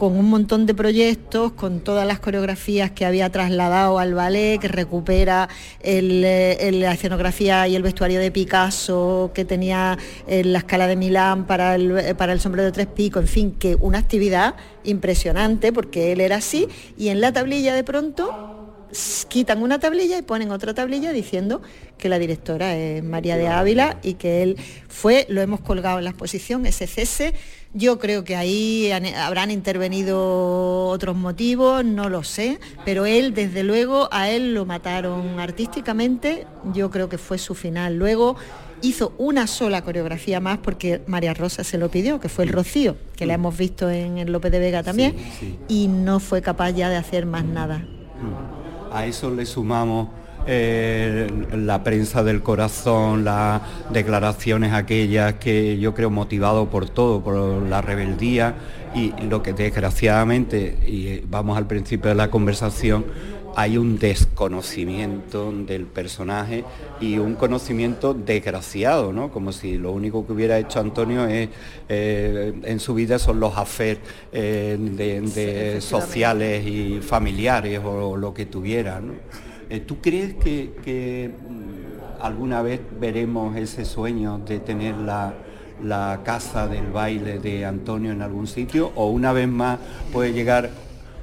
con 0.00 0.16
un 0.16 0.30
montón 0.30 0.64
de 0.64 0.72
proyectos, 0.72 1.52
con 1.52 1.80
todas 1.80 2.06
las 2.06 2.20
coreografías 2.20 2.90
que 2.90 3.04
había 3.04 3.28
trasladado 3.28 3.98
al 3.98 4.14
ballet, 4.14 4.58
que 4.58 4.66
recupera 4.66 5.50
eh, 5.82 6.70
la 6.72 6.94
escenografía 6.94 7.68
y 7.68 7.76
el 7.76 7.82
vestuario 7.82 8.18
de 8.18 8.30
Picasso, 8.30 9.30
que 9.34 9.44
tenía 9.44 9.98
en 10.26 10.54
la 10.54 10.60
escala 10.60 10.86
de 10.86 10.96
Milán 10.96 11.46
el, 11.74 12.16
para 12.16 12.32
el 12.32 12.40
sombrero 12.40 12.64
de 12.64 12.72
tres 12.72 12.86
picos, 12.86 13.20
en 13.20 13.28
fin, 13.28 13.52
que 13.52 13.76
una 13.78 13.98
actividad 13.98 14.54
impresionante, 14.84 15.70
porque 15.70 16.12
él 16.12 16.22
era 16.22 16.36
así, 16.36 16.66
y 16.96 17.08
en 17.08 17.20
la 17.20 17.34
tablilla 17.34 17.74
de 17.74 17.84
pronto 17.84 18.59
quitan 19.28 19.62
una 19.62 19.78
tablilla 19.78 20.18
y 20.18 20.22
ponen 20.22 20.50
otra 20.50 20.74
tablilla 20.74 21.12
diciendo 21.12 21.62
que 21.98 22.08
la 22.08 22.18
directora 22.18 22.76
es 22.76 23.02
María 23.02 23.36
de 23.36 23.48
Ávila 23.48 23.98
y 24.02 24.14
que 24.14 24.42
él 24.42 24.56
fue, 24.88 25.26
lo 25.28 25.40
hemos 25.40 25.60
colgado 25.60 25.98
en 25.98 26.04
la 26.04 26.10
exposición, 26.10 26.66
ese 26.66 26.86
cese. 26.86 27.34
Yo 27.72 28.00
creo 28.00 28.24
que 28.24 28.34
ahí 28.34 28.90
habrán 29.16 29.52
intervenido 29.52 30.88
otros 30.88 31.16
motivos, 31.16 31.84
no 31.84 32.08
lo 32.08 32.24
sé, 32.24 32.58
pero 32.84 33.06
él, 33.06 33.32
desde 33.32 33.62
luego, 33.62 34.08
a 34.10 34.28
él 34.28 34.54
lo 34.54 34.66
mataron 34.66 35.38
artísticamente, 35.38 36.46
yo 36.74 36.90
creo 36.90 37.08
que 37.08 37.16
fue 37.16 37.38
su 37.38 37.54
final. 37.54 37.96
Luego 37.96 38.34
hizo 38.82 39.12
una 39.18 39.46
sola 39.46 39.82
coreografía 39.82 40.40
más 40.40 40.58
porque 40.58 41.02
María 41.06 41.32
Rosa 41.34 41.62
se 41.62 41.78
lo 41.78 41.90
pidió, 41.90 42.18
que 42.18 42.28
fue 42.28 42.44
el 42.44 42.50
Rocío, 42.50 42.96
que 43.14 43.26
la 43.26 43.34
hemos 43.34 43.56
visto 43.56 43.88
en 43.88 44.18
el 44.18 44.32
López 44.32 44.50
de 44.50 44.58
Vega 44.58 44.82
también, 44.82 45.14
y 45.68 45.86
no 45.86 46.18
fue 46.18 46.42
capaz 46.42 46.72
ya 46.72 46.88
de 46.88 46.96
hacer 46.96 47.24
más 47.24 47.44
nada. 47.44 47.86
A 48.92 49.06
eso 49.06 49.30
le 49.30 49.46
sumamos 49.46 50.08
eh, 50.46 51.28
la 51.52 51.84
prensa 51.84 52.22
del 52.22 52.42
corazón, 52.42 53.24
las 53.24 53.60
declaraciones 53.92 54.72
aquellas 54.72 55.34
que 55.34 55.78
yo 55.78 55.94
creo 55.94 56.10
motivado 56.10 56.66
por 56.66 56.88
todo, 56.88 57.20
por 57.20 57.36
la 57.62 57.82
rebeldía 57.82 58.54
y 58.94 59.12
lo 59.28 59.42
que 59.42 59.52
desgraciadamente, 59.52 60.78
y 60.86 61.20
vamos 61.28 61.56
al 61.56 61.66
principio 61.66 62.08
de 62.08 62.16
la 62.16 62.30
conversación, 62.30 63.04
hay 63.60 63.76
un 63.76 63.98
desconocimiento 63.98 65.52
del 65.52 65.84
personaje 65.84 66.64
y 66.98 67.18
un 67.18 67.34
conocimiento 67.34 68.14
desgraciado, 68.14 69.12
¿no? 69.12 69.30
Como 69.30 69.52
si 69.52 69.76
lo 69.76 69.92
único 69.92 70.26
que 70.26 70.32
hubiera 70.32 70.58
hecho 70.58 70.80
Antonio 70.80 71.26
es, 71.26 71.50
eh, 71.86 72.54
en 72.64 72.80
su 72.80 72.94
vida 72.94 73.18
son 73.18 73.38
los 73.38 73.58
afer 73.58 73.98
eh, 74.32 74.78
de, 74.80 75.78
sociales 75.82 76.66
y 76.66 77.00
familiares 77.02 77.80
o, 77.84 78.16
lo 78.16 78.32
que 78.32 78.46
tuviera, 78.46 79.02
eh, 79.68 79.80
¿Tú 79.80 80.00
crees 80.00 80.36
que, 80.36 81.30
mm, 81.30 82.22
alguna 82.22 82.62
vez 82.62 82.80
veremos 82.98 83.56
ese 83.58 83.84
sueño 83.84 84.38
de 84.38 84.60
tener 84.60 84.96
la, 84.96 85.34
la 85.84 86.20
casa 86.24 86.66
del 86.66 86.86
baile 86.86 87.38
de 87.38 87.66
Antonio 87.66 88.12
en 88.12 88.22
algún 88.22 88.46
sitio 88.46 88.90
o 88.94 89.08
una 89.08 89.34
vez 89.34 89.48
más 89.48 89.78
puede 90.12 90.32
llegar 90.32 90.70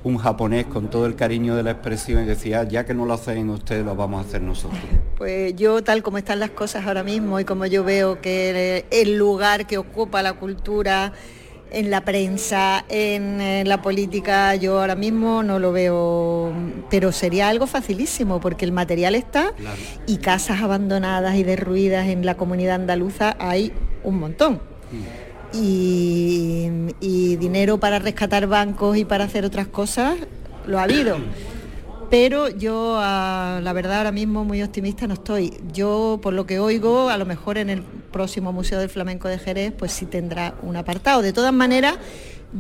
un 0.08 0.18
japonés 0.18 0.66
con 0.66 0.90
todo 0.90 1.06
el 1.06 1.16
cariño 1.16 1.56
de 1.56 1.64
la 1.64 1.72
expresión 1.72 2.24
y 2.24 2.26
decía, 2.26 2.64
ya 2.64 2.86
que 2.86 2.94
no 2.94 3.06
lo 3.06 3.14
hacen 3.14 3.50
ustedes, 3.50 3.86
lo 3.86 3.96
vamos 3.96 4.26
a 4.26 4.28
hacer 4.28 4.42
nosotros. 4.42 4.80
Pues 5.18 5.56
yo, 5.56 5.84
tal 5.84 6.02
como 6.02 6.18
están 6.18 6.40
las 6.40 6.52
cosas 6.52 6.86
ahora 6.86 7.04
mismo 7.04 7.40
y 7.40 7.46
como 7.46 7.66
yo 7.66 7.84
veo 7.84 8.22
que 8.22 8.86
el 8.90 9.18
lugar 9.18 9.68
que 9.68 9.78
ocupa 9.78 10.22
la 10.24 10.34
cultura 10.34 11.12
en 11.70 11.92
la 11.92 12.06
prensa, 12.06 12.86
en, 12.88 13.68
la 13.68 13.82
política, 13.82 14.56
yo 14.56 14.80
ahora 14.80 14.96
mismo 14.96 15.44
no 15.44 15.60
lo 15.60 15.74
veo, 15.74 16.54
pero 16.90 17.12
sería 17.12 17.50
algo 17.50 17.68
facilísimo 17.68 18.40
porque 18.40 18.64
el 18.64 18.72
material 18.72 19.16
está 19.16 19.52
y 20.06 20.18
casas 20.18 20.62
abandonadas 20.62 21.36
y 21.36 21.44
derruidas 21.44 22.08
en 22.08 22.26
la 22.26 22.38
comunidad 22.38 22.76
andaluza 22.76 23.36
hay 23.40 23.74
un 24.04 24.20
montón. 24.20 24.62
Mm 24.92 25.27
y, 25.54 27.36
dinero 27.38 27.80
para 27.80 28.00
rescatar 28.00 28.48
bancos 28.48 28.98
y 28.98 29.06
para 29.06 29.26
hacer 29.26 29.46
otras 29.46 29.68
cosas, 29.68 30.16
lo 30.66 30.80
ha 30.80 30.84
habido. 30.84 31.18
Pero 32.10 32.50
yo, 32.50 32.98
ah, 33.00 33.60
la 33.62 33.74
verdad, 33.74 33.98
ahora 33.98 34.12
mismo 34.12 34.46
muy 34.46 34.64
optimista 34.64 35.08
no 35.08 35.16
estoy. 35.16 35.54
Yo, 35.74 36.20
por 36.22 36.34
lo 36.34 36.46
que 36.46 36.60
oigo, 36.60 37.10
a 37.10 37.18
lo 37.18 37.26
mejor 37.26 37.58
en 37.58 37.70
el 37.70 37.84
próximo 37.84 38.54
Museo 38.54 38.80
del 38.80 38.90
Flamenco 38.90 39.28
de 39.28 39.38
Jerez, 39.38 39.74
pues 39.78 39.92
sí 39.92 40.06
tendrá 40.06 40.56
un 40.62 40.78
apartado. 40.78 41.22
De 41.22 41.34
todas 41.34 41.54
maneras, 41.54 41.96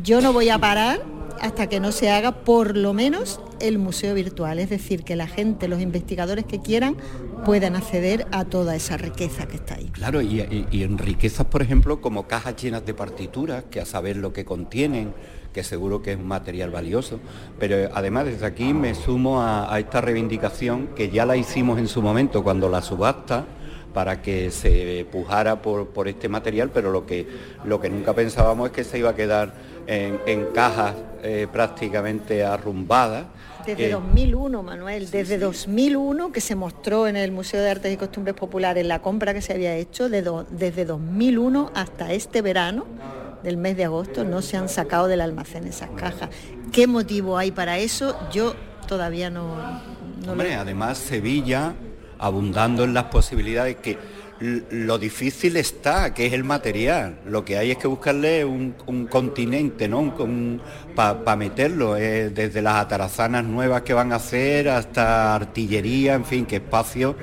yo 0.03 0.21
no 0.21 0.33
voy 0.33 0.49
a 0.49 0.57
parar 0.57 1.01
hasta 1.39 1.67
que 1.67 1.79
no 1.79 1.91
se 1.91 2.09
haga 2.09 2.31
por 2.31 2.75
lo 2.75 2.93
menos 2.93 3.39
el 3.59 3.79
museo 3.79 4.13
virtual, 4.13 4.59
es 4.59 4.69
decir, 4.69 5.03
que 5.03 5.15
la 5.15 5.27
gente, 5.27 5.67
los 5.67 5.81
investigadores 5.81 6.45
que 6.45 6.59
quieran, 6.61 6.95
puedan 7.45 7.75
acceder 7.75 8.27
a 8.31 8.45
toda 8.45 8.75
esa 8.75 8.97
riqueza 8.97 9.47
que 9.47 9.55
está 9.55 9.75
ahí. 9.75 9.89
Claro, 9.93 10.21
y, 10.21 10.41
en 10.71 10.97
riquezas, 10.97 11.45
por 11.47 11.61
ejemplo, 11.61 12.01
como 12.01 12.27
cajas 12.27 12.55
llenas 12.55 12.85
de 12.85 12.93
partituras, 12.93 13.63
que 13.69 13.79
a 13.79 13.85
saber 13.85 14.17
lo 14.17 14.33
que 14.33 14.45
contienen, 14.45 15.13
que 15.53 15.63
seguro 15.63 16.01
que 16.01 16.13
es 16.13 16.17
un 16.17 16.27
material 16.27 16.69
valioso, 16.69 17.19
pero 17.59 17.89
además 17.93 18.25
desde 18.25 18.45
aquí 18.45 18.73
me 18.73 18.93
sumo 18.93 19.41
a, 19.41 19.79
esta 19.79 20.01
reivindicación 20.01 20.89
que 20.95 21.09
ya 21.09 21.25
la 21.25 21.35
hicimos 21.35 21.79
en 21.79 21.87
su 21.87 22.01
momento 22.01 22.43
cuando 22.43 22.69
la 22.69 22.81
subasta 22.81 23.45
para 23.93 24.21
que 24.21 24.51
se 24.51 25.07
pujara 25.11 25.61
por, 25.61 26.07
este 26.07 26.29
material, 26.29 26.69
pero 26.71 26.91
lo 26.91 27.07
que, 27.07 27.25
lo 27.65 27.81
que 27.81 27.89
nunca 27.89 28.13
pensábamos 28.13 28.67
es 28.67 28.75
que 28.75 28.83
se 28.83 28.99
iba 28.99 29.09
a 29.09 29.15
quedar 29.15 29.55
en, 29.87 30.45
cajas 30.53 30.95
eh, 31.23 31.47
prácticamente 31.51 32.43
arrumbadas. 32.43 33.25
Desde 33.65 33.89
2001, 33.89 34.59
eh, 34.59 34.63
Manuel, 34.63 35.11
desde 35.11 35.37
2001 35.37 36.31
que 36.31 36.41
se 36.41 36.55
mostró 36.55 37.07
en 37.07 37.15
el 37.15 37.31
Museo 37.31 37.61
de 37.61 37.69
Artes 37.69 37.93
y 37.93 37.97
Costumbres 37.97 38.35
Populares 38.35 38.85
la 38.85 39.01
compra 39.01 39.33
que 39.33 39.41
se 39.41 39.53
había 39.53 39.75
hecho, 39.75 40.09
desde 40.09 40.85
2001 40.85 41.71
hasta 41.73 42.13
este 42.13 42.41
verano 42.41 42.85
del 43.43 43.57
mes 43.57 43.77
de 43.77 43.85
agosto 43.85 44.23
no 44.23 44.41
se 44.41 44.57
han 44.57 44.69
sacado 44.69 45.07
del 45.07 45.21
almacén 45.21 45.67
esas 45.67 45.89
cajas. 45.91 46.29
¿Qué 46.71 46.87
motivo 46.87 47.37
hay 47.37 47.51
para 47.51 47.77
eso? 47.77 48.17
Yo 48.31 48.55
todavía 48.87 49.29
no... 49.29 49.55
no 50.25 50.31
Hombre, 50.31 50.55
además 50.55 50.97
Sevilla 50.97 51.73
abundando 52.19 52.83
en 52.83 52.93
las 52.93 53.05
posibilidades 53.05 53.75
que 53.77 53.97
lo 54.39 54.97
difícil 54.97 55.57
está, 55.57 56.13
que 56.13 56.27
es 56.27 56.33
el 56.33 56.43
material. 56.43 57.19
Lo 57.25 57.43
que 57.43 57.57
hay 57.57 57.71
es 57.71 57.77
que 57.77 57.87
buscarle 57.87 58.45
un, 58.45 58.73
continente, 59.09 59.87
¿no? 59.87 60.13
Para 60.95 61.35
meterlo, 61.35 61.97
eh, 61.97 62.29
desde 62.29 62.61
las 62.61 62.75
atarazanas 62.75 63.43
nuevas 63.43 63.81
que 63.81 63.93
van 63.93 64.13
a 64.13 64.17
hacer 64.17 64.69
hasta 64.69 65.35
artillería, 65.35 66.15
en 66.15 66.25
fin, 66.25 66.45
qué 66.45 66.57
espacio 66.57 67.15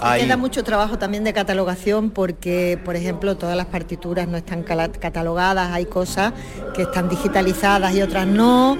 hay. 0.00 0.22
Queda 0.22 0.36
mucho 0.36 0.64
trabajo 0.64 0.98
también 0.98 1.24
de 1.24 1.32
catalogación 1.32 2.10
porque, 2.10 2.78
por 2.84 2.96
ejemplo, 2.96 3.36
todas 3.36 3.56
las 3.56 3.66
partituras 3.66 4.28
no 4.28 4.36
están 4.36 4.62
catalogadas, 4.62 5.72
hay 5.72 5.86
cosas 5.86 6.32
que 6.74 6.82
están 6.82 7.08
digitalizadas 7.08 7.94
y 7.94 8.02
otras 8.02 8.26
no 8.26 8.78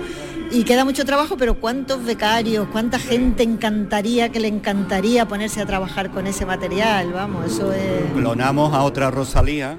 y 0.51 0.65
queda 0.65 0.85
mucho 0.85 1.05
trabajo, 1.05 1.37
pero 1.37 1.55
¿cuántos 1.55 2.05
becarios, 2.05 2.67
cuánta 2.73 2.99
gente 2.99 3.43
encantaría, 3.43 4.31
que 4.31 4.41
le 4.41 4.49
encantaría 4.49 5.27
ponerse 5.27 5.61
a 5.61 5.67
trabajar 5.67 6.11
con 6.11 6.27
ese 6.27 6.45
material? 6.45 7.13
Vamos, 7.13 7.53
eso 7.53 7.73
es... 7.73 8.13
Clonamos 8.15 8.75
a 8.75 8.83
otra 8.83 9.11
Rosalía, 9.11 9.79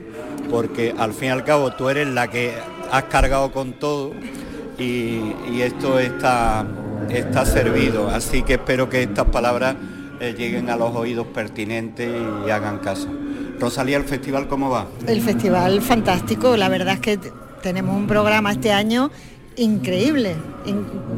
porque 0.49 0.95
al 0.97 1.13
fin 1.13 1.29
y 1.29 1.31
al 1.31 1.43
cabo 1.43 1.73
tú 1.73 1.89
eres 1.89 2.07
la 2.07 2.29
que 2.29 2.53
has 2.91 3.03
cargado 3.03 3.51
con 3.51 3.73
todo 3.73 4.13
y, 4.77 5.61
esto 5.61 5.99
está, 5.99 6.65
está 7.09 7.45
servido. 7.45 8.09
Así 8.09 8.41
que 8.41 8.53
espero 8.53 8.89
que 8.89 9.03
estas 9.03 9.25
palabras 9.25 9.75
eh, 10.19 10.33
lleguen 10.37 10.69
a 10.69 10.77
los 10.77 10.95
oídos 10.95 11.27
pertinentes 11.27 12.09
y 12.45 12.49
hagan 12.49 12.79
caso. 12.79 13.07
Rosalía, 13.59 13.97
¿el 13.97 14.05
festival 14.05 14.47
cómo 14.47 14.69
va? 14.69 14.87
El 15.05 15.21
festival 15.21 15.81
fantástico, 15.81 16.57
la 16.57 16.67
verdad 16.69 16.95
es 16.95 16.99
que 16.99 17.19
tenemos 17.61 17.95
un 17.95 18.07
programa 18.07 18.51
este 18.51 18.71
año 18.71 19.11
increíble, 19.57 20.35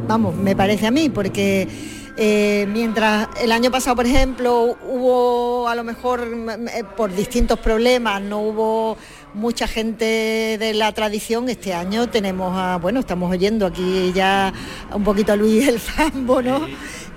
vamos, 0.06 0.34
me 0.34 0.56
parece 0.56 0.86
a 0.86 0.90
mí, 0.90 1.08
porque 1.08 1.68
eh, 2.16 2.66
mientras 2.72 3.28
el 3.40 3.50
año 3.50 3.70
pasado, 3.70 3.96
por 3.96 4.06
ejemplo, 4.06 4.76
hubo 4.88 5.68
a 5.68 5.74
lo 5.74 5.82
mejor 5.82 6.28
eh, 6.72 6.84
por 6.96 7.12
distintos 7.12 7.58
problemas, 7.58 8.22
no 8.22 8.40
hubo 8.40 8.96
mucha 9.34 9.66
gente 9.66 10.56
de 10.58 10.74
la 10.74 10.92
tradición, 10.92 11.48
este 11.48 11.74
año 11.74 12.08
tenemos 12.08 12.56
a, 12.56 12.76
bueno, 12.76 13.00
estamos 13.00 13.30
oyendo 13.30 13.66
aquí 13.66 14.12
ya 14.14 14.52
un 14.92 15.04
poquito 15.04 15.32
a 15.32 15.36
Luis 15.36 15.68
el 15.68 15.80
Zambo, 15.80 16.40
¿no? 16.40 16.66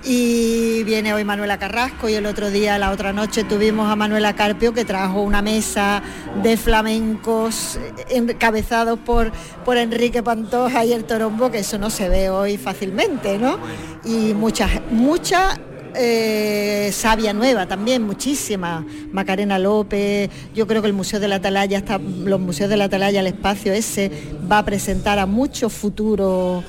y 0.04 0.84
viene 0.84 1.12
hoy 1.12 1.24
Manuela 1.24 1.58
Carrasco 1.58 2.08
y 2.08 2.14
el 2.14 2.26
otro 2.26 2.50
día, 2.50 2.78
la 2.78 2.90
otra 2.90 3.12
noche, 3.12 3.44
tuvimos 3.44 3.90
a 3.90 3.96
Manuela 3.96 4.34
Carpio 4.34 4.72
que 4.72 4.84
trajo 4.84 5.22
una 5.22 5.42
mesa 5.42 6.02
de 6.42 6.56
flamencos 6.56 7.78
encabezados 8.08 8.98
por, 8.98 9.32
por 9.64 9.76
Enrique 9.76 10.22
Pantoja 10.22 10.84
y 10.84 10.92
el 10.92 11.04
Torombo, 11.04 11.50
que 11.50 11.58
eso 11.58 11.78
no 11.78 11.90
se 11.90 12.08
ve 12.08 12.30
hoy 12.30 12.56
fácilmente, 12.56 13.38
¿no? 13.38 13.58
Y 14.04 14.34
mucha, 14.34 14.68
mucha 14.90 15.58
eh, 15.94 16.90
sabia 16.92 17.32
nueva 17.32 17.66
también, 17.66 18.02
muchísima. 18.02 18.84
Macarena 19.12 19.58
López, 19.58 20.30
yo 20.54 20.66
creo 20.66 20.82
que 20.82 20.88
el 20.88 20.94
Museo 20.94 21.20
de 21.20 21.28
la 21.28 21.36
Atalaya, 21.36 21.78
está, 21.78 21.98
los 21.98 22.40
museos 22.40 22.70
de 22.70 22.76
la 22.76 22.84
Atalaya, 22.84 23.20
el 23.20 23.26
espacio 23.26 23.72
ese, 23.72 24.10
va 24.50 24.58
a 24.58 24.64
presentar 24.64 25.18
a 25.18 25.26
muchos 25.26 25.72
futuros 25.72 26.64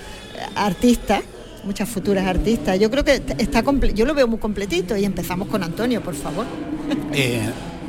artistas 0.56 1.24
muchas 1.64 1.90
futuras 1.90 2.26
artistas. 2.26 2.80
Yo 2.80 2.90
creo 2.90 3.04
que 3.04 3.22
está 3.38 3.64
yo 3.94 4.06
lo 4.06 4.14
veo 4.14 4.28
muy 4.28 4.40
completito 4.40 4.96
y 4.98 5.06
empezamos 5.06 5.48
con 5.50 5.64
Antonio, 5.64 6.02
por 6.02 6.16
favor. 6.16 6.46
Eh, 7.14 7.42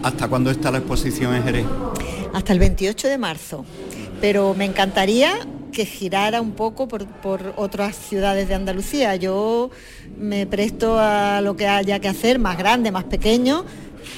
¿Hasta 0.03 0.29
cuándo 0.29 0.51
está 0.51 0.71
la 0.71 0.79
exposición 0.79 1.35
en 1.35 1.43
Jerez? 1.43 1.67
Hasta 2.35 2.53
el 2.53 2.59
28 2.59 3.09
de 3.09 3.19
marzo. 3.19 3.65
Pero 4.21 4.55
me 4.55 4.67
encantaría 4.67 5.39
que 5.71 5.87
girara 5.87 6.41
un 6.41 6.53
poco 6.53 6.89
por, 6.89 7.07
por, 7.07 7.55
otras 7.57 7.97
ciudades 7.97 8.49
de 8.49 8.55
Andalucía. 8.55 9.17
Yo 9.17 9.71
me 10.19 10.47
presto 10.47 10.99
a 10.99 11.41
lo 11.41 11.57
que 11.57 11.67
haya 11.67 11.99
que 12.01 12.09
hacer, 12.09 12.39
más 12.39 12.59
grande, 12.59 12.91
más 12.91 13.05
pequeño, 13.05 13.65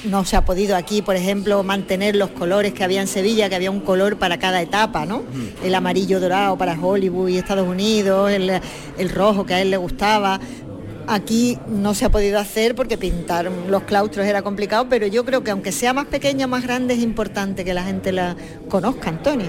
no 0.05 0.25
se 0.25 0.37
ha 0.37 0.45
podido 0.45 0.77
aquí, 0.77 1.03
por 1.03 1.17
ejemplo, 1.17 1.63
mantener 1.63 2.17
los 2.17 2.31
colores 2.31 2.73
que 2.73 2.85
había 2.85 3.01
en 3.01 3.07
Sevilla, 3.07 3.49
que 3.49 3.55
había 3.55 3.71
un 3.71 3.81
color 3.81 4.17
para 4.19 4.39
cada 4.39 4.61
etapa, 4.61 5.07
¿no? 5.07 5.23
El 5.63 5.75
amarillo 5.75 6.21
dorado 6.21 6.57
para 6.57 6.79
Hollywood 6.79 7.29
y 7.29 7.39
Estados 7.39 7.69
Unidos, 7.69 8.31
el, 8.31 9.11
rojo 9.11 9.47
que 9.47 9.55
a 9.55 9.61
él 9.61 9.71
le 9.71 9.77
gustaba. 9.77 10.41
Aquí 11.07 11.59
no 11.69 11.95
se 11.95 12.05
ha 12.05 12.11
podido 12.11 12.39
hacer 12.39 12.75
porque 12.75 12.97
pintar 12.97 13.51
los 13.69 13.83
claustros 13.83 14.25
era 14.27 14.43
complicado, 14.43 14.87
pero 14.89 15.07
yo 15.07 15.25
creo 15.25 15.43
que 15.43 15.51
aunque 15.51 15.73
sea 15.73 15.93
más 15.93 16.07
pequeña, 16.07 16.47
más 16.47 16.63
grande, 16.63 16.95
es 16.95 17.01
importante 17.01 17.65
que 17.65 17.75
la 17.75 17.83
gente 17.83 18.13
la 18.13 18.37
conozca, 18.69 19.09
Antonio. 19.09 19.49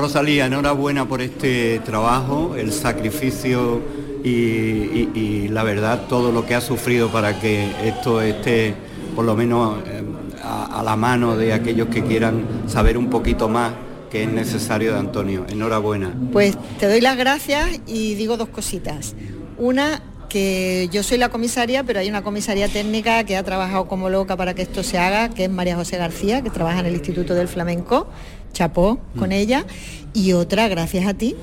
Rosalía, 0.00 0.46
enhorabuena 0.46 1.06
por 1.06 1.20
este 1.20 1.80
trabajo, 1.80 2.54
el 2.56 2.72
sacrificio 2.72 3.80
y 4.22 5.48
la 5.48 5.62
verdad, 5.62 6.06
todo 6.08 6.32
lo 6.32 6.44
que 6.44 6.54
ha 6.54 6.60
sufrido 6.60 7.08
para 7.08 7.40
que 7.40 7.70
esto 7.86 8.20
esté 8.20 8.74
por 9.14 9.24
lo 9.24 9.36
menos 9.36 9.78
eh, 9.86 10.02
a, 10.42 10.82
la 10.82 10.96
mano 10.96 11.36
de 11.36 11.52
aquellos 11.52 11.88
que 11.88 12.02
quieran 12.02 12.44
saber 12.66 12.96
un 12.96 13.10
poquito 13.10 13.48
más 13.48 13.72
que 14.10 14.24
es 14.24 14.28
necesario 14.28 14.92
de 14.92 14.98
Antonio. 14.98 15.44
Enhorabuena. 15.48 16.12
Pues 16.32 16.56
te 16.78 16.88
doy 16.88 17.00
las 17.00 17.16
gracias 17.16 17.80
y 17.86 18.14
digo 18.14 18.36
dos 18.36 18.48
cositas. 18.48 19.14
Una, 19.56 20.02
que 20.28 20.88
yo 20.90 21.02
soy 21.02 21.18
la 21.18 21.28
comisaria, 21.28 21.84
pero 21.84 22.00
hay 22.00 22.08
una 22.08 22.22
comisaría 22.22 22.68
técnica 22.68 23.24
que 23.24 23.36
ha 23.36 23.42
trabajado 23.42 23.86
como 23.86 24.08
loca 24.08 24.36
para 24.36 24.54
que 24.54 24.62
esto 24.62 24.82
se 24.82 24.96
haga, 24.98 25.28
que 25.28 25.44
es 25.44 25.50
María 25.50 25.76
José 25.76 25.98
García, 25.98 26.42
que 26.42 26.50
trabaja 26.50 26.80
en 26.80 26.86
el 26.86 26.94
Instituto 26.94 27.34
del 27.34 27.46
Flamenco, 27.46 28.08
chapó 28.52 28.98
con 29.18 29.30
mm. 29.30 29.32
ella, 29.32 29.66
y 30.12 30.32
otra, 30.32 30.68
gracias 30.68 31.06
a 31.06 31.14
ti, 31.14 31.36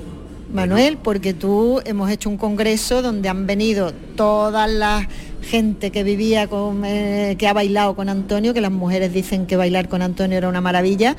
Manuel, 0.54 0.98
porque 0.98 1.34
tú 1.34 1.82
hemos 1.86 2.10
hecho 2.10 2.30
un 2.30 2.38
congreso 2.38 3.02
donde 3.02 3.30
han 3.30 3.48
venido 3.48 3.94
todas 4.16 4.70
las 4.70 5.08
gente 5.42 5.92
que 5.92 6.04
vivía 6.04 6.48
con, 6.48 6.84
eh, 6.86 7.36
que 7.38 7.48
ha 7.48 7.54
bailado 7.54 7.96
con 7.96 8.10
Antonio, 8.10 8.54
que 8.54 8.62
las 8.62 8.72
mujeres 8.72 9.14
dicen 9.14 9.46
que 9.46 9.56
bailar 9.56 9.88
con 9.88 10.02
Antonio 10.02 10.38
era 10.38 10.50
una 10.50 10.62
maravilla 10.62 11.16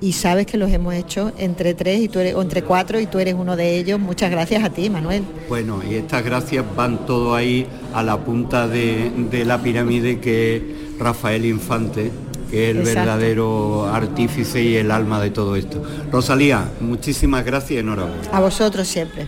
y 0.00 0.12
sabes 0.12 0.46
que 0.46 0.56
los 0.56 0.70
hemos 0.72 0.94
hecho 0.94 1.32
entre 1.38 1.74
tres 1.74 2.00
y 2.00 2.08
tú 2.08 2.18
eres, 2.18 2.34
o 2.34 2.42
entre 2.42 2.62
cuatro 2.62 2.98
y 3.00 3.06
tú 3.06 3.18
eres 3.18 3.34
uno 3.34 3.56
de 3.56 3.78
ellos. 3.78 4.00
Muchas 4.00 4.30
gracias 4.30 4.64
a 4.64 4.70
ti, 4.70 4.90
Manuel. 4.90 5.22
Bueno, 5.48 5.80
y 5.88 5.94
estas 5.94 6.24
gracias 6.24 6.64
van 6.76 7.06
todo 7.06 7.34
ahí 7.34 7.66
a 7.94 8.02
la 8.02 8.18
punta 8.18 8.66
de, 8.66 9.44
la 9.44 9.62
pirámide 9.62 10.18
que 10.18 10.92
Rafael 10.98 11.44
Infante 11.44 12.10
que 12.52 12.70
es 12.70 12.76
el 12.76 12.82
verdadero 12.82 13.86
artífice 13.86 14.62
y 14.62 14.76
el 14.76 14.90
alma 14.90 15.22
de 15.22 15.30
todo 15.30 15.56
esto. 15.56 15.82
Rosalía, 16.12 16.70
muchísimas 16.80 17.46
gracias 17.46 17.70
y 17.72 17.78
enhorabuena. 17.78 18.28
A 18.30 18.40
vosotros 18.40 18.86
siempre. 18.86 19.26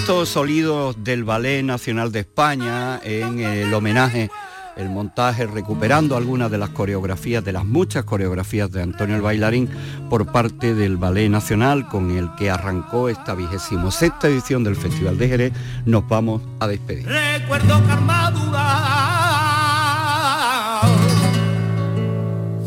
estos 0.00 0.30
sonidos 0.30 0.96
del 1.04 1.24
Ballet 1.24 1.62
Nacional 1.62 2.10
de 2.10 2.20
España 2.20 2.98
en 3.04 3.40
el 3.40 3.72
homenaje, 3.74 4.30
el 4.76 4.88
montaje, 4.88 5.46
recuperando 5.46 6.16
algunas 6.16 6.50
de 6.50 6.56
las 6.56 6.70
coreografías, 6.70 7.44
de 7.44 7.52
las 7.52 7.66
muchas 7.66 8.04
coreografías 8.04 8.72
de 8.72 8.80
Antonio 8.82 9.16
el 9.16 9.20
Bailarín 9.20 9.68
por 10.08 10.32
parte 10.32 10.74
del 10.74 10.96
Ballet 10.96 11.28
Nacional 11.28 11.86
con 11.86 12.16
el 12.16 12.34
que 12.36 12.48
arrancó 12.48 13.10
esta 13.10 13.34
vigésimo 13.34 13.90
sexta 13.90 14.28
edición 14.28 14.64
del 14.64 14.74
Festival 14.74 15.18
de 15.18 15.28
Jerez. 15.28 15.52
Nos 15.84 16.08
vamos 16.08 16.40
a 16.60 16.66
despedir. 16.66 17.06
Recuerdo 17.06 17.74
armadura, 17.74 18.70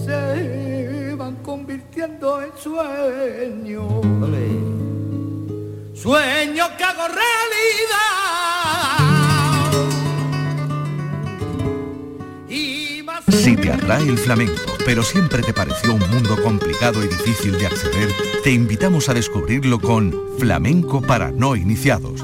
se 0.05 1.15
van 1.15 1.35
convirtiendo 1.37 2.43
en 2.43 2.51
sueños. 2.61 4.03
Sueño. 5.95 6.32
Si 13.29 13.55
te 13.57 13.71
atrae 13.71 14.07
el 14.07 14.17
flamenco, 14.17 14.53
pero 14.85 15.03
siempre 15.03 15.41
te 15.41 15.53
pareció 15.53 15.93
un 15.93 16.09
mundo 16.09 16.41
complicado 16.41 17.03
y 17.03 17.07
difícil 17.07 17.57
de 17.57 17.67
acceder, 17.67 18.09
te 18.43 18.51
invitamos 18.51 19.09
a 19.09 19.13
descubrirlo 19.13 19.79
con 19.79 20.13
Flamenco 20.39 21.01
para 21.01 21.31
no 21.31 21.55
iniciados, 21.55 22.23